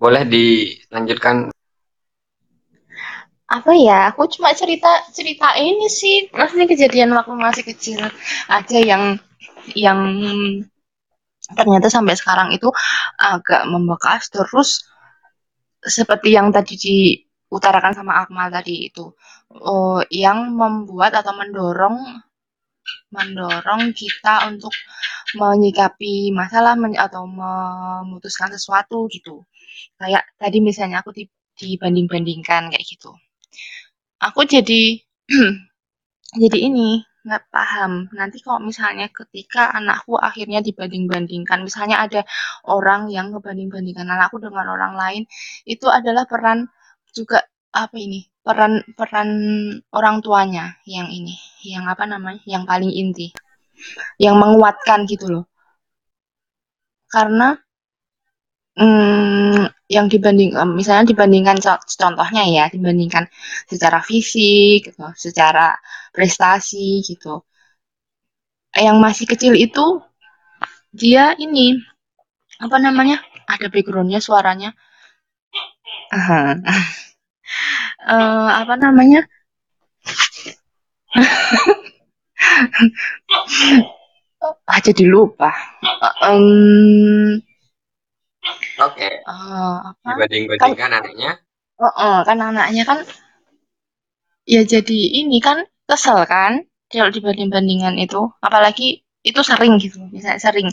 boleh 0.00 0.24
dilanjutkan. 0.24 1.52
Apa 3.56 3.72
ya? 3.86 3.96
Aku 4.14 4.22
cuma 4.34 4.50
cerita 4.60 4.90
cerita 5.16 5.48
ini 5.58 5.86
sih. 6.00 6.16
Maksudnya 6.38 6.66
kejadian 6.70 7.10
waktu 7.18 7.34
masih 7.34 7.64
kecil 7.70 8.00
aja 8.56 8.78
yang 8.90 9.02
yang 9.86 10.00
ternyata 11.58 11.88
sampai 11.90 12.14
sekarang 12.20 12.48
itu 12.56 12.68
agak 13.18 13.62
membekas 13.72 14.22
terus 14.34 14.68
seperti 15.96 16.28
yang 16.36 16.48
tadi 16.56 16.74
diutarakan 16.84 17.92
sama 17.96 18.12
Akmal 18.22 18.48
tadi 18.56 18.74
itu 18.88 19.04
oh, 19.72 20.00
yang 20.12 20.38
membuat 20.60 21.12
atau 21.20 21.32
mendorong 21.40 21.96
mendorong 23.14 23.82
kita 24.00 24.34
untuk 24.50 24.74
menyikapi 25.40 26.14
masalah 26.40 26.74
men- 26.82 26.98
atau 27.06 27.22
memutuskan 27.40 28.50
sesuatu 28.56 28.98
gitu 29.14 29.36
kayak 30.00 30.22
tadi 30.42 30.58
misalnya 30.68 30.96
aku 31.02 31.10
di- 31.18 31.30
dibanding-bandingkan 31.60 32.62
kayak 32.72 32.86
gitu 32.86 33.10
aku 34.20 34.40
jadi 34.44 35.00
jadi 36.42 36.58
ini 36.60 37.02
nggak 37.20 37.44
paham. 37.52 38.08
Nanti 38.16 38.40
kalau 38.40 38.60
misalnya 38.64 39.12
ketika 39.12 39.72
anakku 39.76 40.16
akhirnya 40.16 40.64
dibanding-bandingkan 40.64 41.60
misalnya 41.64 42.00
ada 42.00 42.20
orang 42.64 43.12
yang 43.12 43.32
ngebanding-bandingkan 43.32 44.08
anakku 44.08 44.40
dengan 44.40 44.72
orang 44.72 44.94
lain 44.96 45.22
itu 45.68 45.86
adalah 45.88 46.24
peran 46.24 46.68
juga 47.12 47.44
apa 47.70 47.96
ini 48.00 48.26
peran 48.40 48.82
peran 48.98 49.28
orang 49.92 50.16
tuanya 50.24 50.74
yang 50.88 51.06
ini 51.12 51.36
yang 51.68 51.84
apa 51.86 52.08
namanya 52.08 52.40
yang 52.48 52.64
paling 52.64 52.90
inti 52.90 53.30
yang 54.20 54.36
menguatkan 54.40 55.04
gitu 55.08 55.28
loh. 55.28 55.44
Karena 57.10 57.58
mm, 58.78 59.79
yang 59.96 60.06
dibanding 60.12 60.50
em, 60.60 60.70
misalnya 60.80 61.04
dibandingkan 61.12 61.56
co- 61.64 61.84
contohnya 62.02 62.42
ya 62.56 62.64
dibandingkan 62.74 63.24
secara 63.70 63.98
fisik 64.08 64.76
gitu, 64.88 65.02
secara 65.26 65.74
prestasi 66.14 67.02
gitu. 67.08 67.42
Yang 68.86 68.96
masih 69.04 69.26
kecil 69.30 69.54
itu 69.66 69.86
dia 70.94 71.34
ini 71.44 71.66
apa 72.64 72.78
namanya 72.86 73.18
ada 73.48 73.66
backgroundnya 73.74 74.20
suaranya. 74.22 74.70
Aha. 76.12 76.54
Eh, 78.14 78.48
apa 78.60 78.74
namanya? 78.82 79.20
Ah 84.72 84.80
jadi 84.80 85.04
lupa. 85.04 85.52
Em, 86.24 87.40
Oke. 88.80 89.08
eh, 89.20 89.76
apa 89.90 90.06
Dibanding-bandingkan 90.16 90.90
anaknya. 90.96 91.30
Oh, 91.80 91.92
oh, 91.96 92.16
kan 92.28 92.38
anaknya 92.40 92.84
kan 92.84 92.98
ya 94.48 94.62
jadi 94.64 94.98
ini 95.24 95.38
kan 95.40 95.64
kesel 95.88 96.24
kan 96.28 96.64
kalau 96.90 97.10
dibanding-bandingan 97.12 97.96
itu 98.04 98.20
apalagi 98.42 99.04
itu 99.20 99.40
sering 99.44 99.76
gitu 99.76 100.00
bisa 100.08 100.40
sering 100.40 100.68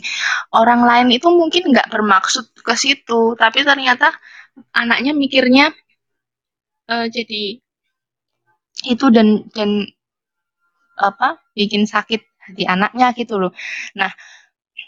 orang 0.56 0.80
lain 0.88 1.08
itu 1.12 1.28
mungkin 1.28 1.68
nggak 1.72 1.88
bermaksud 1.92 2.44
ke 2.66 2.74
situ 2.76 3.36
tapi 3.36 3.60
ternyata 3.68 4.12
anaknya 4.72 5.12
mikirnya 5.12 5.64
eh, 6.88 7.06
jadi 7.14 7.60
itu 8.92 9.06
dan 9.14 9.28
dan 9.54 9.70
apa 10.98 11.38
bikin 11.54 11.86
sakit 11.86 12.20
hati 12.42 12.64
anaknya 12.66 13.14
gitu 13.14 13.38
loh 13.38 13.52
nah 13.94 14.10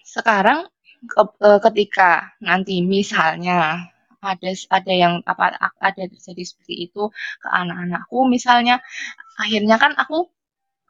sekarang 0.07 0.67
ke- 1.09 1.39
eh, 1.47 1.61
ketika 1.65 2.37
nanti 2.45 2.85
misalnya 2.85 3.89
ada 4.21 4.51
ada 4.69 4.93
yang 4.93 5.15
apa 5.25 5.57
ada 5.81 6.05
terjadi 6.13 6.45
seperti 6.45 6.75
itu 6.91 7.09
ke 7.41 7.49
anak-anakku 7.49 8.29
misalnya 8.29 8.85
akhirnya 9.41 9.81
kan 9.81 9.97
aku 9.97 10.29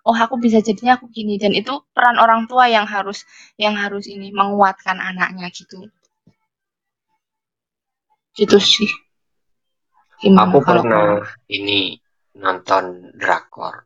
oh 0.08 0.16
aku 0.16 0.34
bisa 0.42 0.58
jadinya 0.58 0.98
aku 0.98 1.06
gini 1.14 1.38
dan 1.38 1.54
itu 1.54 1.84
peran 1.94 2.18
orang 2.18 2.50
tua 2.50 2.66
yang 2.66 2.86
harus 2.90 3.22
yang 3.54 3.78
harus 3.78 4.10
ini 4.10 4.34
menguatkan 4.34 4.98
anaknya 4.98 5.46
gitu 5.54 5.86
gitu 8.34 8.58
sih 8.58 8.90
gimana 10.20 10.50
Aku 10.52 10.58
kalau 10.62 10.82
pernah 10.84 11.24
ini 11.48 11.96
nonton 12.36 13.14
drakor. 13.16 13.84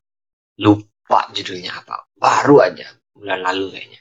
Lupa 0.62 1.30
judulnya 1.34 1.82
apa. 1.82 2.06
Baru 2.14 2.62
aja 2.62 2.86
bulan 3.14 3.42
lalu 3.42 3.74
kayaknya. 3.74 4.00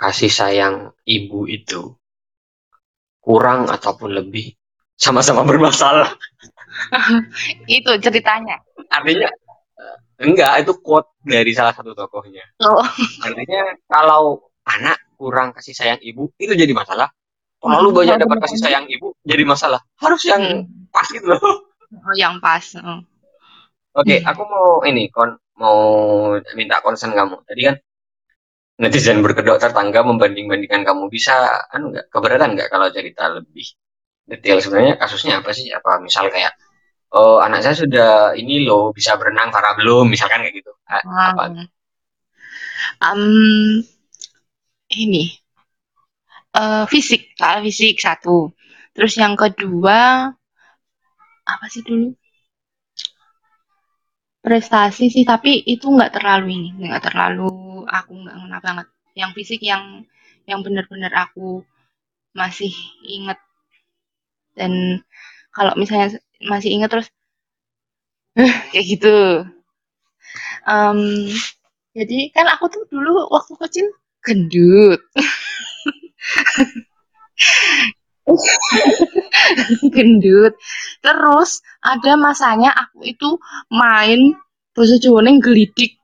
Kasih 0.00 0.32
sayang 0.32 0.76
ibu 1.04 1.44
itu 1.44 1.92
kurang 3.20 3.68
ataupun 3.68 4.16
lebih 4.16 4.56
sama-sama 4.96 5.44
bermasalah. 5.44 6.08
itu 7.68 7.90
ceritanya 8.00 8.56
Artinya 8.88 9.28
enggak 10.20 10.64
itu 10.64 10.72
quote 10.80 11.12
dari 11.20 11.52
salah 11.52 11.72
satu 11.76 11.92
tokohnya. 11.92 12.44
oh 12.64 12.80
Artinya 13.20 13.76
kalau 13.86 14.40
anak 14.64 14.96
kurang 15.20 15.52
kasih 15.52 15.76
sayang 15.76 16.00
ibu 16.00 16.32
itu 16.40 16.52
jadi 16.56 16.72
masalah. 16.72 17.12
Terlalu 17.60 17.88
banyak 17.92 18.16
dapat 18.24 18.38
kasih 18.48 18.56
sayang 18.60 18.88
ibu 18.88 19.12
jadi 19.20 19.44
masalah. 19.44 19.80
Harus 20.00 20.24
yang 20.24 20.40
Hmm. 20.40 20.88
pas 20.88 21.04
gitu 21.06 21.28
loh. 21.28 21.40
oh 21.92 22.14
yang 22.16 22.40
pas 22.40 22.64
oh. 22.80 23.04
Oke, 23.92 24.22
Hmm. 24.22 24.28
aku 24.30 24.42
mau 24.46 24.66
ini 24.86 25.10
kon 25.12 25.34
mau 25.60 25.76
minta 26.56 26.80
concern 26.80 27.12
kamu. 27.12 27.42
Tadi 27.44 27.60
kan 27.68 27.76
netizen 28.80 29.18
berkedok 29.24 29.58
tetangga 29.62 30.00
membanding-bandingkan 30.08 30.82
kamu 30.88 31.04
bisa 31.12 31.34
anu 31.74 31.92
nggak 31.92 32.06
keberatan 32.12 32.48
nggak 32.56 32.68
kalau 32.72 32.88
cerita 32.96 33.24
lebih 33.36 33.66
detail 34.30 34.58
sebenarnya 34.64 34.94
kasusnya 35.02 35.34
apa 35.42 35.50
sih? 35.58 35.68
Apa 35.74 36.00
misal 36.06 36.30
kayak 36.34 36.52
oh 37.16 37.38
anak 37.44 37.60
saya 37.64 37.76
sudah 37.84 38.10
ini 38.40 38.64
loh 38.66 38.92
bisa 38.94 39.16
berenang 39.20 39.50
karena 39.54 39.72
belum 39.78 40.04
misalkan 40.14 40.40
kayak 40.44 40.54
gitu. 40.60 40.72
A- 40.88 41.04
Apa? 41.34 41.44
Em, 43.00 43.84
ini 44.90 45.22
eh, 46.60 46.84
fisik, 46.90 47.22
soal 47.38 47.58
fisik 47.66 47.96
satu. 48.00 48.50
Terus 48.94 49.12
yang 49.22 49.34
kedua 49.38 50.30
apa 51.52 51.66
sih 51.72 51.82
dulu? 51.86 52.06
Prestasi 54.40 55.12
sih, 55.12 55.24
tapi 55.28 55.60
itu 55.68 55.84
nggak 55.84 56.16
terlalu 56.16 56.56
ini, 56.56 56.88
nggak 56.88 57.12
terlalu 57.12 57.84
aku 57.84 58.12
nggak 58.24 58.36
ngena 58.40 58.58
banget. 58.64 58.86
Yang 59.12 59.30
fisik 59.36 59.60
yang 59.60 60.08
yang 60.48 60.64
benar-benar 60.64 61.12
aku 61.12 61.60
masih 62.32 62.72
inget 63.04 63.36
dan 64.56 65.04
kalau 65.52 65.76
misalnya 65.76 66.16
masih 66.40 66.72
ingat 66.72 66.88
terus 66.88 67.08
kayak 68.72 68.86
gitu. 68.86 69.44
Um, 70.64 71.28
jadi 71.96 72.30
kan 72.30 72.46
aku 72.54 72.70
tuh 72.70 72.86
dulu 72.86 73.26
waktu 73.34 73.52
kecil 73.58 73.86
gendut 74.22 75.02
gendut. 79.94 80.54
Terus 81.00 81.60
ada 81.82 82.12
masanya 82.18 82.70
aku 82.76 83.06
itu 83.08 83.38
main 83.72 84.36
bahasa 84.74 84.96
Jawa 85.00 85.24
neng 85.24 85.42
gelidik. 85.42 85.98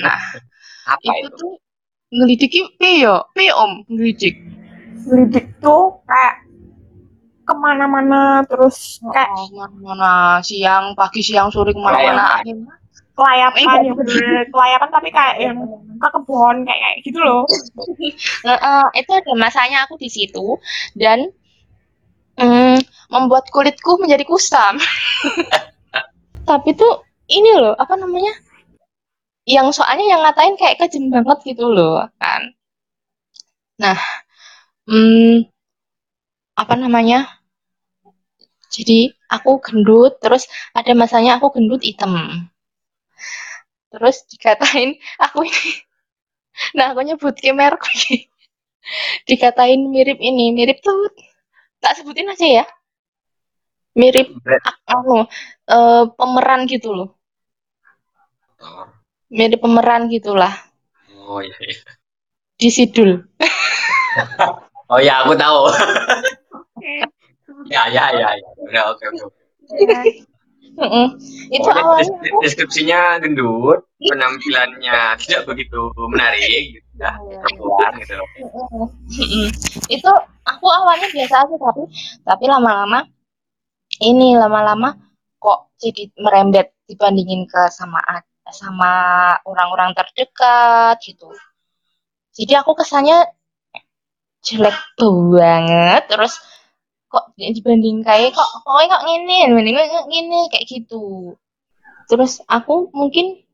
Nah 0.00 0.18
Apa 0.88 1.12
itu 1.20 1.28
itu? 1.28 1.36
tuh 1.36 1.54
ngelidik 2.08 2.52
itu 2.56 2.86
yo 3.04 3.28
pe 3.36 3.52
om 3.52 3.84
ngelidik 3.92 4.40
Lidik 5.04 5.60
tuh 5.60 6.00
kayak 6.08 6.48
ke 7.44 7.54
mana-mana 7.56 8.44
terus 8.44 9.00
kayak 9.12 9.28
oh, 9.32 9.68
mana 9.80 10.40
siang 10.44 10.92
pagi 10.92 11.24
siang 11.24 11.48
sore 11.48 11.72
ke 11.72 11.80
mana-mana. 11.80 12.44
Akhirnya 12.44 12.76
kelayapan 13.18 13.88
yang 13.88 13.96
bener. 13.96 14.44
Kelayapan 14.52 14.88
tapi 14.94 15.08
kayak 15.10 15.36
yang 15.42 15.58
ke 15.98 16.08
kebun 16.12 16.56
kayak 16.68 16.80
kayak 16.80 16.96
gitu 17.02 17.18
loh. 17.18 17.42
Eh, 18.48 18.86
itu 19.00 19.10
ada 19.10 19.32
masanya 19.34 19.88
aku 19.88 19.98
di 19.98 20.06
situ 20.06 20.60
dan 20.94 21.26
mm, 22.38 22.78
membuat 23.12 23.50
kulitku 23.50 23.98
menjadi 24.00 24.24
kusam. 24.24 24.78
Tapi 26.48 26.70
tuh 26.78 27.04
ini 27.28 27.50
loh, 27.58 27.74
apa 27.76 27.94
namanya? 27.98 28.32
Yang 29.48 29.80
soalnya 29.80 30.06
yang 30.16 30.20
ngatain 30.24 30.54
kayak 30.60 30.78
kejem 30.80 31.10
banget 31.12 31.38
gitu 31.44 31.68
loh 31.68 32.06
kan. 32.20 32.42
Nah, 33.80 33.98
mm, 34.88 35.48
apa 36.58 36.74
namanya? 36.74 37.38
Jadi 38.68 39.16
aku 39.32 39.58
gendut, 39.64 40.20
terus 40.20 40.44
ada 40.76 40.92
masanya 40.92 41.40
aku 41.40 41.56
gendut 41.56 41.80
hitam. 41.80 42.12
Terus 43.88 44.16
dikatain 44.28 45.00
aku 45.24 45.48
ini, 45.48 45.72
nah 46.76 46.92
aku 46.92 47.00
nyebut 47.04 47.34
ke 47.40 47.52
merek 47.56 47.80
lagi. 47.80 48.28
Dikatain 49.28 49.80
mirip 49.92 50.18
ini, 50.20 50.52
mirip 50.56 50.80
tuh 50.80 51.12
tak 51.78 51.98
sebutin 51.98 52.30
aja 52.30 52.62
ya. 52.62 52.64
Mirip 53.98 54.30
anu 54.86 55.26
eh, 55.66 56.04
pemeran 56.14 56.66
gitu 56.70 56.94
loh. 56.94 57.08
Mirip 59.28 59.60
pemeran 59.60 60.08
gitulah 60.08 60.68
Oh 61.28 61.44
iya, 61.44 61.56
iya. 61.60 61.82
di 62.56 62.68
Sidul. 62.72 63.10
Oh 64.88 64.96
ya, 64.96 65.20
aku 65.20 65.36
tahu. 65.36 65.68
Ya, 67.68 67.84
ya, 67.92 68.08
ya, 68.16 68.32
ya. 68.32 68.48
Udah, 68.64 68.96
oke, 68.96 69.04
oke. 69.12 69.28
Ya. 70.78 70.86
Mm-mm. 70.86 71.06
Itu 71.50 71.66
Pokoknya 71.66 71.82
awalnya 71.82 72.12
deskripsinya 72.46 73.00
gendut, 73.18 73.82
penampilannya 73.98 75.18
tidak 75.18 75.42
begitu 75.50 75.90
menarik, 76.06 76.78
gitu. 76.78 76.86
Udah, 76.98 77.14
keluar 77.58 77.90
gitu 77.98 78.14
loh. 78.14 78.28
Mm-mm. 79.10 79.46
itu 79.90 80.12
aku 80.46 80.66
awalnya 80.66 81.10
biasa 81.10 81.34
aja 81.46 81.56
tapi 81.58 81.82
tapi 82.26 82.44
lama-lama 82.46 83.06
ini 84.02 84.34
lama-lama 84.38 84.94
kok 85.38 85.74
jadi 85.78 86.10
merembet 86.18 86.74
dibandingin 86.86 87.46
ke 87.46 87.70
sama 87.70 88.02
sama 88.50 88.92
orang-orang 89.46 89.94
terdekat 89.94 90.98
gitu. 91.02 91.30
Jadi 92.38 92.54
aku 92.54 92.78
kesannya 92.78 93.26
jelek 94.46 94.78
banget 94.98 96.06
terus 96.06 96.38
kok 97.08 97.24
dibanding 97.36 98.04
kayak 98.04 98.36
kok 98.36 98.48
kok 98.64 98.84
kok 98.92 99.02
ngene 99.04 99.38
mending 99.52 99.74
kok 99.76 100.06
ngene 100.08 100.40
kayak 100.52 100.66
gitu. 100.68 101.34
Terus 102.08 102.40
aku 102.48 102.88
mungkin 102.92 103.44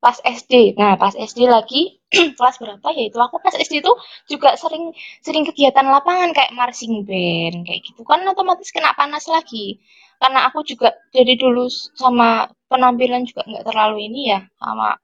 pas 0.00 0.16
SD. 0.24 0.74
Nah, 0.80 0.96
pas 0.96 1.12
SD 1.12 1.44
lagi 1.46 2.00
kelas 2.38 2.56
berapa 2.58 2.86
ya 2.96 3.12
itu 3.12 3.18
aku 3.20 3.36
pas 3.44 3.52
SD 3.52 3.84
itu 3.84 3.92
juga 4.26 4.56
sering 4.56 4.96
sering 5.20 5.44
kegiatan 5.44 5.84
lapangan 5.86 6.32
kayak 6.32 6.56
marching 6.56 7.04
band 7.04 7.68
kayak 7.68 7.80
gitu 7.84 8.02
kan 8.08 8.24
otomatis 8.26 8.72
kena 8.72 8.96
panas 8.96 9.28
lagi. 9.28 9.78
Karena 10.20 10.48
aku 10.48 10.64
juga 10.64 10.96
dari 11.14 11.36
dulu 11.36 11.68
sama 11.96 12.48
penampilan 12.68 13.24
juga 13.28 13.44
nggak 13.48 13.64
terlalu 13.68 14.08
ini 14.08 14.20
ya 14.36 14.40
sama 14.60 14.96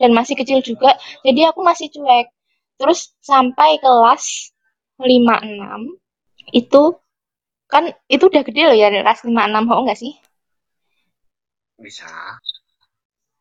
dan 0.00 0.16
masih 0.16 0.34
kecil 0.40 0.64
juga. 0.64 0.96
Jadi 1.20 1.44
aku 1.44 1.60
masih 1.60 1.92
cuek. 1.92 2.32
Terus 2.80 3.12
sampai 3.20 3.76
kelas 3.84 4.56
5 4.96 5.04
6 5.04 6.09
itu 6.52 6.82
kan 7.70 7.90
itu 8.10 8.24
udah 8.30 8.42
gede 8.42 8.62
loh 8.66 8.76
ya 8.76 8.90
kelas 8.90 9.22
5 9.26 9.46
6 9.46 9.64
oh 9.70 9.80
enggak 9.86 9.98
sih? 10.02 10.12
Bisa. 11.80 12.06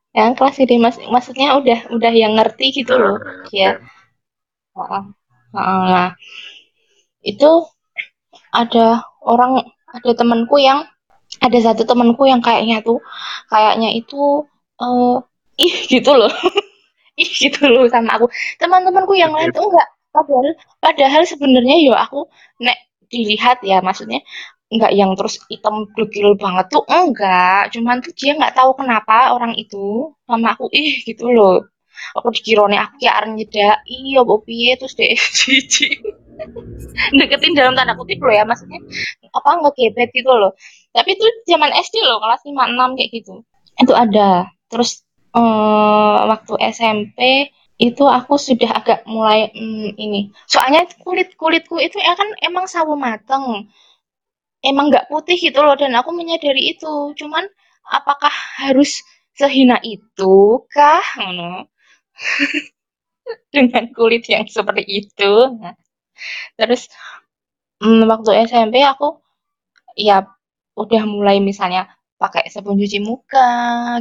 Ya, 0.10 0.34
kelas 0.34 0.57
gede 0.57 0.76
mas 0.82 0.97
maksudnya 1.14 1.53
udah 1.60 1.80
udah 1.93 2.14
yang 2.14 2.34
ngerti 2.38 2.82
gitu 2.82 2.93
loh. 2.97 3.18
Nah, 3.22 3.45
Ya. 3.53 3.78
Heeh. 4.78 5.03
Heeh. 5.53 5.82
Nah, 5.93 6.10
itu 7.22 7.51
ada 8.53 9.05
orang 9.26 9.66
ada 9.89 10.12
temanku 10.14 10.57
yang 10.62 10.86
ada 11.45 11.60
satu 11.62 11.86
temanku 11.86 12.26
yang 12.26 12.41
kayaknya 12.41 12.82
tuh 12.82 12.97
kayaknya 13.53 13.89
itu 13.93 14.45
eh 14.82 15.16
ih 15.62 15.76
gitu 15.93 16.12
loh. 16.18 16.32
ih 17.22 17.30
gitu 17.43 17.62
loh 17.70 17.86
sama 17.91 18.18
aku. 18.18 18.26
Teman-temanku 18.62 19.14
yang 19.18 19.34
lain 19.36 19.51
tuh 19.53 19.66
enggak. 19.70 19.89
Padahal 20.10 20.47
padahal 20.82 21.24
sebenarnya 21.30 21.76
yo 21.86 21.93
aku 21.93 22.26
nek 22.66 22.88
dilihat 23.12 23.62
ya 23.66 23.82
maksudnya 23.82 24.22
enggak 24.70 24.93
yang 24.93 25.18
terus 25.18 25.41
hitam 25.49 25.89
glukil 25.97 26.38
banget 26.38 26.70
tuh 26.70 26.84
enggak. 26.86 27.74
Cuman 27.74 28.05
tuh 28.05 28.14
dia 28.14 28.38
nggak 28.38 28.53
tahu 28.53 28.78
kenapa 28.78 29.34
orang 29.34 29.57
itu 29.57 30.14
sama 30.30 30.53
aku 30.53 30.70
ih 30.70 31.01
gitu 31.03 31.26
loh. 31.34 31.66
Aku 32.16 32.32
dikirone 32.32 32.78
aku 32.80 32.93
kayak 33.01 33.16
arep 33.26 33.32
nyedaki 33.36 33.99
apa 34.16 34.34
piye 34.45 34.72
terus 34.80 34.93
deh 34.95 35.12
jijik. 35.38 35.99
deketin 37.20 37.51
dalam 37.51 37.76
tanda 37.76 37.99
kutip 37.99 38.20
loh 38.24 38.32
ya 38.32 38.47
maksudnya 38.47 38.80
apa 39.36 39.49
ngegebet 39.60 40.10
gitu 40.16 40.32
loh 40.32 40.55
tapi 40.95 41.20
itu 41.20 41.26
zaman 41.51 41.72
SD 41.76 41.99
loh 41.99 42.24
kelas 42.24 42.41
5 42.47 42.55
6 42.55 42.97
kayak 42.97 43.10
gitu 43.12 43.34
itu 43.80 43.93
ada 43.95 44.47
terus 44.72 45.03
eh, 45.36 46.20
waktu 46.32 46.53
SMP 46.72 47.51
itu 47.80 48.03
aku 48.17 48.36
sudah 48.47 48.69
agak 48.80 48.99
mulai 49.07 49.49
mm, 49.55 49.95
ini. 49.95 50.21
Soalnya 50.51 50.82
kulit 51.03 51.34
kulitku 51.39 51.80
itu 51.80 51.97
ya 52.07 52.13
kan 52.19 52.30
emang 52.43 52.65
sawo 52.67 52.93
mateng. 52.99 53.45
Emang 54.69 54.86
nggak 54.91 55.07
putih 55.11 55.38
gitu 55.39 55.59
loh 55.65 55.75
dan 55.80 55.95
aku 55.99 56.11
menyadari 56.11 56.75
itu. 56.75 56.93
Cuman 57.19 57.43
apakah 57.88 58.32
harus 58.59 58.91
sehina 59.39 59.77
itu 59.84 60.36
kah? 60.75 61.03
Ngono. 61.19 61.67
dengan 63.55 63.84
kulit 63.95 64.25
yang 64.30 64.45
seperti 64.49 64.84
itu. 64.86 65.34
Nah, 65.61 65.75
terus 66.59 66.89
mm, 67.84 68.03
waktu 68.11 68.32
SMP 68.49 68.75
aku 68.84 69.19
ya 69.97 70.25
udah 70.77 71.03
mulai 71.07 71.38
misalnya 71.43 71.82
pakai 72.21 72.47
sabun 72.53 72.80
cuci 72.80 72.99
muka 73.03 73.49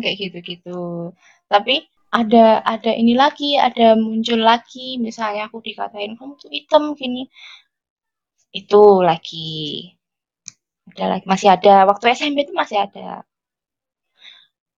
kayak 0.03 0.17
gitu-gitu. 0.23 1.13
Tapi 1.53 1.87
ada 2.09 2.65
ada 2.65 2.91
ini 2.97 3.13
lagi, 3.13 3.61
ada 3.61 3.93
muncul 3.99 4.41
lagi 4.41 4.97
misalnya 4.97 5.49
aku 5.49 5.61
dikatain 5.61 6.17
kamu 6.17 6.35
tuh 6.41 6.51
hitam 6.53 6.97
gini. 6.97 7.29
Itu 8.53 9.05
lagi. 9.05 9.93
Ada 10.89 11.05
lagi 11.13 11.25
masih 11.29 11.49
ada 11.53 11.85
waktu 11.85 12.05
SMP 12.17 12.49
itu 12.49 12.55
masih 12.57 12.81
ada. 12.81 13.25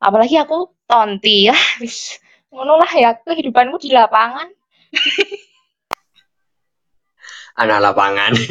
Apalagi 0.03 0.37
aku 0.43 0.75
tonti 0.91 1.47
ya. 1.47 1.57
Wis 1.83 2.19
ngono 2.51 2.83
lah 2.83 2.91
ya 2.99 3.11
kehidupanku 3.23 3.79
di 3.79 3.95
lapangan. 3.95 4.51
Anak 7.63 7.79
lapangan. 7.79 8.33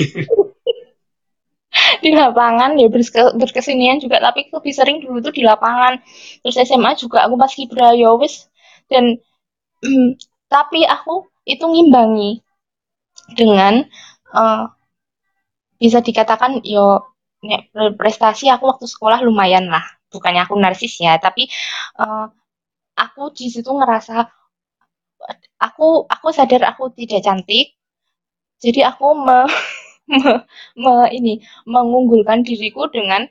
di 2.04 2.12
lapangan 2.16 2.80
ya 2.80 2.88
berke- 2.88 3.36
berkesenian 3.36 4.00
juga 4.02 4.18
tapi 4.24 4.48
lebih 4.50 4.74
sering 4.74 4.98
dulu 5.04 5.22
tuh 5.22 5.34
di 5.36 5.44
lapangan 5.46 6.00
terus 6.42 6.58
SMA 6.66 6.96
juga 6.98 7.28
aku 7.28 7.36
pas 7.36 7.52
kibra 7.52 7.94
ya 7.94 8.16
wis 8.18 8.50
dan 8.92 9.06
tapi 10.54 10.82
aku 10.96 11.28
itu 11.48 11.66
ngimbangi 11.66 12.42
dengan 13.38 13.86
eh, 14.36 14.64
bisa 15.82 16.00
dikatakan 16.08 16.62
yo 16.64 16.86
prestasi 18.00 18.46
aku 18.52 18.64
waktu 18.72 18.86
sekolah 18.94 19.20
lumayan 19.28 19.66
lah. 19.72 19.84
Bukannya 20.12 20.42
aku 20.46 20.56
narsis 20.60 20.94
ya 21.06 21.14
tapi 21.22 21.44
eh, 22.04 22.26
aku 23.06 23.24
di 23.38 23.48
situ 23.54 23.70
ngerasa 23.80 24.16
aku 25.68 25.88
aku 26.14 26.28
sadar 26.38 26.62
aku 26.72 26.84
tidak 26.98 27.20
cantik. 27.26 27.66
Jadi 28.64 28.82
aku 28.92 29.08
me, 29.26 29.40
me- 30.24 30.44
me- 30.84 31.12
ini 31.18 31.34
mengunggulkan 31.68 32.40
diriku 32.48 32.88
dengan 32.92 33.28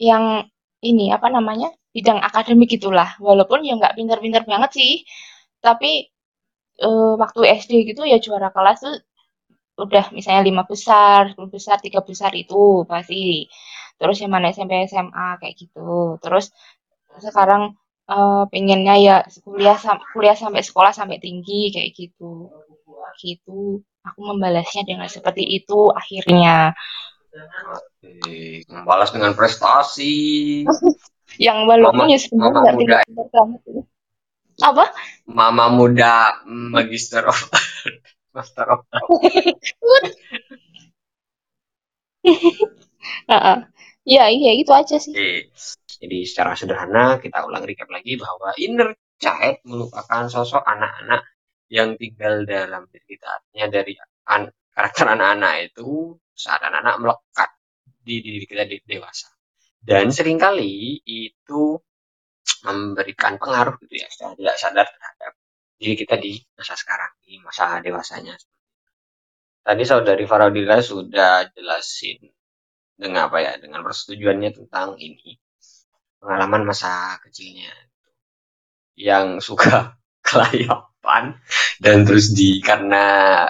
yang 0.00 0.24
ini 0.82 1.12
apa 1.16 1.28
namanya 1.32 1.68
bidang 1.92 2.18
akademik 2.24 2.68
gitulah 2.72 3.16
walaupun 3.20 3.60
ya 3.64 3.76
nggak 3.76 3.94
pinter-pinter 3.96 4.42
banget 4.48 4.70
sih 4.74 4.92
tapi 5.60 6.08
eh, 6.80 7.12
waktu 7.22 7.40
SD 7.62 7.72
gitu 7.92 8.02
ya 8.08 8.18
juara 8.18 8.48
kelas 8.50 8.78
tuh 8.84 8.96
udah 9.80 10.12
misalnya 10.12 10.42
lima 10.44 10.62
besar, 10.68 11.32
10 11.32 11.48
besar, 11.48 11.76
tiga 11.80 12.00
besar 12.04 12.30
itu 12.36 12.84
pasti. 12.84 13.48
Terus 13.96 14.16
yang 14.20 14.32
mana 14.34 14.52
SMP, 14.52 14.84
SMA 14.90 15.40
kayak 15.40 15.54
gitu. 15.56 16.18
Terus 16.20 16.52
sekarang 17.20 17.76
uh, 18.08 18.44
pengennya 18.52 18.94
ya 19.00 19.16
kuliah 19.44 19.76
kuliah 20.12 20.36
sampai 20.36 20.62
sekolah 20.64 20.92
sampai 20.92 21.18
tinggi 21.22 21.72
kayak 21.72 21.90
gitu. 21.96 22.50
Gitu. 23.20 23.80
Aku 24.02 24.20
membalasnya 24.20 24.82
dengan 24.84 25.06
seperti 25.06 25.44
itu 25.46 25.88
akhirnya. 25.92 26.74
Oke, 27.32 28.66
membalas 28.68 29.14
dengan 29.14 29.32
prestasi. 29.32 30.12
yang 31.40 31.64
walaupun 31.68 32.10
ya 32.10 32.18
sebenarnya 32.20 32.60
nggak 32.60 32.76
muda. 32.76 32.96
banget. 33.32 33.60
Apa? 34.62 34.84
Mama 35.26 35.66
muda 35.72 36.44
Magister 36.44 37.24
of 37.24 37.38
Master 38.36 38.66
of 38.68 38.80
uh, 43.28 43.58
ya 44.16 44.24
iya 44.28 44.52
itu 44.56 44.72
aja 44.72 44.96
sih. 45.00 45.12
Jadi 46.02 46.18
secara 46.26 46.58
sederhana 46.58 47.22
kita 47.22 47.46
ulang 47.46 47.62
recap 47.62 47.88
lagi 47.88 48.18
bahwa 48.18 48.50
inner 48.58 48.96
child 49.22 49.62
merupakan 49.62 50.26
sosok 50.26 50.66
anak-anak 50.66 51.22
yang 51.70 51.94
tinggal 51.96 52.42
dalam 52.44 52.84
diri 52.90 53.16
kita. 53.16 53.28
Artinya 53.40 53.66
dari 53.70 53.92
an 54.28 54.50
karakter 54.72 55.06
anak-anak 55.14 55.54
itu 55.72 56.16
saat 56.32 56.60
anak-anak 56.64 56.96
melekat 56.98 57.50
di 58.02 58.14
diri 58.18 58.44
kita 58.48 58.64
di 58.66 58.76
dewasa. 58.82 59.30
Dan 59.82 60.14
sering 60.14 60.38
kali 60.38 61.02
itu 61.02 61.74
memberikan 62.62 63.38
pengaruh 63.38 63.74
gitu 63.82 63.94
ya 63.98 64.06
secara 64.06 64.38
tidak 64.38 64.56
sadar 64.58 64.86
terhadap 64.86 65.32
diri 65.78 65.94
kita 65.98 66.14
di 66.22 66.38
masa 66.54 66.78
sekarang, 66.78 67.12
di 67.18 67.42
masa 67.42 67.82
dewasanya. 67.82 68.38
Tadi 69.62 69.82
saudari 69.82 70.26
Faradila 70.26 70.78
sudah 70.78 71.50
jelasin 71.50 72.22
dengan 72.94 73.30
apa 73.30 73.42
ya, 73.42 73.58
dengan 73.58 73.82
persetujuannya 73.82 74.50
tentang 74.54 74.94
ini 74.98 75.38
pengalaman 76.22 76.62
masa 76.62 77.18
kecilnya 77.18 77.74
yang 78.94 79.42
suka 79.42 79.98
kelayapan 80.28 81.34
dan 81.82 82.06
terus 82.06 82.30
di 82.30 82.62
karena 82.62 83.02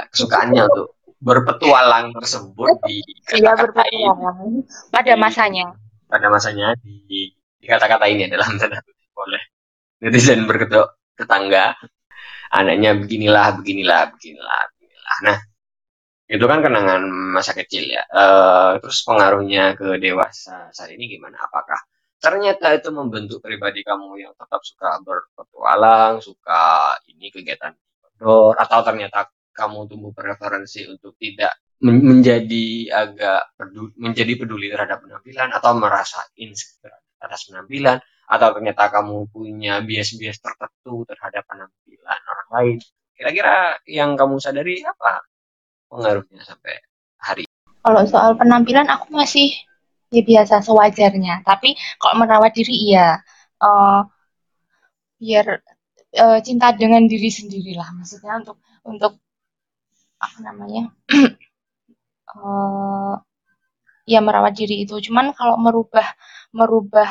kesukaannya 0.09 0.65
untuk 0.65 0.97
berpetualang 1.23 2.17
tersebut 2.17 2.81
di 2.89 2.99
iya 3.37 3.55
berpetualang 3.55 4.67
pada 4.91 5.15
masanya 5.15 5.77
pada 6.13 6.29
masanya 6.29 6.77
di, 6.77 7.33
di 7.33 7.65
kata-kata 7.65 8.05
ini 8.13 8.29
dalam 8.29 8.61
tanda 8.61 8.77
kutip 8.85 9.17
oleh 9.17 9.41
netizen 10.05 10.45
berkedok 10.45 11.17
tetangga. 11.17 11.73
Anaknya 12.53 12.93
beginilah 12.93 13.57
beginilah 13.57 14.13
beginilah 14.13 14.61
beginilah. 14.77 15.17
Nah 15.25 15.39
itu 16.29 16.45
kan 16.45 16.61
kenangan 16.61 17.01
masa 17.33 17.57
kecil 17.57 17.89
ya. 17.89 18.05
Uh, 18.13 18.77
terus 18.85 19.01
pengaruhnya 19.09 19.73
ke 19.73 19.97
dewasa 19.97 20.69
saat 20.69 20.93
ini 20.93 21.17
gimana? 21.17 21.41
Apakah 21.49 21.81
ternyata 22.21 22.77
itu 22.77 22.93
membentuk 22.93 23.41
pribadi 23.41 23.81
kamu 23.81 24.21
yang 24.21 24.37
tetap 24.37 24.61
suka 24.61 25.01
berpetualang, 25.01 26.21
suka 26.21 26.93
ini 27.09 27.33
kegiatan 27.33 27.73
outdoor, 28.05 28.61
atau 28.61 28.81
ternyata 28.85 29.33
kamu 29.57 29.89
tumbuh 29.89 30.13
preferensi 30.13 30.85
untuk 30.89 31.17
tidak 31.17 31.57
men 31.83 31.99
menjadi 31.99 32.67
agak 32.95 33.59
peduli, 33.59 33.93
menjadi 33.99 34.33
peduli 34.39 34.67
terhadap 34.71 35.03
penampilan 35.03 35.51
atau 35.51 35.71
merasa 35.75 36.23
insecure 36.39 36.95
atas 37.23 37.47
penampilan 37.51 37.99
atau 38.27 38.49
ternyata 38.55 38.89
kamu 38.91 39.29
punya 39.31 39.83
bias-bias 39.83 40.39
tertentu 40.39 41.03
terhadap 41.07 41.43
penampilan 41.47 42.21
orang 42.23 42.49
lain. 42.55 42.77
Kira-kira 43.19 43.79
yang 43.87 44.15
kamu 44.15 44.39
sadari 44.39 44.83
apa 44.83 45.23
pengaruhnya 45.91 46.43
sampai 46.43 46.75
hari? 47.19 47.45
Kalau 47.83 48.03
soal 48.07 48.39
penampilan 48.39 48.87
aku 48.87 49.11
masih 49.15 49.51
ya 50.13 50.21
biasa 50.21 50.61
sewajarnya 50.61 51.41
tapi 51.41 51.73
kalau 51.97 52.21
merawat 52.21 52.53
diri 52.53 52.93
iya 52.93 53.17
uh, 53.65 54.05
biar 55.17 55.65
uh, 56.21 56.39
cinta 56.45 56.77
dengan 56.77 57.09
diri 57.09 57.33
sendiri 57.33 57.73
lah 57.73 57.89
maksudnya 57.97 58.45
untuk 58.45 58.61
untuk 58.85 59.17
apa 60.21 60.39
namanya 60.45 60.93
uh, 62.31 63.15
ya 64.07 64.21
merawat 64.23 64.55
diri 64.59 64.85
itu. 64.85 64.99
Cuman 64.99 65.35
kalau 65.35 65.57
merubah 65.59 66.07
merubah 66.55 67.11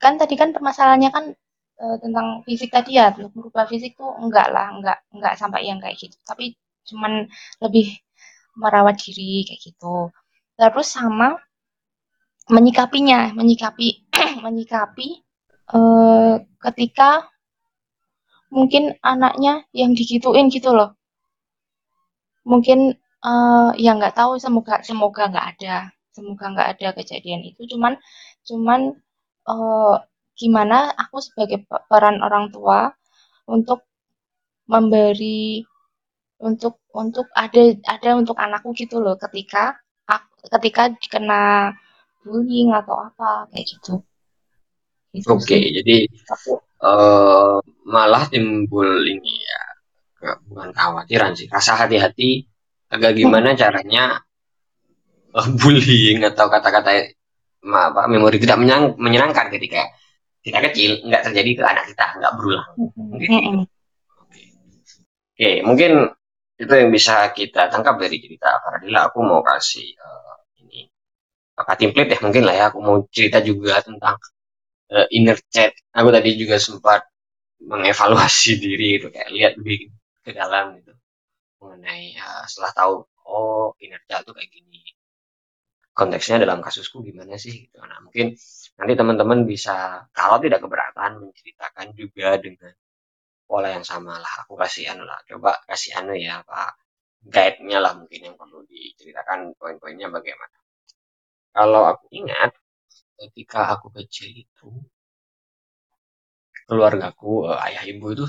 kan 0.00 0.16
tadi 0.16 0.34
kan 0.40 0.50
permasalahannya 0.56 1.10
kan 1.12 1.24
uh, 1.80 1.96
tentang 2.00 2.40
fisik 2.48 2.72
tadi 2.72 2.96
ya 2.96 3.12
merubah 3.36 3.68
fisik 3.68 3.96
tuh 4.00 4.10
enggak 4.16 4.48
lah 4.48 4.72
enggak 4.72 4.98
enggak 5.12 5.34
sampai 5.40 5.68
yang 5.68 5.78
kayak 5.82 5.96
gitu. 6.00 6.16
Tapi 6.24 6.56
cuman 6.88 7.28
lebih 7.62 7.86
merawat 8.56 8.96
diri 9.00 9.46
kayak 9.46 9.60
gitu. 9.60 10.10
Terus 10.60 10.88
sama 10.92 11.36
menyikapinya, 12.50 13.32
menyikapi 13.32 14.10
menyikapi 14.44 15.08
uh, 15.72 16.42
ketika 16.68 17.30
mungkin 18.50 18.98
anaknya 19.00 19.64
yang 19.70 19.94
digituin 19.94 20.50
gitu 20.50 20.74
loh. 20.74 20.98
Mungkin 22.42 22.98
uh, 23.24 23.70
ya 23.76 23.90
nggak 23.96 24.16
tahu 24.16 24.36
semoga 24.40 24.80
semoga 24.84 25.28
nggak 25.30 25.46
ada, 25.56 25.76
semoga 26.12 26.44
nggak 26.52 26.68
ada 26.76 26.88
kejadian 26.96 27.42
itu. 27.46 27.64
Cuman 27.70 27.96
cuman 28.44 28.80
uh, 29.48 29.96
gimana 30.36 30.92
aku 30.96 31.20
sebagai 31.20 31.64
peran 31.68 32.24
orang 32.24 32.48
tua 32.48 32.90
untuk 33.48 33.84
memberi 34.70 35.64
untuk 36.40 36.80
untuk 36.96 37.28
ada 37.36 37.76
ada 37.84 38.10
untuk 38.16 38.36
anakku 38.40 38.72
gitu 38.72 38.96
loh 39.02 39.20
ketika 39.20 39.76
ketika 40.48 40.88
kena 41.12 41.76
bullying 42.24 42.72
atau 42.72 42.96
apa 42.96 43.48
kayak 43.52 43.66
gitu. 43.68 44.00
gitu 45.12 45.26
Oke, 45.36 45.56
okay, 45.56 45.62
jadi 45.80 46.08
uh, 46.84 47.60
malah 47.84 48.24
timbul 48.28 48.86
ini 49.04 49.34
ya, 49.42 49.60
bukan 50.48 50.70
kekhawatiran 50.72 51.32
sih, 51.36 51.48
rasa 51.48 51.76
hati-hati 51.76 52.49
agak 52.90 53.16
gimana 53.16 53.54
caranya 53.54 54.20
uh, 55.32 55.48
bullying 55.56 56.26
atau 56.26 56.50
kata-kata 56.50 57.14
apa 57.60 58.02
memori 58.08 58.40
tidak 58.40 58.58
menyang, 58.58 58.98
menyenangkan 58.98 59.52
ketika 59.52 59.88
kita 60.40 60.58
kecil 60.70 61.04
nggak 61.06 61.22
terjadi 61.30 61.50
ke 61.60 61.62
anak 61.62 61.84
kita 61.88 62.06
nggak 62.18 62.32
berulang. 62.34 62.68
Mungkin 62.98 63.30
Oke, 65.40 65.40
okay. 65.40 65.56
mungkin 65.64 66.12
itu 66.60 66.68
yang 66.68 66.92
bisa 66.92 67.32
kita 67.32 67.72
tangkap 67.72 67.96
dari 67.96 68.20
cerita 68.20 68.60
Faradila. 68.60 69.08
Aku 69.08 69.24
mau 69.24 69.40
kasih 69.40 69.96
uh, 69.96 70.20
pakai 71.60 71.76
template 71.76 72.16
ya 72.16 72.18
mungkin 72.24 72.42
lah 72.48 72.54
ya 72.56 72.64
aku 72.72 72.78
mau 72.80 72.96
cerita 73.12 73.44
juga 73.44 73.84
tentang 73.84 74.16
uh, 74.96 75.06
inner 75.12 75.36
chat 75.52 75.76
aku 75.92 76.08
tadi 76.08 76.40
juga 76.40 76.56
sempat 76.56 77.04
mengevaluasi 77.60 78.56
diri 78.64 78.96
itu 78.96 79.12
kayak 79.12 79.28
lihat 79.28 79.52
lebih 79.60 79.92
ke 80.24 80.32
dalam 80.32 80.80
gitu 80.80 80.92
mengenai 81.60 82.16
uh, 82.16 82.44
setelah 82.48 82.72
tahu 82.74 82.94
oh 83.28 83.76
chat 84.08 84.20
tuh 84.26 84.34
kayak 84.36 84.50
gini. 84.50 84.82
Konteksnya 85.94 86.40
dalam 86.40 86.64
kasusku 86.64 87.04
gimana 87.04 87.36
sih 87.36 87.68
gitu. 87.68 87.78
Nah 87.84 87.98
mungkin 88.04 88.32
nanti 88.80 88.92
teman-teman 88.96 89.44
bisa 89.44 90.06
kalau 90.16 90.40
tidak 90.40 90.64
keberatan 90.64 91.28
menceritakan 91.28 91.86
juga 91.92 92.40
dengan 92.40 92.72
pola 93.44 93.68
yang 93.76 93.84
sama 93.84 94.16
lah. 94.16 94.32
Aku 94.46 94.54
kasih 94.56 94.90
anu 94.90 95.04
lah 95.04 95.20
coba 95.28 95.60
kasih 95.68 96.00
anu 96.00 96.14
ya 96.16 96.40
pak. 96.46 96.78
Guide-nya 97.20 97.78
lah 97.84 97.92
mungkin 98.00 98.20
yang 98.32 98.36
perlu 98.40 98.64
diceritakan 98.64 99.52
poin-poinnya 99.60 100.08
bagaimana. 100.08 100.56
Kalau 101.52 101.82
aku 101.92 102.06
ingat, 102.14 102.54
ketika 103.18 103.76
aku 103.76 103.92
kecil 103.92 104.30
itu, 104.32 104.70
keluargaku, 106.64 107.50
uh, 107.50 107.60
ayah 107.66 107.84
ibu 107.90 108.06
itu 108.14 108.26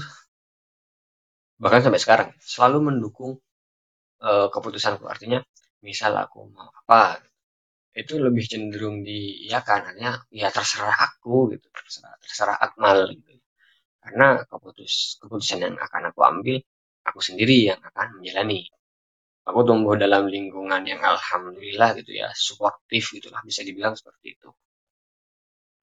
bahkan 1.62 1.82
sampai 1.86 2.02
sekarang 2.06 2.30
selalu 2.54 2.78
mendukung 2.92 3.32
uh, 4.28 4.48
keputusanku. 4.54 5.06
Artinya, 5.14 5.40
misal 5.88 6.14
aku 6.24 6.40
mau 6.56 6.70
apa, 6.82 7.02
itu 8.02 8.14
lebih 8.26 8.46
cenderung 8.52 8.98
diiyakan, 9.08 9.80
artinya 9.90 10.14
ya 10.42 10.48
terserah 10.56 10.98
aku 11.08 11.36
gitu, 11.54 11.68
terserah, 11.78 12.14
terserah 12.24 12.58
Akmal 12.66 13.00
gitu. 13.18 13.32
Karena 14.04 14.28
keputus 14.52 14.94
keputusan 15.22 15.60
yang 15.66 15.76
akan 15.88 16.02
aku 16.12 16.22
ambil, 16.32 16.58
aku 17.10 17.20
sendiri 17.28 17.58
yang 17.70 17.82
akan 17.90 18.08
menjalani 18.22 18.62
aku 19.48 19.60
tumbuh 19.68 19.96
dalam 20.04 20.24
lingkungan 20.36 20.82
yang 20.92 21.02
alhamdulillah 21.14 21.90
gitu 22.00 22.12
ya 22.22 22.28
suportif 22.48 23.04
gitulah 23.16 23.42
bisa 23.50 23.62
dibilang 23.68 23.94
seperti 24.00 24.28
itu 24.38 24.50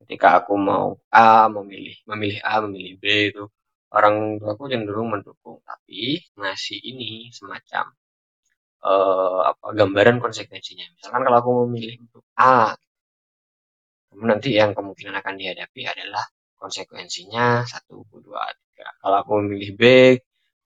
ketika 0.02 0.28
aku 0.42 0.54
mau 0.70 0.86
A 1.10 1.46
memilih 1.56 1.96
memilih 2.10 2.38
A 2.50 2.54
memilih 2.66 2.94
B 3.02 3.04
itu 3.30 3.44
orang 3.94 4.36
tua 4.40 4.52
aku 4.52 4.68
cenderung 4.68 5.08
mendukung 5.12 5.64
tapi 5.64 6.20
ngasih 6.36 6.78
ini 6.80 7.32
semacam 7.32 7.92
uh, 8.84 9.40
apa 9.50 9.66
gambaran 9.74 10.20
konsekuensinya. 10.20 10.86
Misalkan 10.96 11.22
kalau 11.24 11.38
aku 11.40 11.50
memilih 11.66 12.04
untuk 12.04 12.24
A 12.36 12.76
nanti 14.18 14.56
yang 14.56 14.72
kemungkinan 14.74 15.14
akan 15.20 15.34
dihadapi 15.38 15.82
adalah 15.84 16.24
konsekuensinya 16.58 17.62
satu 17.64 18.02
dua 18.18 18.50
tiga. 18.50 18.88
Kalau 18.98 19.16
aku 19.22 19.30
memilih 19.44 19.70
B 19.78 19.82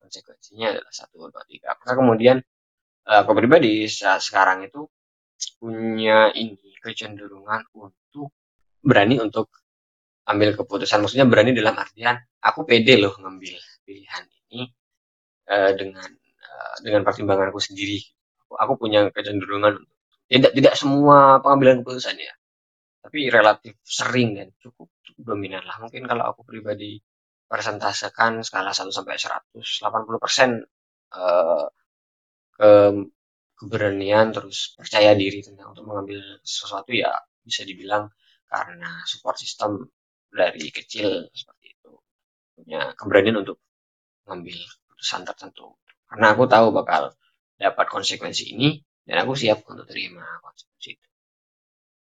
konsekuensinya 0.01 0.73
adalah 0.73 0.93
satu 0.93 1.29
dua 1.29 1.43
tiga. 1.47 1.77
Apakah 1.77 1.95
kemudian 2.01 2.41
uh, 3.09 3.19
aku 3.23 3.33
pribadi 3.37 3.87
saat 3.87 4.25
sekarang 4.25 4.67
itu 4.67 4.89
punya 5.59 6.31
ini 6.35 6.75
kecenderungan 6.83 7.67
untuk 7.75 8.31
berani 8.83 9.19
untuk 9.23 9.51
ambil 10.23 10.55
keputusan 10.55 11.03
maksudnya 11.03 11.27
berani 11.27 11.51
dalam 11.51 11.75
artian 11.75 12.15
aku 12.39 12.63
pede 12.63 12.95
loh 13.01 13.15
ngambil 13.19 13.59
pilihan 13.83 14.25
ini 14.55 14.71
uh, 15.51 15.73
dengan 15.75 16.09
uh, 16.47 16.75
dengan 16.85 17.03
pertimbanganku 17.03 17.59
sendiri. 17.59 17.99
Aku, 18.47 18.55
aku 18.55 18.73
punya 18.87 19.11
kecenderungan 19.11 19.83
tidak 20.31 20.53
tidak 20.55 20.75
semua 20.79 21.43
pengambilan 21.43 21.83
keputusan 21.83 22.17
ya 22.23 22.33
tapi 23.03 23.29
relatif 23.29 23.75
sering 23.83 24.39
dan 24.39 24.49
cukup, 24.63 24.89
cukup 25.03 25.35
dominan 25.35 25.67
lah. 25.67 25.83
Mungkin 25.83 26.07
kalau 26.07 26.31
aku 26.31 26.47
pribadi 26.47 27.03
persentasekan 27.51 28.41
skala 28.47 28.73
1 28.73 28.89
sampai 28.89 29.19
100 29.19 29.59
80 29.59 30.23
persen 30.23 30.51
uh, 31.13 31.67
ke 32.57 32.73
keberanian 33.59 34.33
terus 34.33 34.73
percaya 34.79 35.13
diri 35.13 35.45
tentang 35.45 35.77
untuk 35.77 35.85
mengambil 35.85 36.19
sesuatu 36.43 36.91
ya 36.97 37.13
bisa 37.45 37.67
dibilang 37.69 38.09
karena 38.49 39.05
support 39.05 39.37
system 39.37 39.85
dari 40.33 40.73
kecil 40.73 41.29
seperti 41.31 41.77
itu. 41.77 41.93
Punya 42.57 42.97
keberanian 42.97 43.45
untuk 43.45 43.61
mengambil 44.25 44.57
keputusan 44.57 45.23
tertentu. 45.29 45.77
Karena 46.09 46.33
aku 46.33 46.45
tahu 46.49 46.73
bakal 46.73 47.13
dapat 47.61 47.87
konsekuensi 47.93 48.57
ini 48.57 48.81
dan 49.05 49.23
aku 49.23 49.37
siap 49.37 49.63
untuk 49.69 49.85
terima 49.85 50.25
konsekuensi 50.41 50.91
itu. 50.97 51.09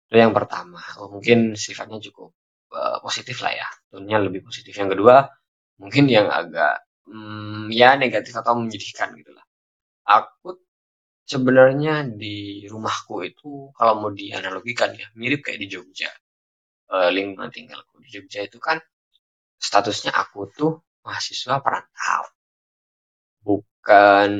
Itu 0.09 0.15
yang 0.17 0.33
pertama. 0.33 0.81
Oh, 1.01 1.09
mungkin 1.09 1.53
sifatnya 1.57 2.01
cukup 2.01 2.33
uh, 2.73 2.99
positif 3.01 3.41
lah 3.45 3.53
ya. 3.53 3.67
Tentunya 3.89 4.19
lebih 4.21 4.41
positif. 4.45 4.73
Yang 4.73 4.97
kedua 4.97 5.25
mungkin 5.81 6.09
yang 6.09 6.27
agak 6.29 6.85
hmm, 7.09 7.69
ya 7.69 7.97
negatif 7.97 8.33
atau 8.33 8.57
menyedihkan 8.57 9.13
gitu 9.17 9.31
lah. 9.33 9.45
Aku 10.05 10.61
sebenarnya 11.25 12.05
di 12.05 12.65
rumahku 12.69 13.25
itu 13.25 13.73
kalau 13.73 13.97
mau 13.97 14.11
dianalogikan 14.13 14.93
ya 14.93 15.09
mirip 15.17 15.41
kayak 15.41 15.57
di 15.57 15.67
Jogja 15.73 16.09
uh, 16.91 17.09
lingkungan 17.09 17.49
tinggalku 17.53 18.01
di 18.03 18.09
Jogja 18.13 18.45
itu 18.45 18.57
kan 18.61 18.77
statusnya 19.57 20.13
aku 20.13 20.49
tuh 20.53 20.71
mahasiswa 21.05 21.61
perantau. 21.61 22.23
Bukan 23.45 24.31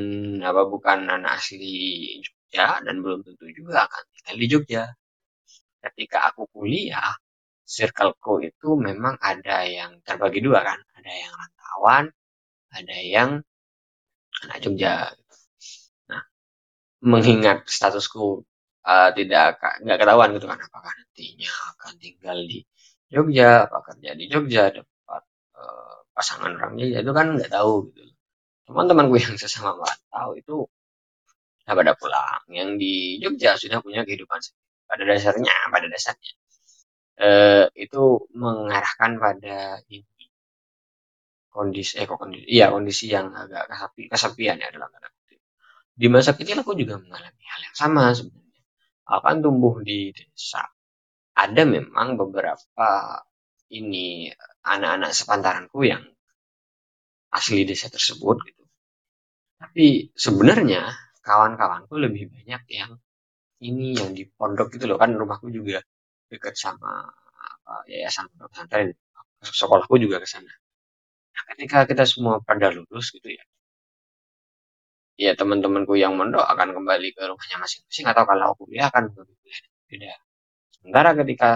apa 0.42 0.62
bukan 0.66 1.00
anak 1.10 1.42
asli 1.42 2.20
Jogja 2.22 2.82
dan 2.82 3.02
belum 3.02 3.22
tentu 3.22 3.46
juga 3.54 3.86
akan 3.90 4.04
tinggal 4.14 4.36
di 4.38 4.48
Jogja. 4.50 4.84
Ketika 5.86 6.34
aku 6.34 6.50
kuliah, 6.50 7.14
circleku 7.66 8.42
itu 8.42 8.74
memang 8.78 9.18
ada 9.22 9.66
yang 9.70 10.02
terbagi 10.02 10.42
dua 10.42 10.66
kan, 10.66 10.80
ada 10.98 11.12
yang 11.14 11.34
rantauan, 11.34 12.06
ada 12.74 12.98
yang 13.02 13.30
anak 14.46 14.58
Jogja. 14.66 15.14
Nah, 16.10 16.24
mengingat 17.06 17.70
statusku 17.70 18.42
uh, 18.86 19.10
tidak 19.18 19.58
nggak 19.84 19.98
ketahuan 20.02 20.30
gitu 20.38 20.46
kan, 20.52 20.60
apakah 20.62 20.92
nantinya 20.94 21.52
akan 21.76 21.94
tinggal 22.04 22.38
di 22.46 22.60
Jogja, 23.14 23.66
apa 23.70 23.78
kerja 23.86 24.10
di 24.20 24.26
Jogja, 24.32 24.64
dapat 24.74 25.24
uh, 25.58 25.96
pasangan 26.16 26.52
orang 26.58 26.74
Jogja 26.80 27.00
itu 27.06 27.12
kan 27.18 27.28
nggak 27.38 27.52
tahu 27.52 27.74
gitu. 27.94 28.12
Teman-temanku 28.66 29.16
yang 29.22 29.36
sesama 29.38 29.78
merantau 29.78 30.30
itu 30.38 30.56
pada 31.66 31.94
pulang, 31.98 32.46
yang 32.54 32.78
di 32.78 33.18
Jogja 33.22 33.58
sudah 33.58 33.82
punya 33.82 34.06
kehidupan 34.06 34.38
pada 34.90 35.04
dasarnya 35.06 35.54
pada 35.74 35.88
dasarnya. 35.90 36.34
Eh, 37.16 37.66
itu 37.86 38.04
mengarahkan 38.36 39.12
pada 39.24 39.80
ini. 39.90 40.26
Kondisi 41.56 41.94
eh 42.02 42.06
kok 42.10 42.20
kondisi 42.22 42.46
iya 42.52 42.68
kondisi 42.76 43.06
yang 43.16 43.28
agak 43.32 43.64
kesepi, 43.72 44.04
kesepian 44.12 44.60
ya 44.60 44.68
dalam 44.76 44.90
tanda 44.94 45.08
kutip. 45.16 45.40
Di 45.96 46.08
masa 46.12 46.32
kecil 46.38 46.58
aku 46.62 46.76
juga 46.76 47.00
mengalami 47.00 47.44
hal 47.52 47.62
yang 47.72 47.76
sama 47.82 48.04
sebenarnya 48.18 48.45
akan 49.06 49.36
tumbuh 49.44 49.76
di 49.86 50.12
desa. 50.16 50.64
Ada 51.36 51.64
memang 51.68 52.18
beberapa 52.22 52.90
ini 53.80 54.30
anak-anak 54.66 55.12
sepantaranku 55.14 55.80
yang 55.86 56.04
asli 57.38 57.62
desa 57.70 57.88
tersebut 57.96 58.38
gitu. 58.50 58.64
Tapi 59.62 59.86
sebenarnya 60.26 60.82
kawan-kawanku 61.28 61.96
lebih 62.06 62.24
banyak 62.34 62.64
yang 62.80 62.92
ini 63.68 63.88
yang 64.00 64.12
di 64.18 64.24
pondok 64.38 64.68
gitu 64.76 64.86
loh. 64.90 64.98
Kan 65.02 65.12
rumahku 65.22 65.48
juga 65.54 65.80
dekat 66.32 66.56
sama 66.60 66.92
apa, 67.54 67.74
yayasan 67.92 68.26
pondok 68.32 68.50
pesantren. 68.54 68.88
Sekolahku 69.44 69.96
juga 70.02 70.18
ke 70.24 70.28
sana. 70.30 70.52
Nah, 71.36 71.44
ketika 71.54 71.80
kita 71.90 72.04
semua 72.10 72.36
pada 72.44 72.68
lulus 72.76 73.08
gitu 73.16 73.30
ya 73.34 73.44
ya 75.24 75.32
teman-temanku 75.40 75.94
yang 76.04 76.14
mondok 76.20 76.44
akan 76.54 76.70
kembali 76.78 77.10
ke 77.16 77.22
rumahnya 77.30 77.58
masing-masing 77.64 78.06
atau 78.12 78.24
kalau 78.30 78.50
kuliah 78.60 78.88
akan 78.92 79.04
beda. 79.90 80.14
Sementara 80.82 81.12
ketika 81.20 81.50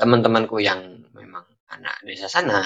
teman-temanku 0.00 0.56
yang 0.68 0.80
memang 1.18 1.44
anak 1.74 1.96
desa 2.06 2.26
sana 2.30 2.58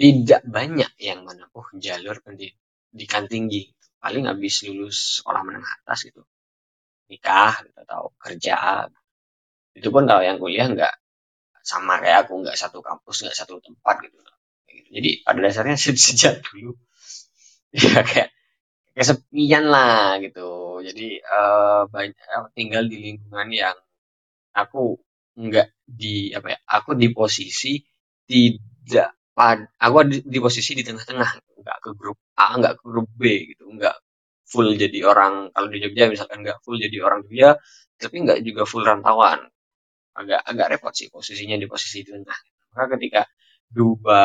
tidak 0.00 0.42
banyak 0.56 0.90
yang 1.08 1.20
menempuh 1.28 1.66
jalur 1.86 2.16
pendidikan 2.26 3.24
tinggi 3.32 3.62
paling 4.02 4.24
habis 4.30 4.54
lulus 4.66 4.98
sekolah 5.20 5.42
menengah 5.46 5.72
atas 5.84 5.98
gitu. 6.08 6.22
Nikah 7.10 7.54
gitu, 7.66 7.78
atau 7.86 8.02
kerja. 8.24 8.56
Itu 9.78 9.88
pun 9.94 10.04
kalau 10.08 10.22
yang 10.28 10.38
kuliah 10.42 10.66
nggak 10.70 10.94
sama 11.72 11.94
kayak 12.02 12.18
aku 12.26 12.34
nggak 12.42 12.58
satu 12.62 12.78
kampus 12.88 13.16
nggak 13.26 13.36
satu 13.40 13.54
tempat 13.66 13.96
gitu. 14.06 14.16
gitu. 14.70 14.88
Jadi 14.96 15.10
pada 15.26 15.40
dasarnya 15.46 15.76
sejak 16.06 16.34
dulu 16.46 16.72
ya 17.74 18.02
kayak 18.02 18.28
kesepian 18.96 19.64
lah 19.70 20.18
gitu. 20.24 20.80
Jadi 20.86 21.20
uh, 21.22 21.86
banyak 21.90 22.44
tinggal 22.56 22.84
di 22.90 22.96
lingkungan 23.04 23.48
yang 23.52 23.76
aku 24.56 24.98
nggak 25.38 25.68
di 25.86 26.34
apa 26.36 26.48
ya 26.54 26.58
aku 26.66 26.90
di 26.98 27.08
posisi 27.14 27.78
tidak 28.26 29.16
pad 29.32 29.58
aku 29.78 29.96
di, 30.10 30.16
di 30.26 30.38
posisi 30.42 30.74
di 30.74 30.82
tengah-tengah 30.82 31.30
nggak 31.62 31.78
ke 31.84 31.90
grup 31.96 32.18
A 32.36 32.58
nggak 32.58 32.74
ke 32.80 32.84
grup 32.90 33.08
B 33.14 33.22
gitu. 33.54 33.64
Nggak 33.70 33.96
full 34.50 34.74
jadi 34.74 34.98
orang 35.06 35.54
kalau 35.54 35.68
di 35.70 35.78
Jogja 35.82 36.10
misalkan 36.10 36.42
nggak 36.42 36.58
full 36.66 36.76
jadi 36.78 36.96
orang 37.06 37.20
Jogja 37.26 37.56
tapi 38.00 38.16
nggak 38.24 38.38
juga 38.46 38.62
full 38.68 38.84
rantauan. 38.86 39.40
Agak 40.18 40.40
agak 40.44 40.66
repot 40.76 40.92
sih 40.92 41.08
posisinya 41.08 41.56
di 41.56 41.66
posisi 41.70 42.02
tengah. 42.02 42.38
Maka 42.74 42.86
ketika 42.98 43.22
dua 43.70 44.22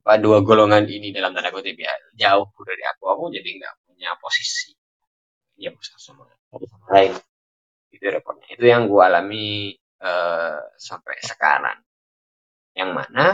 apa 0.00 0.16
dua 0.16 0.40
golongan 0.40 0.88
ini 0.88 1.12
dalam 1.12 1.36
tanda 1.36 1.52
kutip 1.52 1.76
ya 1.76 1.92
jauh 2.16 2.48
dari 2.64 2.82
aku. 2.88 3.04
Aku 3.12 3.22
jadi 3.28 3.48
nggak 3.60 3.74
punya 3.84 4.16
posisi. 4.16 4.72
Ya 5.60 5.68
sama 6.00 6.24
lain 6.88 7.12
itu 7.92 8.04
repotnya 8.08 8.48
itu 8.54 8.64
yang 8.64 8.88
gue 8.88 9.02
alami 9.04 9.76
uh, 10.00 10.60
sampai 10.80 11.20
sekarang. 11.20 11.78
Yang 12.72 12.90
mana 12.96 13.24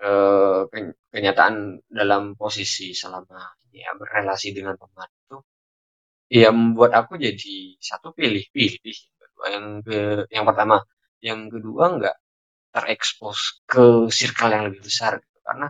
uh, 0.00 0.64
kenyataan 1.12 1.84
dalam 1.92 2.32
posisi 2.32 2.96
selama 2.96 3.44
ya 3.74 3.92
berrelasi 3.98 4.56
dengan 4.56 4.80
teman 4.80 5.10
itu 5.10 5.36
ya 6.32 6.48
membuat 6.48 6.96
aku 6.96 7.20
jadi 7.20 7.76
satu 7.76 8.16
pilih-pilih. 8.16 8.98
Yang 9.44 9.66
ke 9.84 9.98
yang 10.32 10.48
pertama. 10.48 10.80
Yang 11.24 11.56
kedua 11.56 11.84
nggak 12.00 12.16
terekspos 12.74 13.64
ke 13.64 14.12
circle 14.12 14.50
yang 14.52 14.64
lebih 14.68 14.82
besar 14.84 15.20
karena 15.44 15.68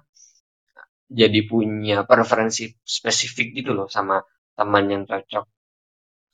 jadi 1.11 1.41
punya 1.47 1.97
preferensi 2.09 2.73
spesifik 2.81 3.63
gitu 3.63 3.71
loh 3.77 3.87
sama 3.91 4.23
teman 4.55 4.85
yang 4.89 5.03
cocok 5.05 5.45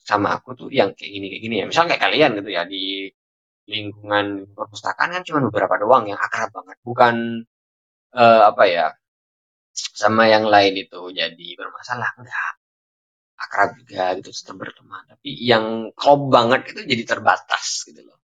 sama 0.01 0.29
aku 0.37 0.57
tuh 0.57 0.69
yang 0.73 0.97
kayak 0.97 1.11
gini 1.13 1.27
kayak 1.31 1.43
gini 1.45 1.55
ya. 1.63 1.65
Misal 1.69 1.85
kayak 1.89 2.03
kalian 2.03 2.31
gitu 2.41 2.51
ya 2.51 2.63
di 2.65 3.09
lingkungan 3.71 4.51
perpustakaan 4.57 5.15
kan 5.15 5.23
cuma 5.23 5.47
beberapa 5.47 5.79
doang 5.79 6.11
yang 6.11 6.19
akrab 6.19 6.51
banget. 6.51 6.77
Bukan 6.83 7.15
uh, 8.17 8.43
apa 8.51 8.65
ya 8.67 8.87
sama 9.75 10.27
yang 10.27 10.49
lain 10.49 10.75
itu 10.81 11.01
jadi 11.15 11.49
bermasalah 11.59 12.11
enggak. 12.19 12.55
Akrab 13.41 13.71
juga 13.81 14.05
gitu 14.21 14.31
tetap 14.35 14.57
berteman. 14.61 15.03
Tapi 15.09 15.31
yang 15.41 15.95
klop 15.97 16.29
banget 16.29 16.77
itu 16.77 16.81
jadi 16.85 17.05
terbatas 17.09 17.89
gitu 17.89 18.05
loh. 18.05 18.21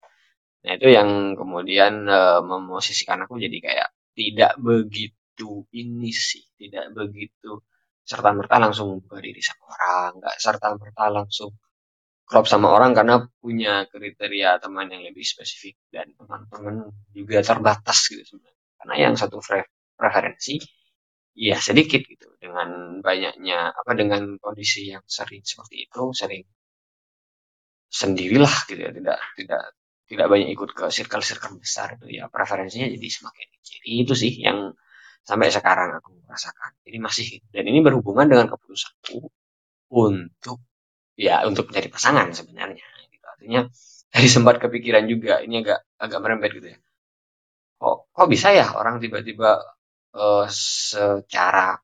Nah 0.66 0.76
itu 0.76 0.90
yang 0.90 1.38
kemudian 1.38 2.04
e, 2.10 2.20
memosisikan 2.42 3.22
aku 3.24 3.38
jadi 3.38 3.58
kayak 3.62 3.88
tidak 4.16 4.56
begitu 4.58 5.68
ini 5.76 6.10
sih 6.10 6.42
tidak 6.56 6.96
begitu 6.96 7.60
serta 8.06 8.30
merta 8.32 8.56
langsung 8.62 9.02
buka 9.04 9.18
diri 9.20 9.42
sama 9.44 9.64
orang 9.76 10.10
nggak 10.22 10.36
serta 10.40 10.68
merta 10.80 11.04
langsung 11.12 11.52
klop 12.26 12.46
sama 12.50 12.74
orang 12.74 12.90
karena 12.90 13.22
punya 13.38 13.86
kriteria 13.86 14.58
teman 14.58 14.90
yang 14.90 15.06
lebih 15.06 15.22
spesifik 15.22 15.78
dan 15.94 16.10
teman-teman 16.18 16.90
juga 17.14 17.38
terbatas 17.46 18.10
gitu 18.10 18.22
sebenarnya. 18.26 18.64
Karena 18.82 18.94
yang 18.98 19.14
satu 19.14 19.38
preferensi 19.94 20.58
ya 21.38 21.56
sedikit 21.62 22.02
gitu. 22.02 22.34
Dengan 22.42 22.98
banyaknya 22.98 23.70
apa 23.70 23.92
dengan 23.94 24.42
kondisi 24.42 24.90
yang 24.90 25.06
sering 25.06 25.46
seperti 25.46 25.86
itu 25.86 26.02
sering 26.10 26.42
sendirilah 27.86 28.54
gitu 28.66 28.80
ya. 28.82 28.90
Tidak 28.90 29.18
tidak 29.38 29.62
tidak 30.10 30.26
banyak 30.26 30.48
ikut 30.50 30.70
ke 30.74 30.86
circle-circle 30.90 31.62
besar 31.62 31.94
itu 31.94 32.10
ya. 32.10 32.26
Preferensinya 32.26 32.90
jadi 32.90 33.06
semakin 33.06 33.48
kecil 33.66 34.06
itu 34.06 34.14
sih 34.14 34.32
yang 34.46 34.70
sampai 35.26 35.50
sekarang 35.50 35.98
aku 35.98 36.22
rasakan. 36.30 36.70
Jadi 36.86 36.98
masih 37.02 37.26
dan 37.50 37.64
ini 37.66 37.82
berhubungan 37.82 38.30
dengan 38.30 38.46
keputusanku 38.46 39.26
untuk 39.90 40.58
ya 41.18 41.42
untuk 41.48 41.70
mencari 41.70 41.88
pasangan 41.90 42.30
sebenarnya 42.30 42.86
gitu. 43.10 43.26
artinya 43.26 43.60
dari 44.14 44.28
sempat 44.30 44.62
kepikiran 44.62 45.04
juga 45.10 45.42
ini 45.42 45.66
agak 45.66 45.82
agak 45.98 46.18
merembet 46.22 46.50
gitu 46.54 46.68
ya. 46.70 46.78
Kok 47.82 47.96
kok 48.14 48.28
bisa 48.30 48.48
ya 48.54 48.66
orang 48.78 49.02
tiba-tiba 49.02 49.60
uh, 50.16 50.46
secara 50.48 51.76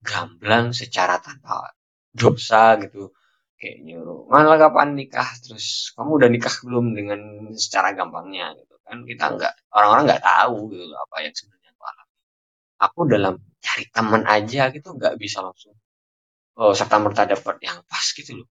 gamblang 0.00 0.72
secara 0.72 1.20
tanpa 1.20 1.76
dosa 2.10 2.80
gitu 2.80 3.12
kayak 3.60 3.84
nyuruh 3.84 4.24
malah 4.32 4.56
kapan 4.56 4.96
nikah? 4.96 5.28
Terus 5.44 5.92
kamu 5.94 6.10
udah 6.18 6.28
nikah 6.32 6.54
belum 6.64 6.86
dengan 6.96 7.20
secara 7.54 7.92
gampangnya? 7.92 8.56
gitu 8.56 8.69
kan 8.90 9.00
kita 9.10 9.24
nggak 9.36 9.52
orang-orang 9.76 10.04
nggak 10.10 10.24
tahu 10.30 10.56
gitu 10.74 10.84
apa 11.04 11.16
yang 11.24 11.34
sebenarnya 11.38 11.70
aku 11.74 11.84
alami. 11.90 12.14
Aku 12.86 13.00
dalam 13.14 13.34
cari 13.64 13.84
teman 13.96 14.22
aja 14.36 14.62
gitu 14.74 14.88
nggak 14.98 15.14
bisa 15.22 15.38
langsung 15.46 15.74
oh, 16.60 16.72
serta 16.78 16.96
merta 17.04 17.22
dapat 17.28 17.56
yang 17.66 17.78
pas 17.90 18.06
gitu 18.18 18.32
loh. 18.44 18.48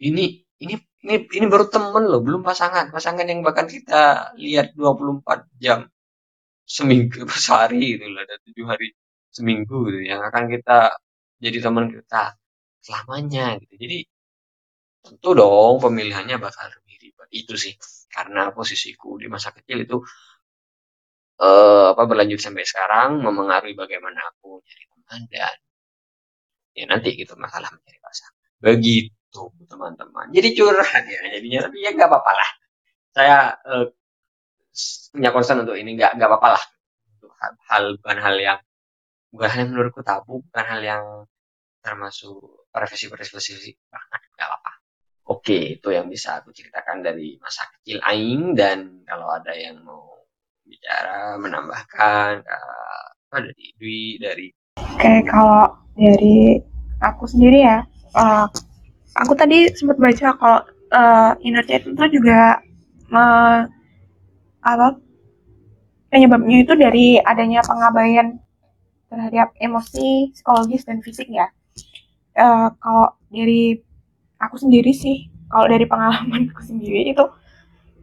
Ini 0.00 0.24
ini 0.64 0.74
ini 1.06 1.14
ini 1.38 1.46
baru 1.52 1.66
temen 1.74 2.04
loh 2.10 2.20
belum 2.26 2.42
pasangan. 2.48 2.86
Pasangan 2.94 3.26
yang 3.30 3.40
bahkan 3.46 3.66
kita 3.70 4.32
lihat 4.40 4.72
24 4.78 5.48
jam 5.64 5.88
seminggu 6.66 7.24
sehari 7.46 7.96
gitu 7.98 8.06
loh 8.12 8.20
ada 8.26 8.36
tujuh 8.46 8.66
hari 8.70 8.88
seminggu 9.36 9.76
gitu 9.90 10.00
yang 10.12 10.20
akan 10.28 10.44
kita 10.54 10.78
jadi 11.44 11.58
teman 11.64 11.86
kita 11.96 12.22
selamanya 12.86 13.58
gitu. 13.62 13.74
Jadi 13.82 13.98
tentu 15.04 15.28
dong 15.40 15.74
pemilihannya 15.84 16.36
bakal 16.46 16.66
lebih 16.74 16.94
ribet. 17.02 17.28
Itu 17.40 17.54
sih 17.64 17.72
karena 18.10 18.50
posisiku 18.54 19.20
di 19.20 19.26
masa 19.28 19.52
kecil 19.52 19.84
itu 19.84 19.96
uh, 21.42 21.92
apa 21.92 22.02
berlanjut 22.08 22.40
sampai 22.40 22.64
sekarang 22.64 23.20
memengaruhi 23.20 23.76
bagaimana 23.76 24.20
aku 24.34 24.60
nyari 24.64 24.84
teman 24.88 25.20
dan 25.32 25.56
ya 26.76 26.84
nanti 26.88 27.08
gitu 27.16 27.32
masalah 27.40 27.68
mencari 27.72 27.98
pasangan. 28.00 28.36
Begitu 28.60 29.42
teman-teman. 29.68 30.26
Jadi 30.32 30.48
curhat 30.56 31.04
ya 31.08 31.18
jadinya 31.36 31.60
tapi 31.68 31.76
ya 31.84 31.90
nggak 31.96 32.08
apa-apa 32.08 32.32
lah. 32.36 32.50
Saya 33.16 33.36
uh, 33.64 33.86
punya 35.12 35.30
concern 35.32 35.64
untuk 35.64 35.76
ini 35.80 35.96
nggak 35.96 36.20
nggak 36.20 36.28
apa-apa 36.28 36.48
lah. 36.60 36.64
Hal, 37.36 37.52
hal 37.68 37.84
bukan 38.00 38.18
hal 38.20 38.36
yang 38.40 38.58
bukan 39.32 39.48
hal 39.52 39.58
yang 39.60 39.70
menurutku 39.76 40.00
tabu 40.00 40.40
bukan 40.40 40.64
hal 40.64 40.80
yang 40.80 41.04
termasuk 41.84 42.66
profesi-profesi 42.72 43.76
oke 45.26 45.78
itu 45.78 45.88
yang 45.90 46.06
bisa 46.06 46.40
aku 46.40 46.50
ceritakan 46.54 47.02
dari 47.02 47.38
masa 47.42 47.66
kecil 47.78 47.98
Aing 48.06 48.54
dan 48.54 49.02
kalau 49.06 49.30
ada 49.34 49.52
yang 49.54 49.82
mau 49.82 50.26
bicara 50.66 51.38
menambahkan 51.38 52.42
apa 52.42 53.36
dari 53.42 53.66
Dwi 53.78 54.02
dari 54.18 54.46
oke 54.78 55.12
kalau 55.26 55.70
dari 55.94 56.58
aku 57.02 57.24
sendiri 57.26 57.62
ya 57.62 57.78
uh, 58.16 58.46
aku 59.18 59.32
tadi 59.38 59.70
sempat 59.74 59.98
baca 59.98 60.28
kalau 60.38 60.60
uh, 60.92 61.32
inner 61.42 61.64
child 61.66 61.90
itu 61.90 62.20
juga 62.20 62.62
uh, 63.12 63.66
apa 64.66 64.98
penyebabnya 66.10 66.64
itu 66.64 66.72
dari 66.74 67.06
adanya 67.22 67.62
pengabaian 67.62 68.38
terhadap 69.06 69.54
emosi, 69.62 70.34
psikologis 70.34 70.82
dan 70.82 70.98
fisik 71.02 71.30
ya. 71.30 71.46
Uh, 72.36 72.68
kalau 72.82 73.14
dari 73.30 73.80
aku 74.40 74.56
sendiri 74.60 74.92
sih, 74.92 75.30
kalau 75.48 75.66
dari 75.70 75.86
pengalaman 75.88 76.50
aku 76.52 76.62
sendiri 76.64 77.12
itu 77.12 77.24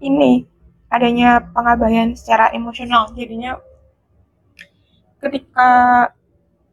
ini 0.04 0.46
adanya 0.94 1.42
pengabaian 1.54 2.14
secara 2.14 2.54
emosional. 2.54 3.10
Jadinya 3.18 3.58
ketika 5.24 5.72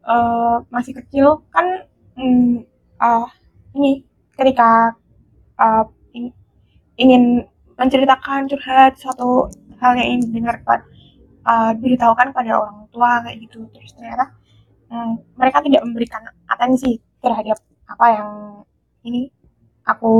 uh, 0.05 0.61
masih 0.69 0.99
kecil 0.99 1.41
kan 1.55 1.87
mm, 2.19 2.67
uh, 2.99 3.27
ini 3.79 4.03
ketika 4.35 4.95
uh, 5.57 5.85
in, 6.13 6.35
ingin 6.99 7.47
menceritakan 7.79 8.51
curhat 8.51 8.99
suatu 8.99 9.49
hal 9.81 9.97
yang 9.97 10.19
ingin 10.19 10.23
didengarkan 10.29 10.85
uh, 11.47 11.71
diberitahukan 11.79 12.35
pada 12.37 12.53
orang 12.61 12.85
tua 12.93 13.25
kayak 13.25 13.49
gitu 13.49 13.65
terus 13.73 13.95
ternyata 13.97 14.35
um, 14.93 15.17
mereka 15.39 15.65
tidak 15.65 15.83
memberikan 15.87 16.23
atensi 16.51 17.01
terhadap 17.25 17.57
apa 17.89 18.07
yang 18.13 18.31
ini 19.07 19.33
aku 19.91 20.13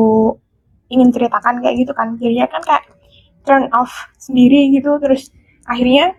ingin 0.91 1.15
ceritakan 1.15 1.63
kayak 1.63 1.77
gitu 1.87 1.93
kan. 1.95 2.19
Jadinya 2.19 2.47
kan 2.51 2.63
kayak 2.67 2.85
turn 3.47 3.71
off 3.75 4.11
sendiri 4.19 4.71
gitu. 4.75 4.99
Terus 4.99 5.31
akhirnya 5.67 6.19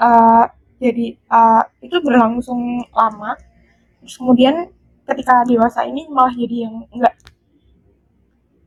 uh, 0.00 0.48
jadi 0.80 1.18
uh, 1.28 1.62
itu 1.84 1.96
berlangsung 2.00 2.86
lama. 2.94 3.36
Terus 4.02 4.14
kemudian 4.16 4.72
ketika 5.08 5.44
dewasa 5.48 5.84
ini 5.88 6.04
malah 6.08 6.32
jadi 6.36 6.68
yang 6.68 6.84
enggak 6.92 7.14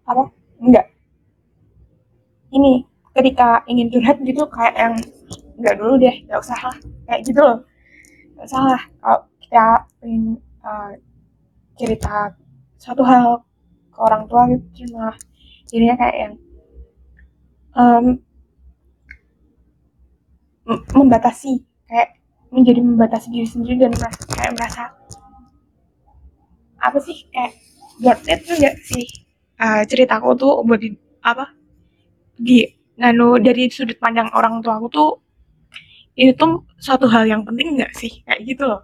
apa 0.02 0.34
enggak 0.58 0.90
ini 2.52 2.84
ketika 3.16 3.64
ingin 3.70 3.88
curhat 3.94 4.18
gitu 4.26 4.44
kayak 4.50 4.76
yang 4.76 4.96
nggak 5.62 5.76
dulu 5.78 5.94
deh 6.02 6.16
nggak 6.28 6.40
usah 6.42 6.58
lah 6.60 6.78
kayak 7.08 7.22
gitu 7.24 7.40
loh. 7.40 7.60
Nggak 8.36 8.46
usah 8.50 8.62
lah 8.62 8.82
kalau 9.00 9.20
kita 9.40 9.66
ingin 10.04 10.24
uh, 10.66 10.92
cerita 11.80 12.34
satu 12.82 13.04
hal 13.06 13.46
ke 13.92 14.00
orang 14.00 14.24
tua 14.32 14.48
gitu 14.50 14.88
cuma 14.88 15.14
jadinya 15.68 15.96
kayak 16.00 16.16
yang 16.18 16.34
um, 17.76 18.06
membatasi 20.96 21.64
kayak 21.88 22.16
menjadi 22.52 22.80
membatasi 22.84 23.28
diri 23.32 23.48
sendiri 23.48 23.76
dan 23.88 23.92
merasa 23.96 24.22
kayak 24.32 24.54
merasa 24.56 24.84
apa 26.82 26.98
sih 27.00 27.18
kayak 27.32 27.54
worth 28.02 28.28
it 28.28 28.40
tuh 28.44 28.58
gak 28.58 28.76
sih. 28.82 29.06
Uh, 29.62 29.86
ceritaku 29.86 30.34
tuh 30.34 30.66
buat 30.66 30.82
di, 30.82 30.90
apa 31.22 31.54
di 32.34 32.66
nganu 32.98 33.38
dari 33.38 33.70
sudut 33.70 33.94
pandang 34.02 34.26
orang 34.34 34.58
tua 34.66 34.82
aku 34.82 34.90
tuh 34.90 35.12
itu 36.18 36.66
suatu 36.82 37.06
hal 37.06 37.30
yang 37.30 37.46
penting 37.46 37.78
nggak 37.78 37.94
sih 37.94 38.26
kayak 38.26 38.42
gitu 38.42 38.66
loh. 38.66 38.82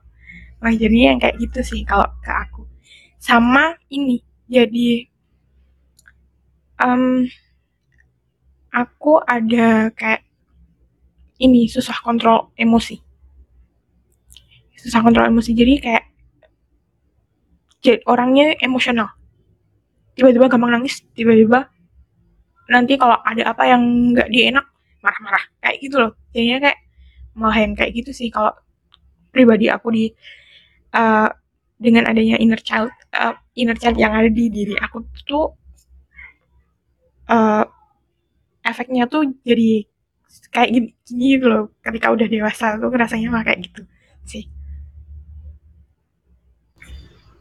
Nah 0.62 0.70
jadinya 0.70 1.18
yang 1.18 1.20
kayak 1.22 1.38
gitu 1.42 1.60
sih 1.66 1.82
kalau 1.82 2.06
ke 2.22 2.30
aku. 2.30 2.70
Sama 3.18 3.74
ini 3.90 4.22
jadi 4.48 5.08
um, 6.80 7.28
aku 8.72 9.20
ada 9.26 9.92
kayak 9.94 10.24
ini 11.38 11.70
susah 11.70 11.98
kontrol 12.02 12.50
emosi. 12.58 12.98
Susah 14.78 15.02
kontrol 15.06 15.30
emosi. 15.30 15.54
Jadi 15.54 15.74
kayak 15.82 16.06
jadi 17.82 18.02
orangnya 18.10 18.58
emosional. 18.62 19.14
Tiba-tiba 20.18 20.50
gampang 20.50 20.74
nangis 20.74 21.06
tiba-tiba 21.14 21.70
nanti 22.68 22.98
kalau 22.98 23.22
ada 23.22 23.54
apa 23.54 23.64
yang 23.70 23.82
nggak 24.16 24.30
dienak 24.34 24.66
marah-marah. 25.04 25.44
Kayak 25.62 25.78
gitu 25.84 25.96
loh. 26.02 26.12
Jadinya 26.34 26.58
kayak 26.70 26.80
malah 27.38 27.58
yang 27.62 27.74
kayak 27.78 27.92
gitu 27.94 28.12
sih. 28.16 28.34
Kalau 28.34 28.54
pribadi 29.30 29.70
aku 29.70 29.94
di 29.94 30.10
uh, 30.98 31.30
dengan 31.78 32.10
adanya 32.10 32.42
inner 32.42 32.60
child 32.62 32.90
uh, 33.14 33.38
inner 33.54 33.78
child 33.78 33.98
yang 34.02 34.14
ada 34.14 34.30
di 34.34 34.50
diri 34.50 34.74
aku 34.82 35.06
tuh 35.30 35.54
uh, 37.30 37.64
efeknya 38.68 39.08
tuh 39.08 39.32
jadi 39.48 39.88
kayak 40.52 40.70
gini, 40.74 40.88
gini 41.08 41.26
gitu 41.38 41.46
loh. 41.48 41.64
Ketika 41.84 42.12
udah 42.12 42.28
dewasa 42.28 42.76
tuh 42.80 42.92
rasanya 42.92 43.28
mah 43.32 43.44
kayak 43.48 43.64
gitu 43.70 43.82
sih. 44.28 44.44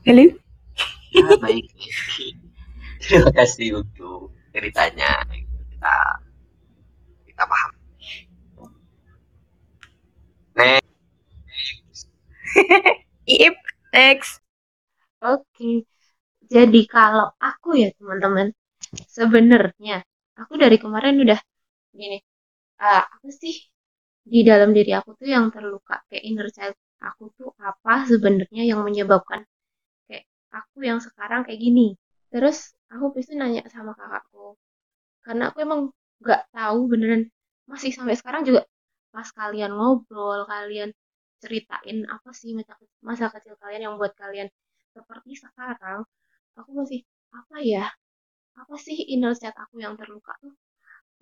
Halo 0.06 0.22
ya, 1.10 1.24
baik. 1.42 1.66
Terima 3.02 3.30
kasih 3.34 3.82
untuk 3.82 4.30
ceritanya. 4.54 5.26
Kita 5.26 5.94
kita 7.26 7.42
paham. 7.42 7.70
Next. 10.56 12.08
Ip 13.26 13.65
next 13.96 14.32
Oke. 15.24 15.88
Jadi 16.54 16.80
kalau 16.86 17.26
aku 17.48 17.68
ya 17.82 17.88
teman-teman, 17.98 18.48
sebenarnya 19.16 19.94
aku 20.40 20.54
dari 20.62 20.76
kemarin 20.84 21.16
udah 21.24 21.40
gini, 21.96 22.18
uh, 22.82 23.02
apa 23.14 23.28
sih 23.42 23.54
di 24.32 24.40
dalam 24.48 24.70
diri 24.76 24.92
aku 24.98 25.10
tuh 25.20 25.28
yang 25.34 25.46
terluka 25.54 25.96
kayak 26.08 26.24
inner 26.28 26.48
child 26.54 26.76
aku 27.08 27.24
tuh 27.38 27.50
apa 27.70 27.92
sebenarnya 28.10 28.62
yang 28.70 28.80
menyebabkan 28.86 29.40
kayak 30.08 30.24
aku 30.58 30.78
yang 30.88 30.98
sekarang 31.06 31.40
kayak 31.46 31.60
gini. 31.66 31.96
Terus 32.32 32.76
aku 32.92 33.04
pasti 33.16 33.32
nanya 33.40 33.62
sama 33.74 33.92
kakakku 33.98 34.56
karena 35.26 35.42
aku 35.50 35.58
emang 35.66 35.80
nggak 36.22 36.42
tahu 36.54 36.78
beneran 36.92 37.22
masih 37.70 37.90
sampai 37.96 38.14
sekarang 38.20 38.42
juga 38.48 38.62
pas 39.14 39.28
kalian 39.38 39.72
ngobrol 39.74 40.46
kalian 40.46 40.90
ceritain 41.42 41.98
apa 42.14 42.30
sih 42.40 42.50
masa, 42.58 42.74
masa 43.08 43.26
kecil 43.34 43.54
kalian 43.62 43.82
yang 43.86 43.94
buat 44.00 44.12
kalian 44.22 44.48
seperti 44.96 45.30
sekarang 45.44 46.00
aku 46.58 46.70
masih 46.80 47.00
apa 47.40 47.56
ya 47.72 47.84
apa 48.62 48.74
sih 48.86 48.96
inner 49.14 49.32
child 49.40 49.56
aku 49.64 49.76
yang 49.84 49.94
terluka 50.00 50.32
tuh? 50.42 50.52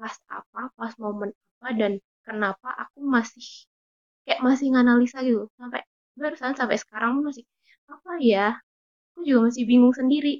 Pas 0.01 0.15
apa 0.39 0.63
pas 0.79 0.93
momen 1.03 1.31
apa 1.61 1.69
dan 1.81 1.93
kenapa 2.27 2.69
aku 2.85 2.99
masih 3.17 3.47
kayak 4.27 4.41
masih 4.49 4.67
nganalisa 4.75 5.19
gitu. 5.29 5.43
Sampai 5.61 5.83
barusan 6.21 6.55
sampai 6.61 6.79
sekarang 6.85 7.13
masih 7.27 7.45
apa 7.95 8.13
ya 8.33 8.47
aku 9.15 9.21
juga 9.29 9.41
masih 9.53 9.65
bingung 9.71 9.95
sendiri. 10.01 10.35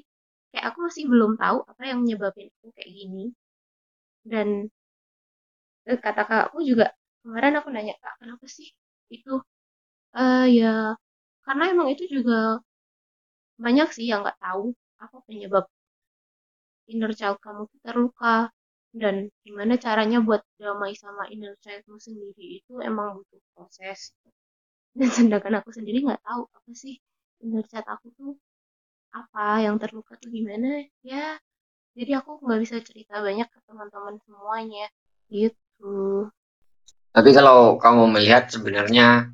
Kayak 0.51 0.65
aku 0.73 0.79
masih 0.87 1.03
belum 1.11 1.31
tahu 1.41 1.57
apa 1.71 1.83
yang 1.91 1.99
nyebabin 2.07 2.47
aku 2.59 2.67
kayak 2.77 2.91
gini. 2.99 3.25
Dan 4.25 4.69
eh, 5.89 5.97
kata 6.05 6.21
kakakku 6.29 6.59
juga 6.69 6.85
kemarin 7.23 7.53
aku 7.59 7.67
nanya 7.73 7.93
kak 8.01 8.13
kenapa 8.21 8.45
sih 8.55 8.67
itu 9.15 9.31
eh 10.23 10.45
ya 10.59 10.73
karena 11.45 11.63
emang 11.73 11.87
itu 11.93 12.03
juga 12.15 12.59
banyak 13.63 13.87
sih 13.95 14.05
yang 14.11 14.19
nggak 14.23 14.39
tahu 14.45 14.65
apa 15.03 15.17
penyebab 15.27 15.65
inner 16.91 17.11
child 17.17 17.37
kamu 17.41 17.63
terluka 17.83 18.35
dan 18.95 19.27
gimana 19.43 19.75
caranya 19.75 20.23
buat 20.23 20.41
damai 20.55 20.93
sama 20.95 21.27
inner 21.33 21.53
childmu 21.59 21.99
sendiri 21.99 22.63
itu 22.63 22.79
emang 22.79 23.19
butuh 23.19 23.41
proses. 23.53 24.15
Dan 24.95 25.11
sedangkan 25.11 25.59
aku 25.59 25.75
sendiri 25.75 26.07
nggak 26.07 26.23
tahu 26.23 26.47
apa 26.47 26.71
sih 26.71 26.95
inner 27.43 27.65
child 27.67 27.83
aku 27.91 28.07
tuh 28.15 28.31
apa 29.11 29.65
yang 29.65 29.75
terluka 29.75 30.15
tuh 30.15 30.31
gimana. 30.31 30.87
Ya 31.03 31.35
jadi 31.95 32.23
aku 32.23 32.39
nggak 32.39 32.59
bisa 32.63 32.75
cerita 32.83 33.19
banyak 33.19 33.47
ke 33.51 33.59
teman-teman 33.67 34.15
semuanya 34.23 34.87
gitu. 35.27 36.31
Tapi 37.11 37.29
kalau 37.31 37.79
kamu 37.79 38.11
melihat 38.15 38.47
sebenarnya 38.51 39.31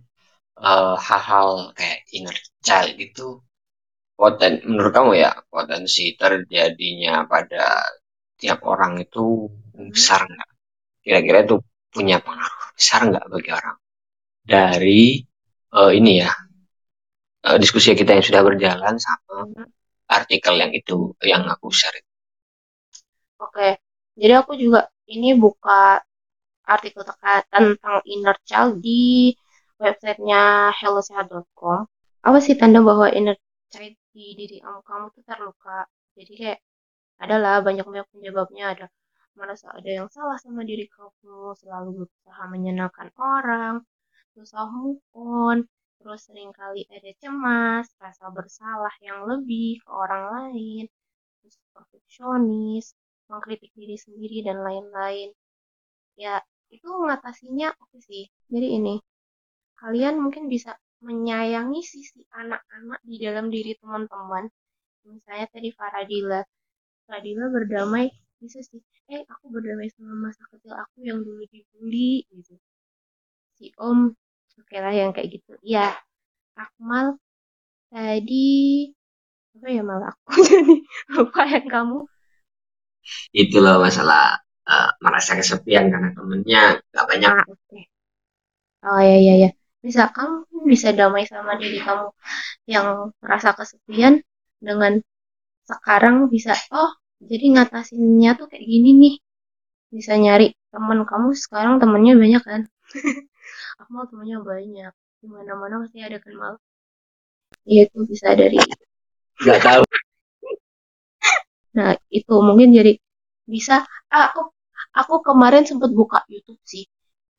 eh, 0.59 0.95
hal-hal 1.07 1.49
kayak 1.77 1.99
inner 2.15 2.37
child 2.65 2.95
itu 3.07 3.27
poten 4.19 4.53
menurut 4.69 4.93
kamu 4.97 5.11
ya 5.23 5.31
potensi 5.53 6.03
terjadinya 6.21 7.25
pada 7.33 7.65
tiap 8.41 8.59
orang 8.73 8.93
itu 9.05 9.49
besar 9.93 10.21
nggak? 10.31 10.49
Kira-kira 11.05 11.39
itu 11.47 11.55
punya 11.93 12.17
pengaruh 12.25 12.65
besar 12.77 13.01
nggak 13.09 13.25
bagi 13.33 13.51
orang? 13.59 13.77
Dari 14.53 15.03
eh, 15.79 15.91
ini 15.99 16.11
ya 16.23 16.31
eh, 17.47 17.57
diskusi 17.61 17.89
kita 17.99 18.11
yang 18.17 18.25
sudah 18.25 18.41
berjalan 18.47 18.95
sama 18.97 19.37
artikel 20.17 20.53
yang 20.61 20.71
itu 20.79 20.97
yang 21.31 21.43
aku 21.53 21.67
share. 21.79 21.97
itu. 22.01 22.09
Oke, 23.43 23.67
jadi 24.21 24.33
aku 24.41 24.51
juga 24.63 24.79
ini 25.13 25.29
buka 25.43 25.99
artikel 26.73 27.03
teka- 27.09 27.45
tentang 27.53 27.97
inner 28.13 28.37
child 28.47 28.73
di 28.85 29.33
websitenya 29.81 30.71
hellosehat.com. 30.79 31.79
Apa 32.27 32.37
sih 32.45 32.55
tanda 32.59 32.79
bahwa 32.85 33.07
inner 33.17 33.35
child 33.73 33.97
di 34.13 34.25
diri 34.39 34.57
kamu 34.61 35.05
tuh 35.15 35.23
terluka? 35.25 35.89
Jadi 36.13 36.33
kayak 36.37 36.59
adalah 37.21 37.61
banyak-banyak 37.65 38.07
penyebabnya 38.13 38.63
ada 38.73 38.85
merasa 39.37 39.71
ada 39.73 39.89
yang 39.89 40.07
salah 40.11 40.37
sama 40.37 40.61
diri 40.67 40.85
kamu, 40.91 41.55
selalu 41.61 41.89
berusaha 42.03 42.43
menyenangkan 42.51 43.09
orang, 43.17 43.75
susah 44.35 44.67
move 44.69 45.01
terus 46.01 46.25
sering 46.25 46.49
kali 46.49 46.81
ada 46.89 47.13
cemas, 47.21 47.85
rasa 48.01 48.25
bersalah 48.33 48.93
yang 49.05 49.29
lebih 49.29 49.77
ke 49.85 49.89
orang 49.93 50.23
lain, 50.33 50.83
terus 51.39 51.55
perfeksionis, 51.77 52.97
mengkritik 53.29 53.69
diri 53.77 53.95
sendiri 54.01 54.41
dan 54.41 54.65
lain-lain. 54.65 55.29
Ya, 56.17 56.41
itu 56.73 56.89
ngatasinya 56.89 57.69
oke 57.77 58.01
sih. 58.01 58.25
Jadi 58.49 58.67
ini, 58.81 58.95
kalian 59.81 60.15
mungkin 60.23 60.45
bisa 60.53 60.71
menyayangi 61.07 61.81
sisi 61.93 62.21
anak-anak 62.41 62.99
di 63.09 63.15
dalam 63.25 63.45
diri 63.55 63.73
teman-teman. 63.81 64.45
Misalnya 65.09 65.47
tadi 65.55 65.69
Faradila, 65.79 66.41
Faradila 67.05 67.45
berdamai 67.55 68.05
bisa 68.41 68.59
sih. 68.69 68.81
Eh, 69.13 69.23
aku 69.33 69.45
berdamai 69.55 69.89
sama 69.95 70.13
masa 70.29 70.43
kecil 70.51 70.73
aku 70.83 70.97
yang 71.09 71.19
dulu 71.27 71.43
dibully 71.53 72.25
gitu. 72.31 72.55
Si 73.57 73.65
Om, 73.89 73.99
oke 74.59 74.77
lah 74.83 74.93
yang 75.01 75.11
kayak 75.15 75.29
gitu. 75.35 75.51
Iya, 75.69 75.87
Akmal 76.63 77.07
tadi 77.93 78.47
apa 79.55 79.67
ya 79.75 79.81
malah 79.89 80.09
aku 80.11 80.29
jadi 80.49 80.75
lupa 81.15 81.41
yang 81.53 81.67
kamu 81.73 81.97
Itu 83.31 83.57
loh 83.63 83.75
masalah 83.83 84.39
eh, 84.67 84.89
merasa 85.03 85.31
kesepian 85.39 85.91
karena 85.91 86.09
temennya 86.15 86.61
nggak 86.91 87.05
banyak. 87.11 87.31
Ah, 87.31 87.43
oke. 87.47 87.79
Oh 88.83 88.99
ya 89.01 89.17
ya 89.27 89.33
ya. 89.43 89.49
Bisa 89.81 90.13
kamu 90.13 90.65
bisa 90.69 90.93
damai 90.93 91.25
sama 91.25 91.57
diri 91.57 91.81
kamu 91.81 92.07
yang 92.69 93.09
merasa 93.21 93.57
kesepian 93.57 94.21
dengan 94.61 95.01
sekarang 95.65 96.29
bisa 96.29 96.53
oh 96.69 96.91
jadi 97.21 97.45
ngatasinnya 97.57 98.37
tuh 98.39 98.47
kayak 98.49 98.65
gini 98.65 98.89
nih. 98.97 99.15
Bisa 99.91 100.15
nyari 100.15 100.55
teman 100.71 101.03
kamu 101.03 101.35
sekarang 101.35 101.77
temennya 101.81 102.13
banyak 102.17 102.43
kan? 102.45 102.61
Aku 103.81 103.89
mau 103.93 104.05
temennya 104.09 104.39
banyak. 104.41 104.93
Di 105.21 105.27
mana-mana 105.29 105.85
pasti 105.85 106.01
ada 106.01 106.17
kenal. 106.17 106.57
Iya 107.69 107.85
itu 107.85 107.99
bisa 108.09 108.33
dari 108.33 108.57
Nggak 109.41 109.59
tahu. 109.65 109.83
Nah, 111.71 111.95
itu 112.11 112.35
mungkin 112.43 112.75
jadi 112.75 112.99
bisa 113.47 113.87
ah, 114.11 114.23
aku 114.27 114.51
aku 114.91 115.23
kemarin 115.23 115.63
sempat 115.63 115.91
buka 115.95 116.19
YouTube 116.27 116.59
sih. 116.67 116.83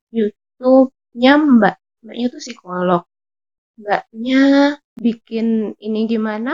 YouTube-nya 0.08 1.32
Mbak. 1.36 1.76
Mbaknya 2.04 2.26
tuh 2.34 2.42
psikolog. 2.44 3.02
Mbaknya 3.82 4.42
bikin 5.06 5.48
ini 5.86 6.00
gimana 6.12 6.52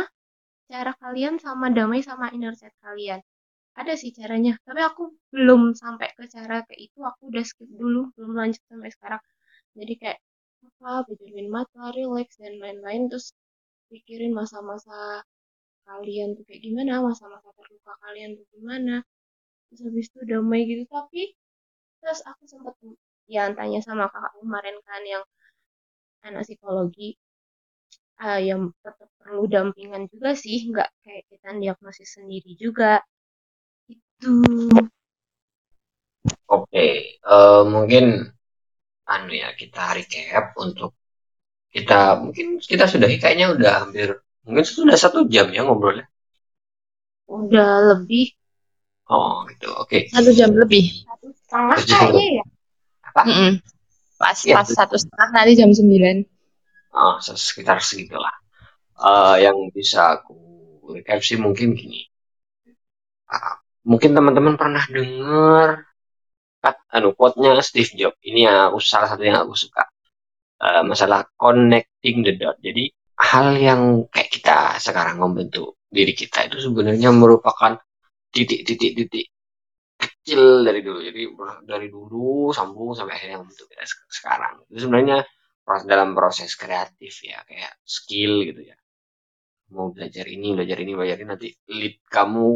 cara 0.71 0.93
kalian 1.03 1.35
sama 1.45 1.67
damai 1.77 2.01
sama 2.09 2.27
inner 2.37 2.55
child 2.61 2.77
kalian. 2.87 3.21
Ada 3.81 3.95
sih 4.03 4.13
caranya, 4.19 4.55
tapi 4.67 4.81
aku 4.91 5.03
belum 5.35 5.63
sampai 5.83 6.09
ke 6.17 6.25
cara 6.35 6.57
kayak 6.69 6.81
itu. 6.87 6.99
Aku 7.11 7.23
udah 7.33 7.45
skip 7.51 7.71
dulu, 7.83 8.01
belum 8.17 8.33
lanjut 8.41 8.63
sampai 8.71 8.91
sekarang. 8.97 9.23
Jadi 9.79 9.95
kayak 10.03 10.19
apa, 10.69 10.91
pejamin 11.09 11.49
mata, 11.57 11.85
relax 11.99 12.29
dan 12.43 12.55
lain-lain. 12.65 13.03
Terus 13.11 13.27
pikirin 13.91 14.33
masa-masa 14.41 15.25
kalian 15.89 16.29
tuh 16.37 16.45
kayak 16.49 16.63
gimana, 16.67 16.93
masa-masa 17.09 17.49
terluka 17.59 17.93
kalian 18.05 18.31
tuh 18.39 18.47
gimana. 18.55 18.95
Terus 19.71 19.81
habis 19.87 20.07
itu 20.13 20.21
damai 20.33 20.61
gitu. 20.71 20.85
Tapi 20.91 21.23
terus 22.01 22.21
aku 22.31 22.45
sempat 22.53 22.75
ya 23.35 23.43
tanya 23.59 23.81
sama 23.89 24.05
kakak 24.13 24.33
kemarin 24.41 24.77
kan 24.89 25.03
yang 25.13 25.25
anak 26.27 26.43
psikologi 26.47 27.15
ah, 28.19 28.41
yang 28.43 28.75
tetap 28.83 29.09
perlu 29.21 29.47
dampingan 29.47 30.11
juga 30.11 30.35
sih, 30.35 30.69
nggak 30.71 30.89
kayak 31.05 31.25
kita 31.31 31.49
diagnosis 31.57 32.19
sendiri 32.19 32.53
juga. 32.59 33.03
Itu. 33.87 34.43
Oke, 36.49 36.89
eh, 37.21 37.63
mungkin 37.69 38.05
anu 39.09 39.33
ya 39.33 39.53
kita 39.57 39.97
recap 39.97 40.53
untuk 40.61 40.93
kita 41.73 42.21
mungkin 42.21 42.61
kita 42.61 42.85
sudahi 42.89 43.17
kayaknya 43.21 43.53
udah 43.57 43.73
hampir 43.85 44.09
mungkin 44.45 44.65
sudah 44.65 44.97
satu 44.97 45.29
jam 45.29 45.53
ya 45.53 45.65
ngobrolnya. 45.65 46.09
Udah 47.29 47.93
lebih 47.93 48.33
Oh 49.09 49.49
gitu, 49.49 49.73
oke. 49.73 50.13
Satu 50.13 50.31
jam 50.37 50.53
lebih. 50.53 51.09
satu 51.09 51.33
setengah 51.33 51.77
kayaknya 51.81 52.27
ya. 52.41 52.45
Apa? 53.09 53.23
Mm-mm. 53.25 53.53
Pas 54.19 54.35
Iya, 54.43 54.59
pas 54.59 54.67
satu 54.67 54.99
setengah 54.99 55.29
nanti 55.31 55.53
jam 55.55 55.71
sembilan. 55.71 56.17
Oh, 56.91 57.17
sekitar 57.23 57.79
segitulah. 57.79 58.35
Eh, 58.99 59.47
yang 59.47 59.71
bisa 59.71 60.19
aku 60.19 60.35
recap 60.91 61.23
sih 61.23 61.39
mungkin 61.39 61.79
gini. 61.79 62.03
Ah, 63.31 63.63
mungkin 63.87 64.19
teman-teman 64.19 64.59
pernah 64.59 64.83
dengar 64.91 65.87
kat, 66.59 66.77
anu 66.91 67.15
quote-nya 67.15 67.63
Steve 67.63 67.95
Jobs. 67.95 68.19
Ini 68.27 68.51
ya 68.51 68.55
aku 68.75 68.83
salah 68.83 69.07
satu 69.07 69.23
yang 69.23 69.39
aku 69.39 69.55
suka. 69.55 69.87
Eh, 70.59 70.83
masalah 70.83 71.23
connecting 71.39 72.27
the 72.27 72.35
dot. 72.35 72.59
Jadi 72.59 72.91
hal 73.23 73.55
yang 73.55 73.83
kayak 74.11 74.31
kita 74.35 74.83
sekarang 74.83 75.23
membentuk 75.23 75.79
diri 75.87 76.13
kita 76.19 76.51
itu 76.51 76.59
sebenarnya 76.59 77.15
merupakan 77.15 77.79
titik-titik-titik 78.35 79.31
kecil 80.29 80.43
dari 80.69 80.81
dulu. 80.85 81.01
Jadi 81.09 81.23
dari 81.65 81.89
dulu 81.89 82.53
sambung 82.53 82.93
sampai 82.99 83.15
akhirnya 83.17 83.39
kita 83.49 83.85
se- 83.89 84.09
sekarang. 84.21 84.55
Itu 84.69 84.79
sebenarnya 84.89 85.19
pros- 85.65 85.89
dalam 85.89 86.11
proses 86.19 86.51
kreatif 86.59 87.15
ya, 87.25 87.39
kayak 87.49 87.73
skill 87.85 88.45
gitu 88.49 88.61
ya. 88.71 88.77
Mau 89.75 89.89
belajar 89.97 90.27
ini, 90.29 90.49
belajar 90.57 90.79
ini, 90.85 90.93
belajar 90.99 91.17
ini 91.21 91.29
nanti 91.33 91.49
lead 91.79 91.97
kamu 92.17 92.49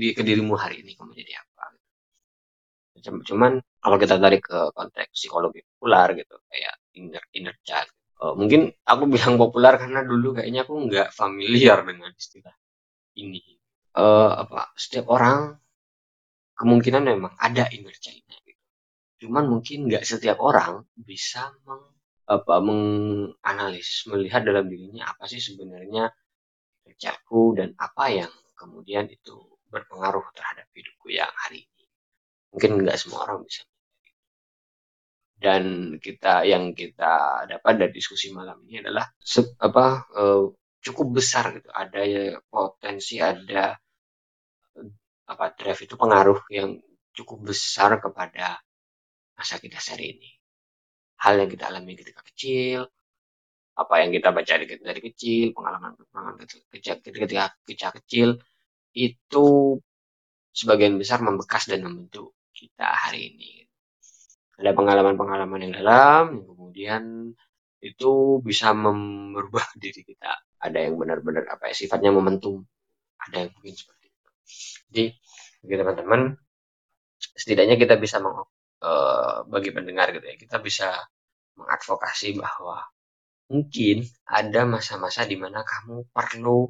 di 0.00 0.08
ke 0.16 0.22
dirimu 0.28 0.54
hari 0.62 0.76
ini 0.82 0.92
kamu 0.98 1.12
jadi 1.20 1.32
apa. 1.42 1.64
Cum- 3.04 3.22
Cuman 3.28 3.52
kalau 3.82 3.96
kita 4.02 4.18
tarik 4.18 4.42
ke 4.50 4.58
konteks 4.74 5.10
psikologi 5.14 5.60
populer 5.70 6.08
gitu, 6.20 6.36
kayak 6.50 6.74
inner 6.98 7.24
inner 7.38 7.56
child. 7.62 7.88
Eh, 8.18 8.34
mungkin 8.34 8.60
aku 8.82 9.02
bilang 9.14 9.34
populer 9.42 9.74
karena 9.78 10.00
dulu 10.02 10.28
kayaknya 10.36 10.66
aku 10.66 10.74
nggak 10.90 11.08
familiar 11.14 11.78
dengan 11.86 12.10
istilah 12.12 12.54
ini. 13.22 13.42
Eh, 13.98 14.32
apa 14.44 14.72
setiap 14.78 15.06
orang 15.16 15.56
kemungkinan 16.58 17.02
memang 17.06 17.32
ada 17.38 17.70
inner 17.70 17.94
child-nya 17.94 18.36
gitu. 18.42 18.62
Cuman 19.26 19.46
mungkin 19.46 19.86
nggak 19.86 20.02
setiap 20.02 20.42
orang 20.42 20.82
bisa 20.98 21.54
meng, 21.62 21.82
apa 22.28 22.60
menganalis, 22.60 24.04
melihat 24.10 24.44
dalam 24.44 24.66
dirinya 24.68 25.08
apa 25.14 25.24
sih 25.30 25.40
sebenarnya 25.40 26.12
child-ku 26.98 27.54
dan 27.56 27.72
apa 27.78 28.04
yang 28.10 28.32
kemudian 28.58 29.06
itu 29.08 29.38
berpengaruh 29.70 30.26
terhadap 30.34 30.66
hidupku 30.74 31.14
yang 31.14 31.30
hari 31.46 31.64
ini. 31.64 31.84
Mungkin 32.52 32.70
nggak 32.84 32.98
semua 32.98 33.28
orang 33.28 33.46
bisa. 33.46 33.62
Dan 35.38 35.94
kita 36.02 36.42
yang 36.42 36.74
kita 36.74 37.46
dapat 37.46 37.74
dari 37.78 37.92
diskusi 37.94 38.34
malam 38.34 38.58
ini 38.66 38.82
adalah 38.82 39.06
apa 39.62 39.86
eh, 40.18 40.44
cukup 40.82 41.22
besar 41.22 41.54
gitu. 41.54 41.70
Ada 41.70 42.02
potensi 42.50 43.22
ada 43.22 43.78
apa 45.28 45.52
drive 45.54 45.80
itu 45.84 45.94
pengaruh 46.00 46.40
yang 46.48 46.80
cukup 47.12 47.52
besar 47.52 48.00
kepada 48.00 48.58
masa 49.36 49.60
kita 49.60 49.78
sehari 49.78 50.16
ini. 50.18 50.30
Hal 51.22 51.38
yang 51.38 51.50
kita 51.50 51.68
alami 51.68 51.98
ketika 51.98 52.22
kecil, 52.24 52.88
apa 53.78 53.94
yang 54.02 54.10
kita 54.10 54.34
baca 54.34 54.54
dari, 54.58 55.00
kecil, 55.02 55.54
pengalaman-pengalaman 55.54 56.42
ketika, 56.72 56.98
ketika, 56.98 57.44
ketika 57.62 57.88
kecil 58.02 58.28
itu 58.94 59.78
sebagian 60.50 60.98
besar 60.98 61.22
membekas 61.22 61.70
dan 61.70 61.86
membentuk 61.86 62.34
kita 62.50 62.90
hari 62.90 63.34
ini. 63.34 63.50
Ada 64.58 64.74
pengalaman-pengalaman 64.74 65.70
yang 65.70 65.74
dalam, 65.78 66.24
kemudian 66.42 67.30
itu 67.78 68.42
bisa 68.42 68.74
merubah 68.74 69.62
diri 69.82 70.02
kita. 70.02 70.34
Ada 70.58 70.90
yang 70.90 70.98
benar-benar 70.98 71.46
apa 71.46 71.70
ya 71.70 71.74
sifatnya 71.78 72.10
momentum, 72.10 72.66
ada 73.22 73.46
yang 73.46 73.50
mungkin 73.54 73.74
seperti. 73.78 73.97
Jadi 74.88 75.04
bagi 75.64 75.76
teman-teman, 75.80 76.20
setidaknya 77.18 77.76
kita 77.76 77.94
bisa 77.98 78.16
meng, 78.22 78.38
uh, 78.82 79.44
bagi 79.46 79.70
pendengar 79.74 80.14
gitu 80.14 80.26
ya, 80.26 80.36
kita 80.38 80.56
bisa 80.62 80.88
mengadvokasi 81.58 82.38
bahwa 82.38 82.86
mungkin 83.50 84.04
ada 84.28 84.68
masa-masa 84.68 85.24
di 85.24 85.36
mana 85.40 85.64
kamu 85.64 86.12
perlu 86.12 86.68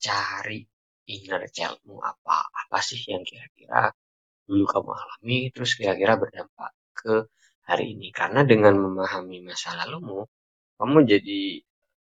cari 0.00 0.64
inner 1.04 1.44
childmu 1.52 2.00
apa 2.00 2.48
apa 2.48 2.78
sih 2.80 2.96
yang 3.12 3.20
kira-kira 3.28 3.92
dulu 4.48 4.64
kamu 4.64 4.90
alami 4.96 5.38
terus 5.52 5.76
kira-kira 5.76 6.16
berdampak 6.16 6.72
ke 6.96 7.14
hari 7.68 7.96
ini. 7.96 8.08
Karena 8.12 8.40
dengan 8.44 8.74
memahami 8.80 9.44
masa 9.44 9.76
lalumu 9.78 10.24
kamu 10.80 10.98
jadi 11.06 11.60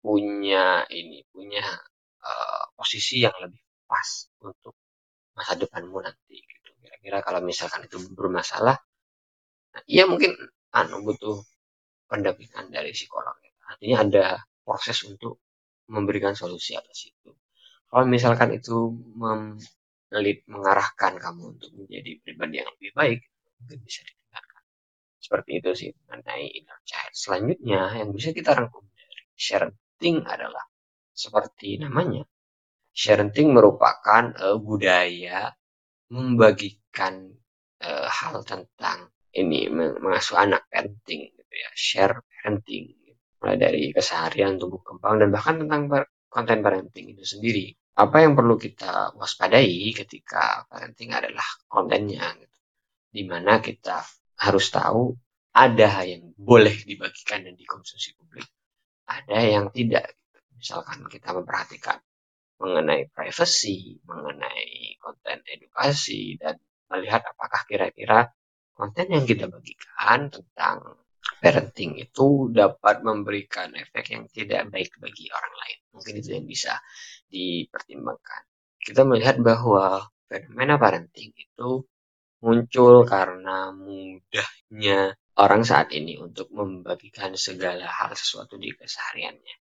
punya 0.02 0.89
ini 0.90 1.22
punya 1.30 1.64
uh, 2.22 2.64
posisi 2.74 3.22
yang 3.24 3.35
lebih 3.39 3.60
pas 3.89 4.09
untuk 4.44 4.74
masa 5.39 5.55
depanmu 5.62 5.98
nanti 6.02 6.36
gitu. 6.43 6.70
Kira-kira 6.82 7.19
kalau 7.27 7.40
misalkan 7.47 7.86
itu 7.86 7.98
bermasalah 8.19 8.77
nah, 9.73 9.82
iya 9.86 10.05
mungkin 10.10 10.35
anu 10.74 10.97
butuh 11.06 11.39
pendampingan 12.10 12.66
dari 12.74 12.90
psikolog 12.97 13.36
artinya 13.69 13.97
ada 14.05 14.27
proses 14.65 14.98
untuk 15.05 15.44
memberikan 15.93 16.32
solusi 16.36 16.77
atas 16.77 17.09
itu. 17.09 17.31
Kalau 17.89 18.05
misalkan 18.05 18.52
itu 18.52 18.93
melit 20.12 20.44
mengarahkan 20.48 21.16
kamu 21.16 21.56
untuk 21.56 21.70
menjadi 21.77 22.10
pribadi 22.24 22.55
yang 22.60 22.69
lebih 22.77 22.90
baik 22.93 23.20
mungkin 23.60 23.78
bisa 23.85 24.01
ditinggalkan 24.05 24.62
seperti 25.19 25.51
itu 25.60 25.70
sih 25.77 25.90
mengenai 26.09 26.47
inner 26.52 26.78
child. 26.89 27.12
Selanjutnya 27.12 27.81
yang 27.97 28.10
bisa 28.16 28.32
kita 28.32 28.51
rangkum 28.56 28.85
dari 28.93 29.23
sharing 29.36 30.16
adalah 30.24 30.65
seperti 31.12 31.81
namanya 31.81 32.24
sharing 32.98 33.54
merupakan 33.54 34.34
uh, 34.42 34.58
budaya 34.58 35.54
membagikan 36.10 37.30
uh, 37.78 38.08
hal 38.10 38.42
tentang 38.42 39.14
ini 39.30 39.70
mengasuh 39.70 40.34
anak 40.34 40.66
parenting 40.66 41.30
gitu 41.30 41.54
ya 41.54 41.70
share 41.78 42.14
parenting. 42.26 42.90
Mulai 43.38 43.54
dari 43.54 43.82
keseharian 43.94 44.58
tumbuh 44.58 44.82
kembang 44.82 45.22
dan 45.22 45.30
bahkan 45.30 45.62
tentang 45.62 45.86
konten 46.26 46.58
parenting 46.58 47.14
itu 47.14 47.22
sendiri. 47.22 47.70
Apa 47.94 48.26
yang 48.26 48.34
perlu 48.34 48.58
kita 48.58 49.14
waspadai 49.14 49.94
ketika 49.94 50.66
parenting 50.66 51.14
adalah 51.14 51.46
kontennya 51.70 52.34
gitu. 52.34 52.58
di 53.08 53.22
mana 53.24 53.62
kita 53.62 54.02
harus 54.42 54.66
tahu 54.74 55.14
ada 55.54 56.02
yang 56.02 56.34
boleh 56.34 56.74
dibagikan 56.82 57.46
dan 57.46 57.54
dikonsumsi 57.54 58.18
publik 58.18 58.46
ada 59.08 59.38
yang 59.38 59.70
tidak. 59.70 60.18
Misalkan 60.58 61.06
kita 61.06 61.30
memperhatikan 61.30 61.96
mengenai 62.59 63.06
privacy, 63.14 64.02
mengenai 64.05 64.98
konten 64.98 65.39
edukasi, 65.47 66.35
dan 66.39 66.59
melihat 66.90 67.22
apakah 67.22 67.62
kira-kira 67.70 68.35
konten 68.74 69.06
yang 69.10 69.24
kita 69.26 69.47
bagikan 69.47 70.30
tentang 70.30 70.98
parenting 71.39 71.98
itu 72.02 72.51
dapat 72.51 73.02
memberikan 73.06 73.70
efek 73.74 74.14
yang 74.14 74.24
tidak 74.30 74.66
baik 74.74 74.90
bagi 74.98 75.30
orang 75.30 75.55
lain. 75.55 75.78
Mungkin 75.94 76.14
itu 76.18 76.30
yang 76.35 76.47
bisa 76.47 76.74
dipertimbangkan. 77.30 78.43
Kita 78.78 79.02
melihat 79.06 79.39
bahwa 79.39 80.06
fenomena 80.26 80.78
parenting 80.78 81.30
itu 81.35 81.85
muncul 82.39 83.02
karena 83.02 83.74
mudahnya 83.74 85.18
orang 85.39 85.62
saat 85.66 85.90
ini 85.94 86.18
untuk 86.18 86.51
membagikan 86.55 87.35
segala 87.35 87.86
hal 87.86 88.14
sesuatu 88.14 88.55
di 88.59 88.70
kesehariannya 88.74 89.68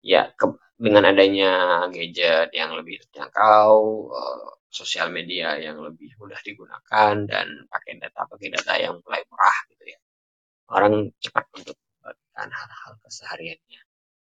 ya 0.00 0.32
ke, 0.32 0.46
dengan 0.80 1.12
adanya 1.12 1.84
gadget 1.92 2.52
yang 2.56 2.72
lebih 2.76 3.04
terjangkau, 3.04 3.72
uh, 4.08 4.50
sosial 4.70 5.10
media 5.10 5.58
yang 5.58 5.82
lebih 5.82 6.14
mudah 6.16 6.38
digunakan 6.46 7.14
dan 7.26 7.46
pakai 7.66 7.98
data 7.98 8.22
pakai 8.24 8.48
data 8.54 8.72
yang 8.78 8.94
mulai 9.02 9.20
murah 9.28 9.58
gitu 9.74 9.84
ya. 9.90 9.98
Orang 10.70 11.10
cepat 11.18 11.50
untuk 11.58 11.74
membagikan 11.74 12.48
hal-hal 12.48 12.92
kesehariannya 13.02 13.82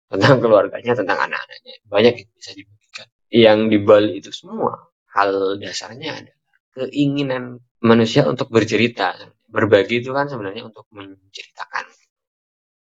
tentang 0.08 0.36
keluarganya, 0.40 0.92
tentang 0.94 1.18
anak-anaknya. 1.28 1.74
Banyak 1.84 2.14
yang 2.16 2.30
bisa 2.32 2.50
dibagikan. 2.54 3.06
Yang 3.28 3.58
di 3.68 3.78
Bali 3.82 4.12
itu 4.22 4.30
semua 4.32 4.88
hal 5.12 5.60
dasarnya 5.60 6.10
adalah 6.24 6.56
keinginan 6.72 7.60
manusia 7.82 8.24
untuk 8.24 8.48
bercerita. 8.48 9.18
Berbagi 9.48 10.00
itu 10.00 10.14
kan 10.14 10.30
sebenarnya 10.30 10.70
untuk 10.70 10.86
menceritakan. 10.94 11.84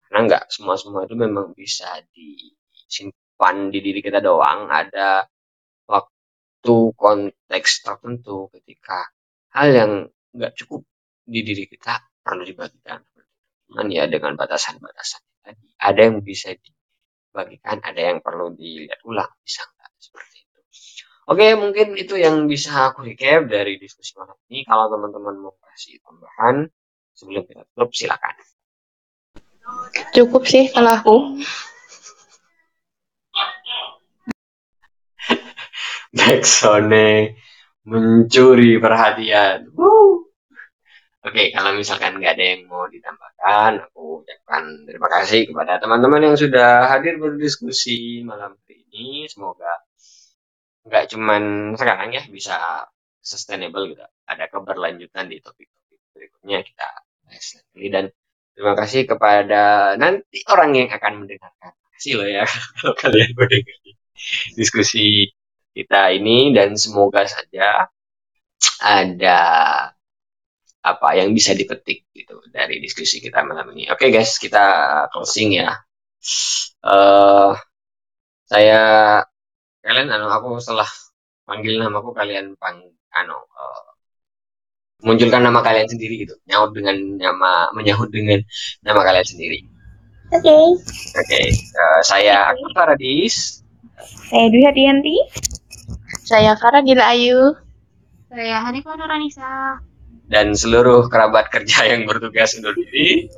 Karena 0.09 0.19
nggak 0.27 0.45
semua-semua 0.51 1.05
itu 1.05 1.15
memang 1.15 1.53
bisa 1.53 2.01
di 2.11 2.55
simpan 2.93 3.73
di 3.73 3.81
diri 3.81 4.05
kita 4.05 4.21
doang 4.21 4.69
ada 4.69 5.25
waktu 5.89 6.77
konteks 6.93 7.71
tertentu 7.81 8.53
ketika 8.53 9.09
hal 9.57 9.69
yang 9.73 9.93
nggak 10.37 10.53
cukup 10.61 10.85
di 11.25 11.41
diri 11.41 11.65
kita 11.65 11.97
perlu 12.21 12.45
dibagikan. 12.45 13.01
Cuman 13.67 13.89
ya 13.89 14.05
dengan 14.05 14.37
batasan-batasan 14.37 15.23
tadi 15.41 15.73
ada 15.81 16.01
yang 16.05 16.21
bisa 16.21 16.53
dibagikan 16.53 17.81
ada 17.81 18.01
yang 18.13 18.21
perlu 18.21 18.53
dilihat 18.53 19.01
ulang 19.09 19.33
bisa 19.41 19.65
nggak? 19.65 19.91
Seperti 19.97 20.37
itu. 20.45 20.61
Oke 21.33 21.57
mungkin 21.57 21.97
itu 21.97 22.21
yang 22.21 22.45
bisa 22.45 22.93
aku 22.93 23.09
recap 23.09 23.49
dari 23.49 23.81
diskusi 23.81 24.13
malam 24.21 24.37
ini. 24.53 24.69
Kalau 24.69 24.93
teman-teman 24.93 25.35
mau 25.41 25.57
kasih 25.73 25.99
tambahan 26.05 26.69
sebelum 27.17 27.43
kita 27.49 27.65
tutup 27.73 27.91
silakan. 27.97 28.35
Cukup 30.13 30.45
sih 30.45 30.69
kalau 30.69 30.93
aku 30.93 31.17
Backsone 36.13 37.33
mencuri 37.89 38.77
perhatian. 38.79 39.73
Oke, 41.23 41.55
kalau 41.55 41.71
misalkan 41.79 42.19
nggak 42.19 42.35
ada 42.35 42.45
yang 42.53 42.63
mau 42.67 42.85
ditambahkan, 42.91 43.79
aku 43.87 44.27
ucapkan 44.27 44.63
terima 44.85 45.09
kasih 45.09 45.47
kepada 45.49 45.79
teman-teman 45.79 46.21
yang 46.29 46.37
sudah 46.37 46.91
hadir 46.91 47.17
berdiskusi 47.23 48.27
malam 48.27 48.59
hari 48.59 48.83
ini. 48.91 49.31
Semoga 49.31 49.71
nggak 50.83 51.05
cuman 51.15 51.43
sekarang 51.79 52.11
ya 52.13 52.23
bisa 52.27 52.85
sustainable 53.23 53.87
gitu. 53.95 54.03
Ada 54.27 54.51
keberlanjutan 54.51 55.31
di 55.31 55.39
topik-topik 55.39 56.01
berikutnya 56.13 56.59
kita 56.67 56.89
bahas 57.25 57.47
lagi 57.57 57.87
dan 57.89 58.05
terima 58.53 58.75
kasih 58.77 59.03
kepada 59.07 59.95
nanti 59.97 60.43
orang 60.51 60.71
yang 60.75 60.89
akan 60.91 61.13
mendengarkan. 61.25 61.73
Kasih 61.95 62.13
loh 62.19 62.29
ya 62.29 62.45
kalau 62.83 62.95
kalian 62.99 63.31
mendengar 63.39 63.79
diskusi 64.59 65.31
kita 65.73 66.13
ini 66.13 66.53
dan 66.53 66.77
semoga 66.77 67.25
saja 67.25 67.89
ada 68.83 69.41
apa 70.83 71.09
yang 71.15 71.31
bisa 71.31 71.55
dipetik 71.55 72.11
gitu 72.13 72.43
dari 72.51 72.83
diskusi 72.83 73.23
kita 73.23 73.47
malam 73.47 73.71
ini. 73.75 73.89
Oke 73.89 74.11
okay, 74.11 74.19
guys, 74.21 74.37
kita 74.37 74.65
closing 75.15 75.55
ya. 75.57 75.79
Uh, 76.83 77.55
saya 78.51 78.81
kalian 79.83 80.13
anu 80.13 80.29
aku 80.31 80.61
setelah 80.63 80.87
panggil 81.49 81.81
nama 81.81 81.99
aku 81.99 82.15
kalian 82.15 82.55
pang 82.61 82.79
anu 83.17 83.35
uh, 83.35 83.87
munculkan 85.03 85.43
nama 85.43 85.59
kalian 85.65 85.91
sendiri 85.91 86.23
gitu 86.23 86.39
nyaut 86.47 86.71
dengan 86.71 86.97
nama 87.19 87.73
menyahut 87.75 88.09
dengan 88.15 88.39
nama 88.87 89.03
kalian 89.03 89.27
sendiri 89.27 89.59
oke 90.31 90.43
okay. 90.45 90.63
oke 91.19 91.27
okay, 91.27 91.47
uh, 91.75 92.01
saya 92.07 92.55
Akbar 92.55 92.95
Paradis 92.95 93.67
saya 94.31 94.47
Dwi 94.49 94.63
Hadianti 94.63 95.17
saya 96.33 96.57
Farah 96.57 96.81
Gila 96.81 97.13
Ayu. 97.13 97.61
Saya 98.33 98.65
Hanifah 98.65 98.97
Nuranisa. 98.97 99.85
Dan 100.33 100.57
seluruh 100.57 101.13
kerabat 101.13 101.53
kerja 101.53 101.85
yang 101.93 102.09
bertugas 102.09 102.57
undur 102.57 102.73
diri. 102.73 103.29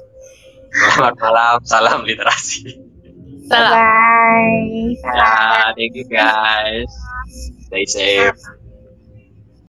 Selamat 0.71 1.19
malam, 1.19 1.59
salam 1.67 2.07
literasi. 2.07 2.71
Salam. 3.51 3.75
Bye. 3.75 4.95
Ya, 5.11 5.75
thank 5.75 5.99
you 5.99 6.07
guys. 6.07 6.87
Stay 7.67 7.83
safe. 7.91 8.39